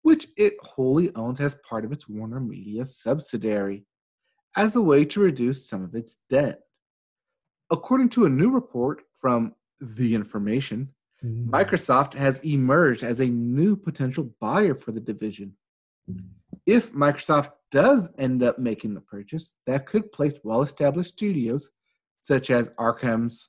[0.02, 3.84] which it wholly owns as part of its Warner Media subsidiary,
[4.56, 6.60] as a way to reduce some of its debt.
[7.70, 11.54] According to a new report from The Information, Mm-hmm.
[11.54, 15.52] Microsoft has emerged as a new potential buyer for the division.
[16.70, 21.68] If Microsoft does end up making the purchase, that could place well established studios
[22.20, 23.48] such as Arkham's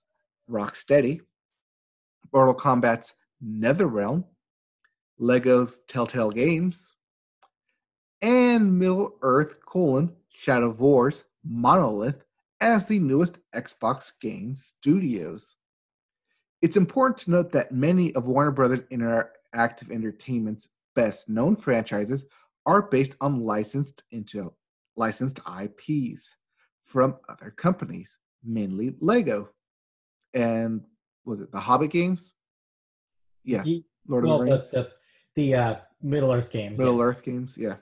[0.49, 1.19] Rocksteady,
[2.34, 3.14] Mortal Kombat's
[3.45, 4.23] NetherRealm,
[5.19, 6.95] Lego's Telltale Games,
[8.23, 12.23] and Middle Earth colon Shadow War's Monolith
[12.60, 15.57] as the newest Xbox game studios.
[16.64, 22.26] It's important to note that many of Warner Brothers Interactive Entertainment's best known franchises
[22.66, 24.54] are based on licensed into
[24.96, 26.36] licensed IPs
[26.84, 29.50] from other companies, mainly Lego.
[30.34, 30.82] And
[31.26, 32.34] was it the Hobbit games?
[33.44, 34.92] Yeah, Ye- Lord well, of the the, Rings, the,
[35.36, 36.78] the uh, Middle Earth games.
[36.78, 37.04] Middle yeah.
[37.04, 37.76] Earth games, yeah.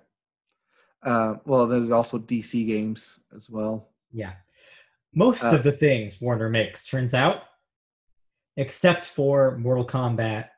[1.04, 3.90] Uh, well, there's also DC games as well.
[4.12, 4.34] Yeah.
[5.14, 7.44] Most Uh, of the things Warner makes, turns out,
[8.58, 10.50] except for Mortal Kombat.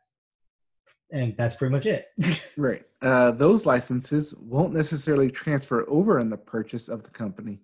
[1.12, 2.08] And that's pretty much it.
[2.58, 2.84] Right.
[3.02, 7.60] Uh, those licenses won't necessarily transfer over in the purchase of the company.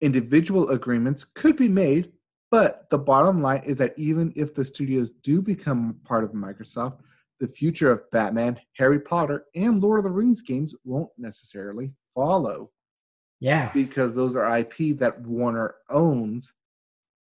[0.00, 2.12] Individual agreements could be made,
[2.50, 6.98] but the bottom line is that even if the studios do become part of Microsoft,
[7.40, 12.70] the future of Batman, Harry Potter, and Lord of the Rings games won't necessarily follow
[13.40, 13.70] yeah.
[13.72, 16.54] because those are IP that Warner owns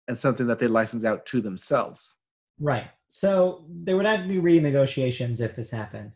[0.08, 2.14] and something that they license out to themselves.
[2.60, 2.88] Right.
[3.08, 6.12] So there would have to be renegotiations if this happened.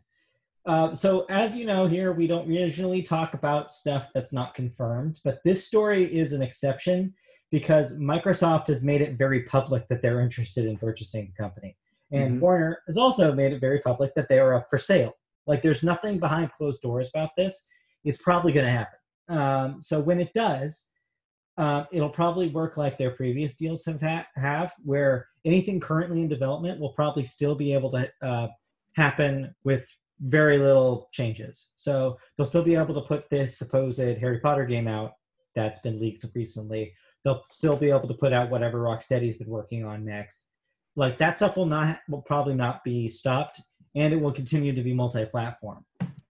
[0.66, 5.18] Uh, so as you know here, we don't usually talk about stuff that's not confirmed,
[5.24, 7.14] but this story is an exception
[7.50, 11.76] because Microsoft has made it very public that they're interested in purchasing the company.
[12.12, 12.40] And Mhm.
[12.40, 15.14] Warner has also made it very public that they are up for sale.
[15.46, 17.68] Like there's nothing behind closed doors about this.
[18.04, 18.98] It's probably going to happen.
[19.28, 20.89] Um, so when it does,
[21.56, 26.28] um, it'll probably work like their previous deals have ha- have, where anything currently in
[26.28, 28.48] development will probably still be able to uh,
[28.96, 29.86] happen with
[30.20, 31.70] very little changes.
[31.76, 35.12] So they'll still be able to put this supposed Harry Potter game out
[35.54, 36.92] that's been leaked recently.
[37.24, 40.48] They'll still be able to put out whatever Rocksteady's been working on next.
[40.96, 43.60] Like that stuff will not will probably not be stopped,
[43.94, 45.84] and it will continue to be multi-platform.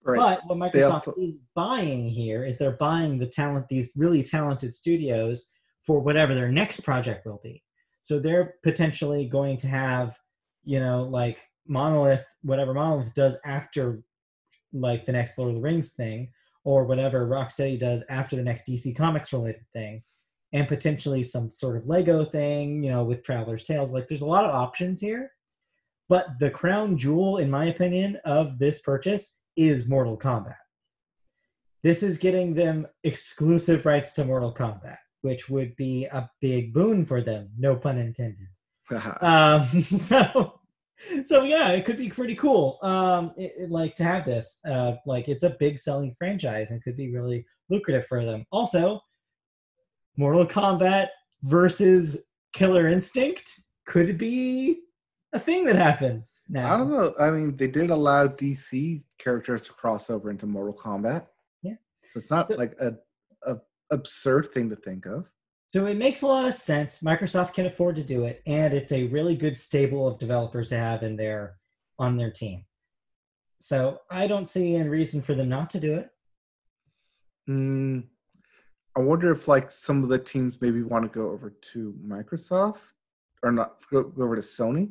[0.05, 0.17] Right.
[0.17, 4.75] But what Microsoft also- is buying here is they're buying the talent, these really talented
[4.75, 5.53] studios
[5.85, 7.63] for whatever their next project will be.
[8.03, 10.17] So they're potentially going to have,
[10.65, 14.03] you know, like Monolith, whatever Monolith does after
[14.73, 16.31] like the next Lord of the Rings thing,
[16.65, 20.03] or whatever Rocksteady does after the next DC Comics related thing,
[20.53, 23.93] and potentially some sort of Lego thing, you know, with Traveler's Tales.
[23.93, 25.31] Like there's a lot of options here.
[26.09, 30.55] But the crown jewel, in my opinion, of this purchase is Mortal Kombat.
[31.83, 37.05] This is getting them exclusive rights to Mortal Kombat, which would be a big boon
[37.07, 38.49] for them, no pun intended.
[39.23, 40.61] Um, so,
[41.25, 42.79] so yeah, it could be pretty cool.
[42.83, 46.83] Um, it, it- like to have this, uh, like it's a big selling franchise and
[46.83, 48.45] could be really lucrative for them.
[48.51, 49.01] Also,
[50.17, 51.09] Mortal Kombat
[51.45, 53.49] versus Killer Instinct
[53.87, 54.81] could be
[55.33, 56.75] a thing that happens now.
[56.75, 57.13] I don't know.
[57.21, 61.27] I mean, they did allow DC characters to cross over into Mortal Kombat.
[61.63, 61.75] Yeah.
[62.11, 62.95] So it's not The- like a,
[63.47, 63.57] a
[63.93, 65.27] absurd thing to think of.
[65.69, 66.99] So it makes a lot of sense.
[66.99, 70.77] Microsoft can afford to do it, and it's a really good stable of developers to
[70.77, 71.59] have in their
[71.97, 72.65] on their team.
[73.59, 76.09] So I don't see any reason for them not to do it.
[77.49, 78.05] Mm,
[78.97, 82.79] I wonder if like some of the teams maybe want to go over to Microsoft
[83.43, 84.91] or not go over to Sony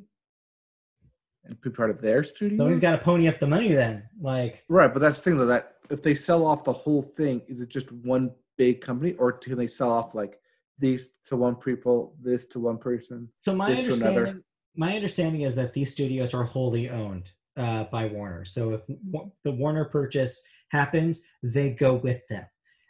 [1.46, 2.58] and be part of their studio.
[2.66, 4.08] Sony's got to pony up the money then.
[4.20, 7.42] Like, right, but that's the thing though that if they sell off the whole thing,
[7.48, 10.40] is it just one big company or can they sell off like
[10.78, 13.30] these to one people, this to one person?
[13.40, 14.08] so my This to another.
[14.10, 14.44] understanding,
[14.76, 18.46] my understanding is that these studios are wholly owned uh, by Warner.
[18.46, 22.46] So if w- the Warner purchase happens, they go with them.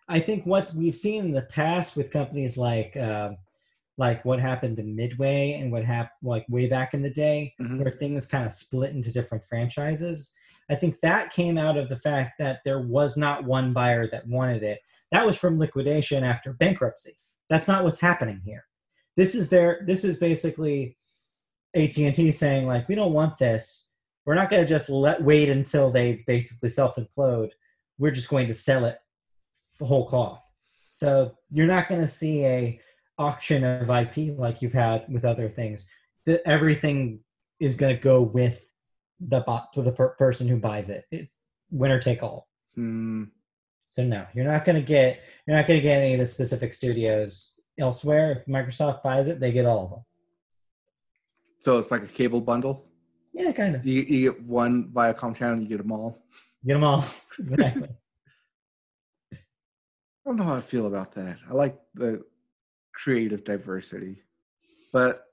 [0.07, 3.31] I think what we've seen in the past with companies like uh,
[3.99, 7.80] like what happened to Midway and what happened like way back in the day, Mhm.
[7.84, 10.34] where things kind of split into different franchises.
[10.71, 14.26] I think that came out of the fact that there was not one buyer that
[14.27, 14.80] wanted it.
[15.11, 17.19] That was from liquidation after bankruptcy.
[17.49, 18.63] That's not what's happening here.
[19.17, 20.97] This is their this is basically
[21.76, 23.91] AT&T saying like we don't want this.
[24.26, 27.49] We're not going to just let wait until they basically self-implode.
[27.97, 28.97] We're just going to sell it
[29.71, 30.41] for whole cloth.
[30.89, 32.80] So you're not going to see a
[33.20, 35.88] auction of IP like you've had with other things.
[36.26, 37.20] That everything
[37.60, 38.62] is going to go with
[39.20, 41.06] the bot to the per- person who buys it.
[41.12, 41.36] It's
[41.70, 42.48] winner take all.
[42.78, 43.30] Mm,
[43.86, 46.26] So no, you're not going to get you're not going to get any of the
[46.26, 48.32] specific studios elsewhere.
[48.32, 50.06] If Microsoft buys it, they get all of them.
[51.60, 52.86] so it's like a cable bundle.
[53.34, 53.86] Yeah, kind of.
[53.86, 56.18] You, you get one Viacom channel, you get them all.
[56.66, 57.06] Get them all.
[57.40, 57.90] exactly.
[59.34, 59.38] I
[60.26, 61.38] don't know how I feel about that.
[61.50, 62.24] I like the
[63.01, 64.21] creative diversity,
[64.91, 65.26] but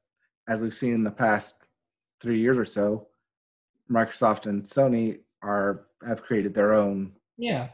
[0.49, 1.57] as we've seen in the past
[2.21, 3.09] three years or so,
[3.91, 7.69] Microsoft and Sony are have created their own yeah.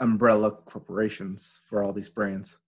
[0.00, 2.58] umbrella corporations for all these brands.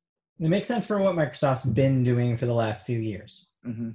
[0.41, 3.47] It makes sense for what Microsoft's been doing for the last few years.
[3.63, 3.91] hmm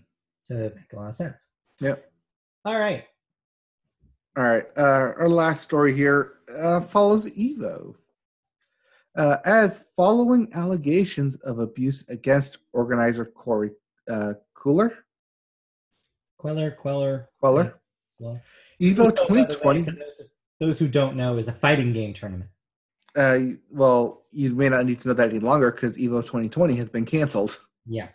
[0.48, 1.48] To make a lot of sense.
[1.82, 2.10] Yep.
[2.66, 3.06] All right.
[4.38, 4.66] All right.
[4.78, 7.96] Uh, our last story here uh, follows Evo.
[9.20, 13.72] Uh, as following allegations of abuse against organizer Corey
[14.10, 14.94] uh, Cooler,
[16.38, 17.30] Queller, Queller.
[17.42, 17.82] Queller,
[18.18, 18.42] Well,
[18.82, 19.82] Evo Evo, by the way, 2020.
[19.82, 20.22] those,
[20.62, 22.50] those who don't know, is a fighting game tournament.
[23.14, 23.40] Uh,
[23.70, 27.06] well, you may not need to know that any longer because Evo 2020 has been
[27.06, 27.60] canceled.
[27.86, 28.08] Yeah.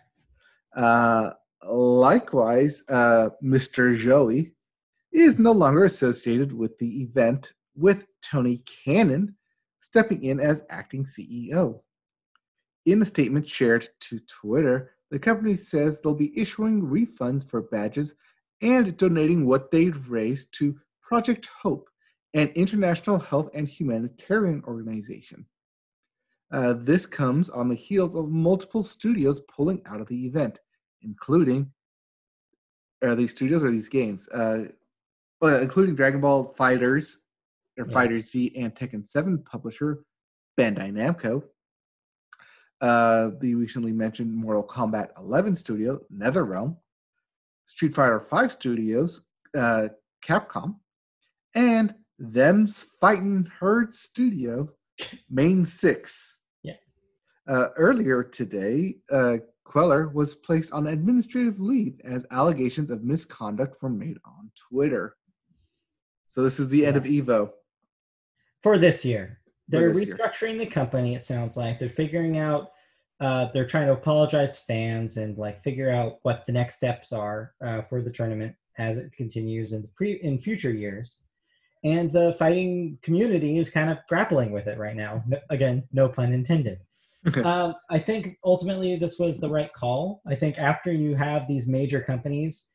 [0.75, 1.33] Uh,
[1.63, 3.95] likewise, uh, Mr.
[3.95, 4.53] Joey
[5.11, 9.35] is no longer associated with the event, with Tony Cannon
[9.95, 11.79] stepping in as acting CEO.
[12.85, 18.13] In a statement shared to Twitter, the company says they'll be issuing refunds for badges
[18.61, 21.89] and donating what they've raised to Project Hope,
[22.33, 25.45] an international health and humanitarian organization.
[26.51, 30.59] Uh, this comes on the heels of multiple studios pulling out of the event,
[31.03, 31.71] including
[33.01, 34.65] are these studios or these games, uh,
[35.41, 37.21] including Dragon Ball Fighters
[37.77, 37.93] or Yeah.
[37.93, 40.03] Fighter Z and Tekken 7 publisher
[40.59, 41.43] Bandai Namco.
[42.81, 46.77] Uh, the recently mentioned Mortal Kombat 11 studio NetherRealm,
[47.67, 49.21] Street Fighter 5 studios
[49.57, 49.87] uh,
[50.23, 50.75] Capcom,
[51.55, 54.69] and them's Fightin' Herd studio
[55.33, 56.31] Mane6.
[56.63, 56.73] Yeah.
[57.47, 63.89] Uh, earlier today, uh, Queller was placed on administrative leave as allegations of misconduct were
[63.89, 65.15] made on Twitter.
[66.29, 67.49] So this is the end of Evo.
[68.65, 69.39] For this year.
[69.67, 70.17] They're this year.
[70.17, 71.13] restructuring the company.
[71.13, 72.71] It sounds like they're figuring out.
[73.19, 77.13] Uh, they're trying to apologize to fans and like figure out what the next steps
[77.13, 81.21] are uh, for the tournament as it continues in pre in future years.
[81.83, 85.23] And the fighting community is kind of grappling with it right now.
[85.27, 86.79] No, again, no pun intended.
[87.43, 90.23] um, I think ultimately this was the right call.
[90.25, 92.67] I think after you have these major companies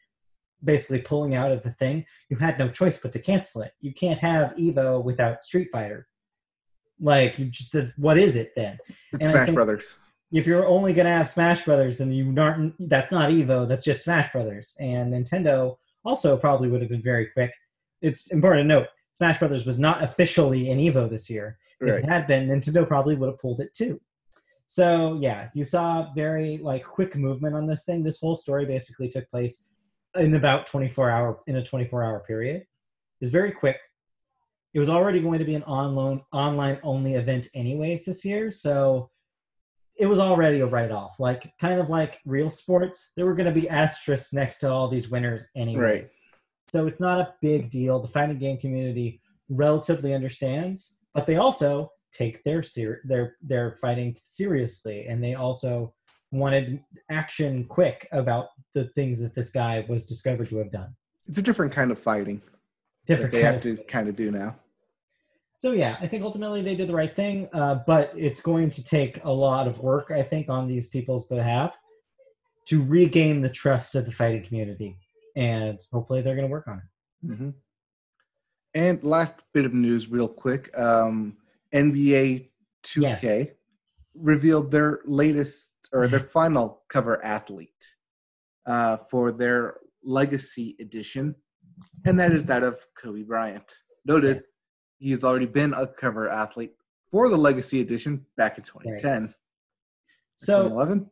[0.64, 3.72] basically pulling out of the thing, you had no choice but to cancel it.
[3.80, 6.06] You can't have Evo without Street Fighter.
[7.00, 8.78] Like, you just what is it then?
[9.12, 9.96] It's And Smash Brothers.
[10.32, 12.74] If you're only gonna have Smash Brothers, then you aren't.
[12.88, 13.68] That's not Evo.
[13.68, 14.76] That's just Smash Brothers.
[14.78, 17.52] And Nintendo also probably would have been very quick.
[18.02, 21.58] It's important to note Smash Brothers was not officially in Evo this year.
[21.80, 24.00] If it had been, Nintendo probably would have pulled it too.
[24.66, 28.02] So yeah, you saw very like quick movement on this thing.
[28.02, 29.70] This whole story basically took place
[30.16, 32.64] in about 24 hour in a 24 hour period.
[33.20, 33.78] is very quick.
[34.72, 39.10] It was already going to be an online online only event anyways this year, so
[39.98, 41.18] it was already a write off.
[41.18, 44.88] Like kind of like real sports, there were going to be asterisks next to all
[44.88, 45.82] these winners anyway.
[45.82, 46.10] Right.
[46.68, 48.00] So it's not a big deal.
[48.00, 54.16] The fighting game community relatively understands, but they also take their ser- their their fighting
[54.22, 55.94] seriously, and they also
[56.32, 60.94] wanted action quick about the things that this guy was discovered to have done.
[61.26, 62.42] It's a different kind of fighting
[63.06, 64.56] Different they have to kind of do now.
[65.58, 68.84] So yeah, I think ultimately they did the right thing, uh, but it's going to
[68.84, 71.76] take a lot of work, I think, on these people's behalf
[72.66, 74.96] to regain the trust of the fighting community,
[75.36, 77.34] and hopefully they're going to work on it.
[77.34, 77.50] hmm
[78.74, 80.70] And last bit of news, real quick.
[80.78, 81.36] Um,
[81.74, 82.48] NBA
[82.84, 83.52] 2K
[84.14, 87.94] revealed their latest or their final cover athlete
[88.66, 91.34] uh, for their Legacy Edition,
[92.06, 93.74] and that is that of Kobe Bryant.
[94.04, 94.44] Noted,
[94.98, 96.72] he's already been a cover athlete
[97.10, 99.34] for the Legacy Edition back in 2010.
[100.36, 101.10] So 2011?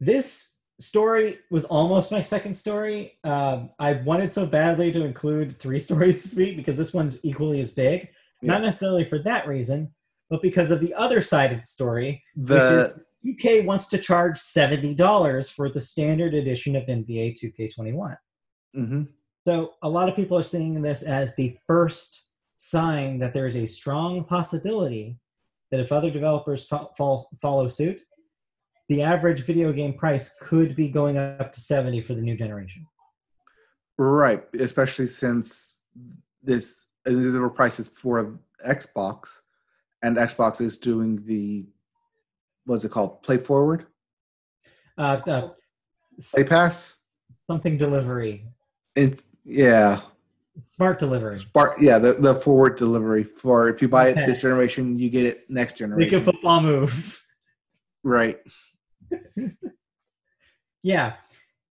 [0.00, 3.18] this story was almost my second story.
[3.24, 7.60] Um, I wanted so badly to include three stories this week because this one's equally
[7.60, 8.08] as big.
[8.40, 9.92] Not necessarily for that reason,
[10.30, 13.04] but because of the other side of the story, The which is
[13.36, 18.16] 2K wants to charge seventy dollars for the standard edition of NBA 2K21.
[18.76, 19.08] mhm.
[19.46, 23.56] So a lot of people are seeing this as the first sign that there is
[23.56, 25.18] a strong possibility
[25.70, 28.00] that if other developers fo- fall, follow suit,
[28.88, 32.86] the average video game price could be going up to 70 for the new generation.
[33.98, 35.74] Right, especially since
[36.42, 39.40] this were prices for Xbox,
[40.02, 41.66] and Xbox is doing the
[42.68, 43.22] what's it called?
[43.22, 43.86] Play Forward,
[44.96, 45.48] Uh, uh,
[46.34, 46.96] Play Pass.
[47.46, 48.44] something delivery,
[48.94, 50.00] It's yeah,
[50.58, 51.38] smart delivery.
[51.38, 51.78] Spark.
[51.80, 55.48] Yeah, the the forward delivery for if you buy it this generation, you get it
[55.50, 56.10] next generation.
[56.12, 57.24] Make a football move.
[58.04, 58.38] Right.
[60.82, 61.14] Yeah.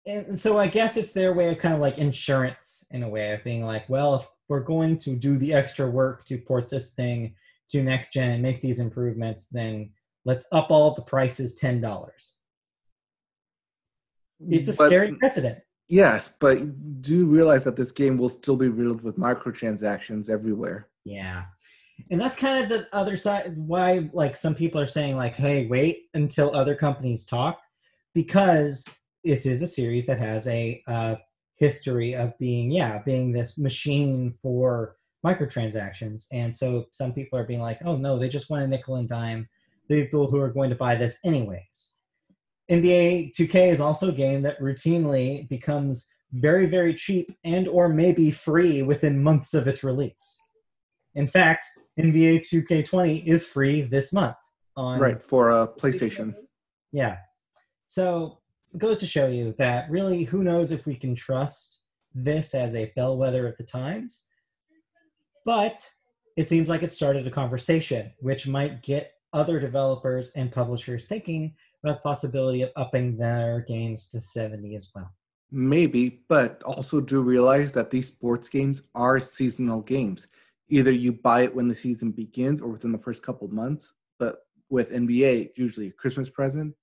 [0.06, 3.32] And so I guess it's their way of kind of like insurance in a way
[3.34, 6.94] of being like, well, if we're going to do the extra work to port this
[6.94, 7.36] thing
[7.70, 9.92] to next gen and make these improvements, then
[10.28, 12.34] let's up all the prices ten dollars.
[14.48, 15.60] It's a But- scary precedent.
[15.90, 20.90] Yes, but do realize that this game will still be riddled with microtransactions everywhere.
[21.06, 21.46] Yeah.
[22.12, 25.66] And that's kind of the other side why like some people are saying like, hey,
[25.68, 27.62] wait until other companies talk,
[28.14, 28.86] because
[29.24, 31.16] this is a series that has a uh,
[31.56, 36.28] history of being, yeah, being this machine for microtransactions.
[36.34, 39.08] And so some people are being like, oh no, they just want a nickel and
[39.08, 39.48] dime.
[39.90, 41.94] The people who are going to buy this anyways.
[42.70, 48.30] NBA 2K is also a game that routinely becomes very, very cheap and or maybe
[48.32, 50.40] free within months of its release.
[51.16, 51.66] In fact,
[52.00, 54.36] NBA 2K20 is free this month
[54.76, 56.36] on Right for a PlayStation.
[56.92, 57.18] yeah.
[57.88, 58.40] So
[58.74, 61.82] it goes to show you that really, who knows if we can trust
[62.14, 64.28] this as a bellwether of the times.
[65.46, 65.90] But
[66.36, 71.54] it seems like it started a conversation, which might get other developers and publishers thinking
[71.84, 75.12] about the possibility of upping their games to 70 as well.
[75.52, 80.28] Maybe, but also do realize that these sports games are seasonal games.
[80.70, 83.94] Either you buy it when the season begins or within the first couple months.
[84.20, 84.40] But
[84.70, 86.76] with NBA, usually a Christmas present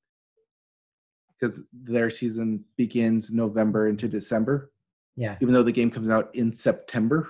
[1.39, 4.71] because their season begins November into December.
[5.17, 5.37] Yeah.
[5.41, 7.29] Even though the game comes out in September.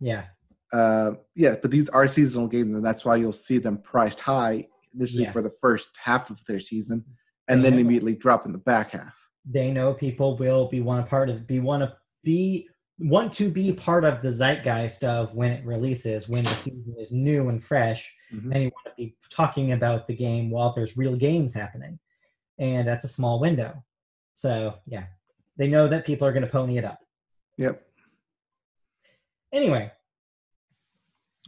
[0.00, 0.24] Yeah.
[0.72, 4.66] Uh, yeah, but these are seasonal games, and that's why you'll see them priced high
[4.94, 5.32] initially Yeah.
[5.32, 7.04] for the first half of their season,
[7.48, 9.14] and They then know- immediately drop in the back half.
[9.50, 12.68] They know people will be one part of be want to be
[13.00, 17.12] want to be part of the zeitgeist of when it releases, when the season is
[17.12, 18.52] new and fresh, Mhm.
[18.52, 22.00] and you want to be talking about the game while there's real games happening.
[22.58, 23.84] And that's a small window.
[24.34, 25.06] So yeah.
[25.56, 26.98] They know that people are gonna pony it up.
[27.56, 27.80] Yep.
[29.52, 29.92] Anyway.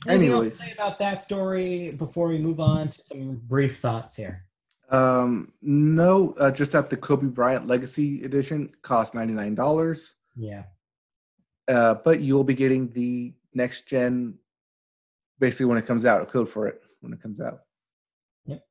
[0.07, 0.59] Anything else Anyways.
[0.59, 4.45] to say about that story before we move on to some brief thoughts here?
[4.89, 10.15] Um, no, uh, just that the Kobe Bryant Legacy Edition cost ninety nine dollars.
[10.35, 10.65] Yeah.
[11.69, 14.35] Uh, but you'll be getting the next gen,
[15.39, 17.61] basically when it comes out, a code for it when it comes out.
[18.47, 18.65] Yep.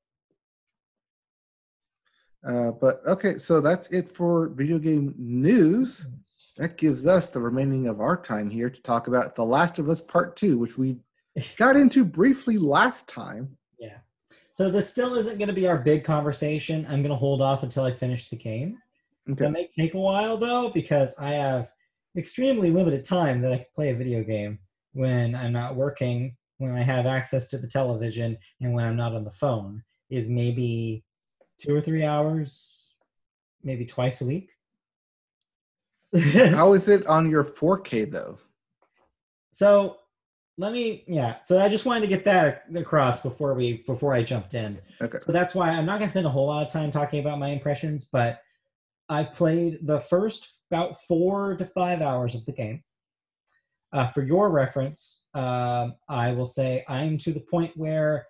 [2.46, 6.06] Uh, but okay, so that's it for video game news.
[6.58, 9.88] That gives us the remaining of our time here to talk about The Last of
[9.88, 10.98] Us Part Two, which we
[11.58, 13.58] got into briefly last time.
[13.80, 13.98] Yeah.
[14.54, 16.86] So this still isn't going to be our big conversation.
[16.88, 18.78] I'm going to hold off until I finish the game.
[19.30, 19.46] Okay.
[19.46, 21.72] It may take a while though because I have
[22.18, 24.60] extremely limited time that I can play a video game
[24.94, 29.16] when I'm not working, when I have access to the television, and when I'm not
[29.16, 29.84] on the phone.
[30.10, 31.04] Is maybe
[31.60, 32.96] two or three hours,
[33.64, 34.50] maybe twice a week.
[36.14, 38.40] How is it on your 4K though?
[39.52, 39.99] So
[40.60, 41.38] let me, yeah.
[41.44, 44.78] So I just wanted to get that across before we before I jumped in.
[45.02, 45.18] Okay.
[45.18, 47.48] So that's why I'm not gonna spend a whole lot of time talking about my
[47.48, 48.42] impressions, but
[49.08, 52.84] I've played the first about four to five hours of the game.
[53.94, 58.28] Uh, for your reference, um, I will say I'm to the point where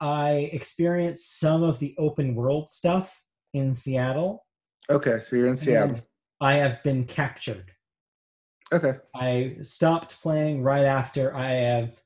[0.00, 3.22] I experience some of the open world stuff
[3.52, 4.46] in Seattle.
[4.88, 5.90] Okay, so you're in Seattle.
[5.90, 6.02] and
[6.40, 7.70] I have been captured.
[8.72, 8.94] Okay.
[9.14, 12.00] I stopped playing right after I have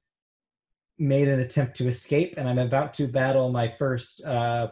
[0.99, 4.69] made an attempt to escape, and I'm about to battle my first uh,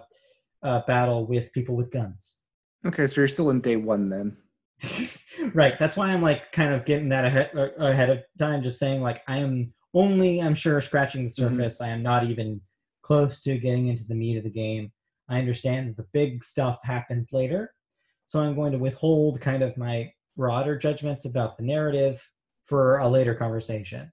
[0.62, 2.40] uh, battle with people with guns.
[2.86, 4.36] Okay, so you're still in day one then.
[5.54, 5.78] right.
[5.78, 9.00] That's why I'm like kind of getting that ahead, uh, ahead of time, just saying
[9.00, 11.32] like I am only, I'm sure, scratching the Mhm.
[11.32, 11.80] surface.
[11.80, 12.60] I am not even
[13.02, 14.92] close to getting into the meat of the game.
[15.28, 17.74] I understand that the big stuff happens later,
[18.26, 22.26] so I'm going to withhold kind of my broader judgments about the narrative
[22.62, 24.10] for a later conversation.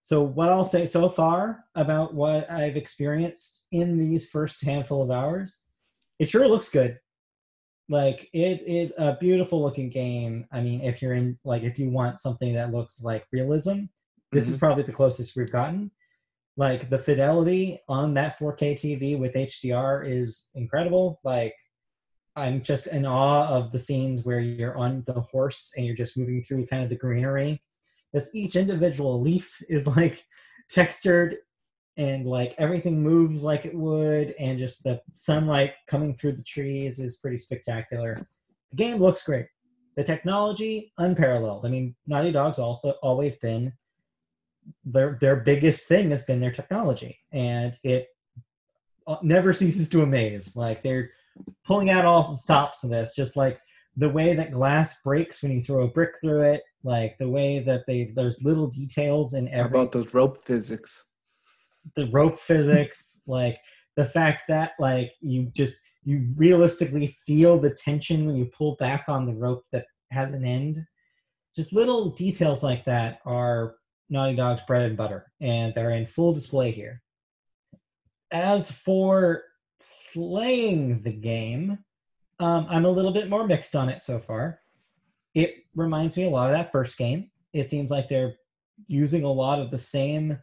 [0.00, 5.10] So, what I'll say so far about what I've experienced in these first handful of
[5.10, 5.64] hours,
[6.18, 6.98] it sure looks good.
[7.88, 10.46] Like, it is a beautiful looking game.
[10.52, 13.84] I mean, if you're in, like, if you want something that looks like realism,
[14.30, 14.66] this is mm-hmm.
[14.66, 15.90] probably the closest we've gotten.
[16.56, 21.18] Like, the fidelity on that 4K TV with HDR is incredible.
[21.24, 21.54] Like,
[22.36, 26.16] I'm just in awe of the scenes where you're on the horse and you're just
[26.16, 27.62] moving through kind of the greenery.
[28.12, 30.24] Because each individual leaf is like
[30.68, 31.36] textured
[31.96, 36.98] and like everything moves like it would, and just the sunlight coming through the trees
[36.98, 38.16] is pretty spectacular.
[38.70, 39.46] The game looks great.
[39.96, 41.64] The technology unparalleled.
[41.64, 43.72] I mean, Naughty Dog's also always been
[44.84, 48.08] their their biggest thing has been their technology, and it
[49.06, 50.56] uh, never ceases to amaze.
[50.56, 51.10] Like they're
[51.64, 53.60] pulling out all the stops of this, just like
[53.96, 57.60] the way that glass breaks when you throw a brick through it, like the way
[57.60, 61.04] that they there's little details in How every about those rope physics?
[61.96, 63.58] the rope physics, like
[63.96, 69.08] the fact that like you just you realistically feel the tension when you pull back
[69.08, 70.84] on the rope that has an end.
[71.56, 73.76] Just little details like that are
[74.10, 77.00] Naughty Dog's bread and butter, and they're in full display here.
[78.32, 79.44] As for
[80.14, 81.78] playing the game,
[82.40, 84.60] um, I'm a little bit more mixed on it so far.
[85.34, 87.30] It reminds me a lot of that first game.
[87.52, 88.36] It seems like they're
[88.86, 90.38] using a lot of the same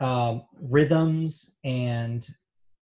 [0.00, 2.26] um, rhythms and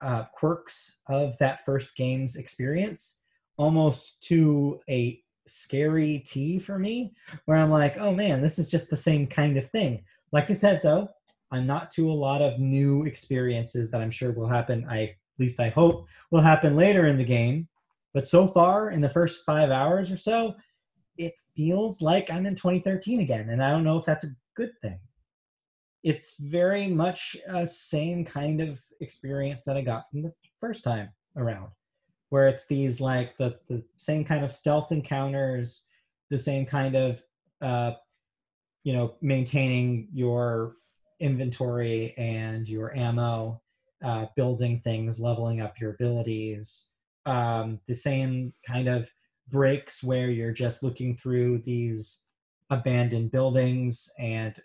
[0.01, 3.23] uh, quirks of that first game's experience,
[3.57, 7.15] almost to a scary T for me,
[7.47, 10.05] where I'm like, oh man, this is just the same kind of thing.
[10.33, 11.09] Like I said, though,
[11.51, 14.87] I'm not to a lot of new experiences that I'm sure will happen.
[14.91, 17.69] I least I hope will happen later in the game.
[18.15, 20.55] But so far, in the first five hours or so,
[21.19, 24.73] it feels like I'm in 2013 again, and I don't know if that's a good
[24.81, 24.99] thing.
[26.03, 31.11] It's very much a same kind of experience that I got from the first time
[31.37, 31.71] around,
[32.31, 35.89] where it's these like the the same kind of stealth encounters,
[36.31, 37.23] the same kind of
[37.61, 37.93] uh,
[38.85, 40.77] you know maintaining your
[41.21, 43.61] inventory and your ammo
[44.05, 46.89] uh, building things leveling up your abilities
[47.27, 49.11] um, the same kind of
[49.49, 52.25] breaks where you're just looking through these
[52.71, 54.61] abandoned buildings and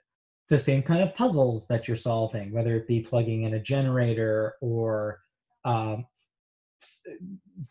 [0.50, 4.56] the same kind of puzzles that you're solving whether it be plugging in a generator
[4.62, 5.20] or
[5.64, 6.06] um,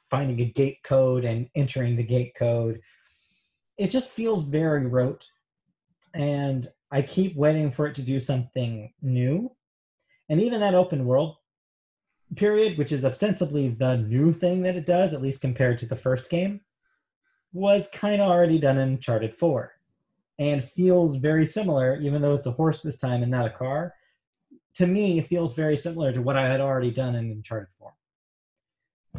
[0.09, 2.81] finding a gate code and entering the gate code.
[3.79, 5.27] It just feels very rote
[6.15, 9.51] and i keep waiting for it to do something new.
[10.29, 11.37] And even that open world
[12.37, 15.97] period which is ostensibly the new thing that it does at least compared to the
[15.97, 16.61] first game
[17.53, 19.73] was kind of already done in uncharted 4
[20.39, 23.95] and feels very similar even though it's a horse this time and not a car
[24.75, 27.93] to me it feels very similar to what i had already done in uncharted 4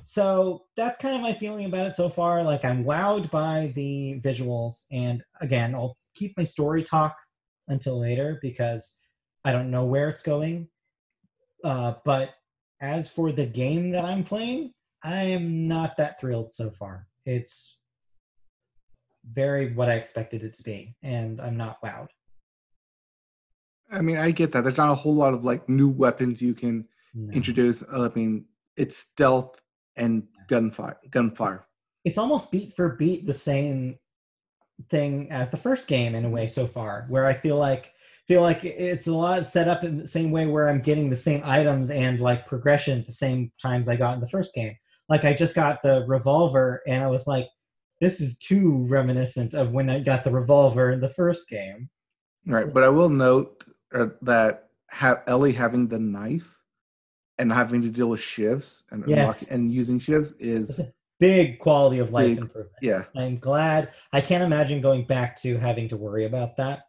[0.03, 2.43] so that's kind of my feeling about it so far.
[2.43, 7.15] Like I'm wowed by the visuals, and again, I'll keep my story talk
[7.67, 8.99] until later because
[9.43, 10.67] I don't know where it's going.
[11.63, 12.31] Uh, but
[12.82, 17.08] as for the game that I'm playing, I am not that thrilled so far.
[17.26, 17.80] It's
[19.32, 22.08] very what I expected it to be, and I'm not wowed.
[23.91, 24.64] I mean, I get that.
[24.64, 27.32] There's not a whole lot of like new weapons you can no.
[27.34, 27.84] introduce.
[27.91, 28.45] I mean,
[28.78, 29.62] it's stealth
[29.95, 30.98] and gunfire.
[31.10, 31.68] Gunfire.
[32.03, 33.99] It's almost beat for beat the same
[34.90, 37.94] thing as the first game in a way so far, where I feel like
[38.32, 41.18] feel like it's a lot set up in the same way where I'm getting the
[41.18, 44.74] same items and like progression at the same times I got in the first game.
[45.10, 47.49] Like I just got the revolver and I was like,
[47.99, 51.90] this is too reminiscent of when I got the revolver in the first game.
[52.45, 56.58] Right, but I will note uh, that have Ellie having the knife
[57.38, 59.44] and having to deal with shivs and yes.
[59.44, 60.80] and using shivs is
[61.20, 62.76] big quality of life big, improvement.
[62.82, 63.03] Yeah.
[63.14, 63.91] I'm glad.
[64.14, 66.84] I can't imagine going back to having to worry about that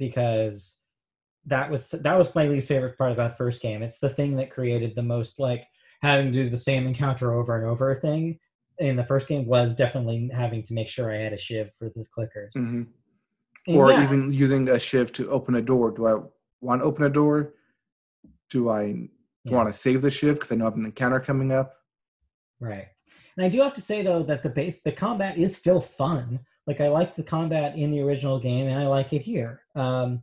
[0.00, 0.80] because
[1.46, 3.82] that was that was my least favorite part about the first game.
[3.82, 5.64] It's the thing that created the most like
[6.02, 8.40] having to do the same encounter over and over thing
[8.78, 11.90] in the first game was definitely having to make sure I had a shiv for
[11.90, 12.56] the clickers.
[12.56, 13.76] Mm-hmm.
[13.76, 14.02] Or yeah.
[14.02, 15.90] even using a shiv to open a door.
[15.90, 16.16] Do I
[16.62, 17.54] want to open a door?
[18.48, 19.10] Do I
[19.44, 19.54] yeah.
[19.54, 21.74] want to save the shiv because I know I have an encounter coming up.
[22.58, 22.88] Right.
[23.36, 26.40] And I do have to say though that the base the combat is still fun.
[26.70, 29.62] Like I like the combat in the original game and I like it here.
[29.74, 30.22] Um,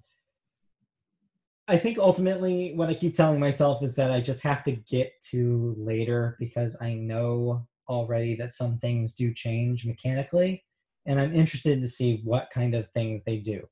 [1.67, 5.11] I think ultimately what I keep telling myself is that I just have to get
[5.31, 10.63] to later because I know already that some things do change mechanically
[11.05, 13.67] and I'm interested to see what kind of things they do.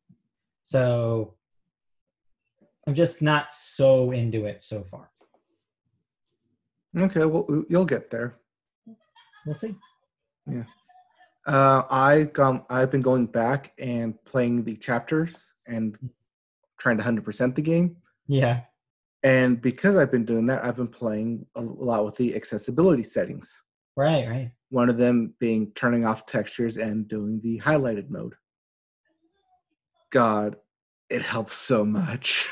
[0.64, 1.36] So
[2.86, 5.10] I'm just not so into it so far.
[7.00, 8.36] Okay, well, you'll get there.
[9.46, 9.76] We'll see.
[10.46, 10.64] Yeah.
[11.46, 15.98] Uh, I um, I've been going back and playing the chapters and
[16.80, 17.98] trying to hundred percent the game.
[18.28, 18.62] Yeah.
[19.24, 23.52] And because I've been doing that, I've been playing a lot with the accessibility settings.
[23.96, 24.52] Right, right.
[24.70, 28.36] One of them being turning off textures and doing the highlighted mode.
[30.12, 30.58] God,
[31.10, 32.48] it helps so much.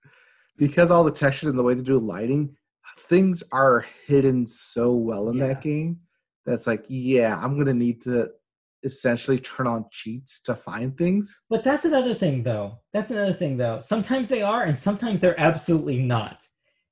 [0.56, 2.56] because all the textures and the way they do lighting,
[3.08, 5.48] things are hidden so well in yeah.
[5.48, 5.98] that game
[6.44, 8.30] that's like, yeah, I'm gonna need to
[8.84, 11.42] essentially turn on cheats to find things.
[11.48, 12.80] But that's another thing, though.
[12.92, 13.80] That's another thing, though.
[13.80, 16.42] Sometimes they are, and sometimes they're absolutely not.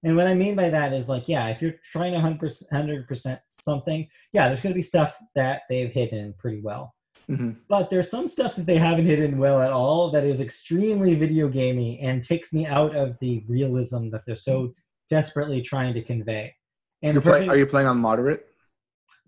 [0.02, 2.40] And what I mean by that is like, yeah, if you're trying 100%,
[2.72, 6.94] 100% something, yeah, there's going to be stuff that they've hidden pretty well.
[7.28, 7.50] Mm-hmm.
[7.68, 11.48] But there's some stuff that they haven't hidden well at all that is extremely video
[11.48, 14.72] gamey and takes me out of the realism that they're so
[15.08, 16.54] desperately trying to convey.
[17.02, 18.46] And play, are you playing on moderate?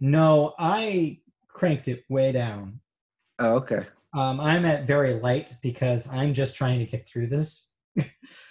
[0.04, 2.80] No, I cranked it way down.
[3.38, 3.86] Oh, okay.
[4.12, 7.68] Um, I'm at very light because I'm just trying to get through this.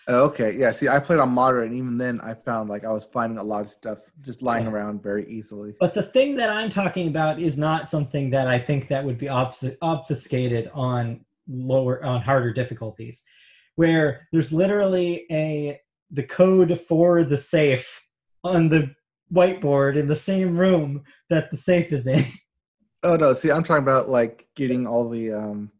[0.07, 0.55] oh, okay.
[0.55, 0.71] Yeah.
[0.71, 3.43] See, I played on moderate, and even then, I found like I was finding a
[3.43, 4.71] lot of stuff just lying yeah.
[4.71, 5.73] around very easily.
[5.77, 9.17] But the thing that I'm talking about is not something that I think that would
[9.17, 13.25] be obfuscated on lower on harder difficulties,
[13.75, 18.07] where there's literally a the code for the safe
[18.45, 18.95] on the
[19.33, 22.25] whiteboard in the same room that the safe is in.
[23.03, 25.71] Oh no, see I'm talking about like getting all the um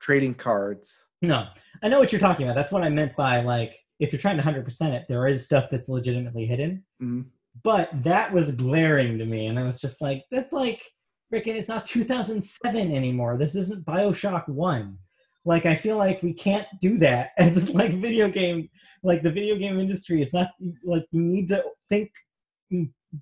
[0.00, 1.08] trading cards.
[1.20, 1.46] No.
[1.82, 2.56] I know what you're talking about.
[2.56, 5.68] That's what I meant by like if you're trying to 100% it, there is stuff
[5.70, 6.82] that's legitimately hidden.
[7.02, 7.28] Mm-hmm.
[7.62, 10.82] But that was glaring to me and I was just like that's like
[11.30, 13.36] freaking it's not 2007 anymore.
[13.36, 14.98] This isn't BioShock 1
[15.44, 18.68] like i feel like we can't do that as like video game
[19.02, 20.50] like the video game industry is not
[20.84, 22.10] like we need to think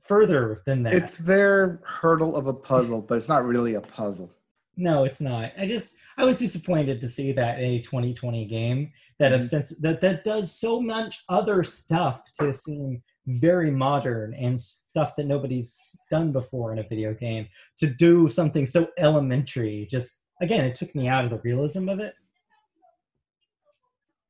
[0.03, 4.31] further than that it's their hurdle of a puzzle but it's not really a puzzle
[4.77, 5.53] No, it's not.
[5.59, 9.37] I just I was disappointed to see that a 2020 game that Mhm.
[9.37, 15.27] obsess- that that does so much other stuff to seem very modern and stuff that
[15.27, 17.47] nobody's done before in a video game
[17.79, 19.87] to do something so elementary.
[19.91, 22.15] Just again, it took me out of the realism of it.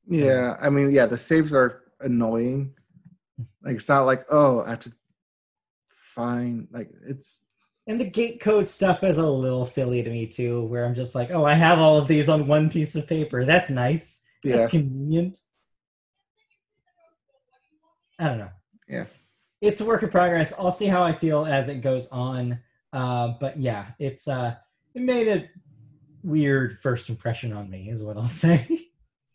[0.07, 2.73] Yeah, I mean, yeah, the saves are annoying.
[3.63, 4.91] Like it's not like oh, I have to
[6.15, 7.45] find like it's
[7.87, 11.15] And the gate code stuff is a little silly to me too, where I'm just
[11.15, 13.43] like, oh, I have all of these on one piece of paper.
[13.45, 14.23] That's nice.
[14.43, 15.37] yeah, That's convenient.
[18.19, 18.49] I don't know.
[18.87, 19.05] Yeah.
[19.61, 20.53] It's a work in progress.
[20.57, 22.59] I'll see how I feel as it goes on.
[22.93, 24.55] Uh, but yeah, it's uh,
[24.93, 25.49] it made a
[26.23, 28.67] weird first impression on me, is what I'll say.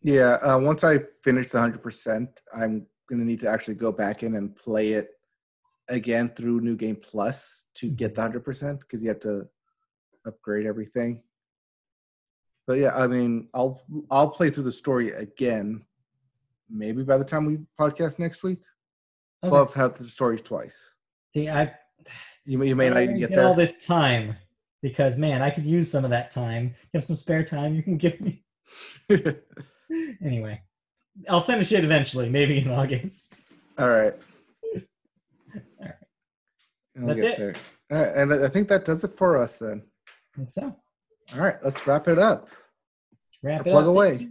[0.03, 0.33] yeah.
[0.43, 4.35] Uh, once I finish the hundred percent, I'm gonna need to actually go back in
[4.37, 5.11] and play it
[5.89, 8.15] again through New Game Plus to get mm-hmm.
[8.17, 9.49] the hundred percent because you have to
[10.27, 11.23] upgrade everything.
[12.67, 13.81] But yeah, I mean, I'll
[14.11, 15.85] I'll play through the story again.
[16.69, 18.61] Maybe by the time we podcast next week,
[19.45, 20.95] so I'll have the story twice.
[21.33, 21.73] see, I
[22.45, 24.37] You may, you may not I even didn't get all this time
[24.83, 26.65] because man, I could use some of that time.
[26.65, 28.45] You have some spare time you can give me.
[30.21, 30.61] anyway,
[31.29, 33.43] I'll finish it eventually, maybe in August.
[33.79, 34.15] All right.
[36.97, 37.39] That's it.
[37.39, 37.55] there.
[37.93, 39.83] All right, and I think that does it for us then.
[40.37, 40.75] And so,
[41.35, 42.49] All right, let's wrap it up.
[43.43, 43.89] wrap Or it plug up.
[43.91, 44.29] away.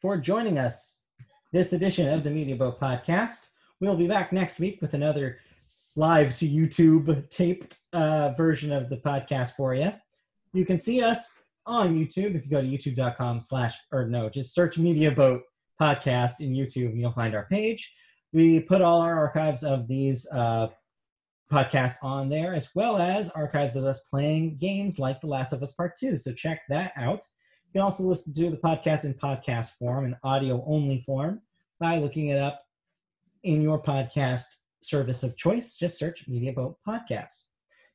[0.00, 0.98] For joining us
[1.52, 3.48] this edition of the Media Boat Podcast.
[3.80, 5.38] We'll be back next week with another
[5.96, 9.92] live to YouTube taped uh, version of the podcast for you.
[10.52, 14.54] You can see us on YouTube if you go to youtube.com slash or no, just
[14.54, 15.42] search Media Boat
[15.80, 17.92] Podcast in YouTube and you'll find our page.
[18.32, 20.68] We put all our archives of these uh,
[21.50, 25.62] podcasts on there, as well as archives of us playing games like The Last of
[25.62, 26.16] Us Part 2.
[26.16, 27.22] So check that out.
[27.66, 31.42] You can also listen to the podcast in podcast form, in audio only form,
[31.78, 32.62] by looking it up
[33.42, 34.44] in your podcast
[34.82, 35.76] service of choice.
[35.76, 37.44] Just search Media Boat Podcast.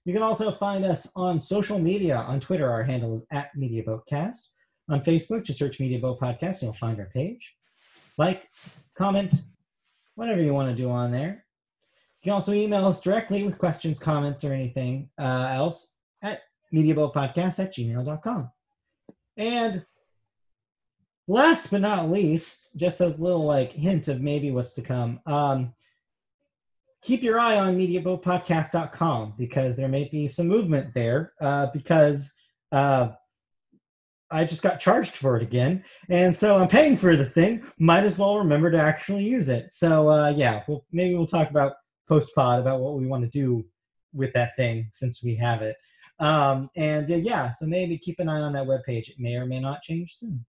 [0.05, 2.17] You can also find us on social media.
[2.17, 4.49] On Twitter, our handle is at Media Boatcast.
[4.89, 7.55] On Facebook, just search Media Boat Podcast and you'll find our page.
[8.17, 8.47] Like,
[8.95, 9.34] comment,
[10.15, 11.45] whatever you want to do on there.
[12.21, 16.41] You can also email us directly with questions, comments, or anything uh, else at
[16.73, 18.51] mediaboatpodcast at gmail.com.
[19.37, 19.85] And
[21.29, 25.21] last but not least, just as a little like hint of maybe what's to come,
[25.25, 25.73] um,
[27.01, 32.33] keep your eye on mediaboatpodcast.com because there may be some movement there uh, because
[32.73, 33.09] uh,
[34.29, 35.85] I just got charged for it again.
[36.09, 37.65] And so I'm paying for the thing.
[37.79, 39.71] Might as well remember to actually use it.
[39.71, 41.73] So uh, yeah, well, maybe we'll talk about
[42.10, 43.64] post pod about what we want to do
[44.14, 45.77] with that thing since we have it.
[46.19, 49.10] Um, and uh, yeah, so maybe keep an eye on that webpage.
[49.10, 50.45] It may or may not change soon.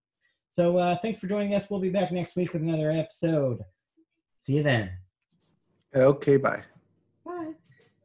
[0.48, 1.70] So uh, thanks for joining us.
[1.70, 3.60] We'll be back next week with another episode.
[4.36, 4.90] See you then.
[5.94, 6.64] Okay, bye.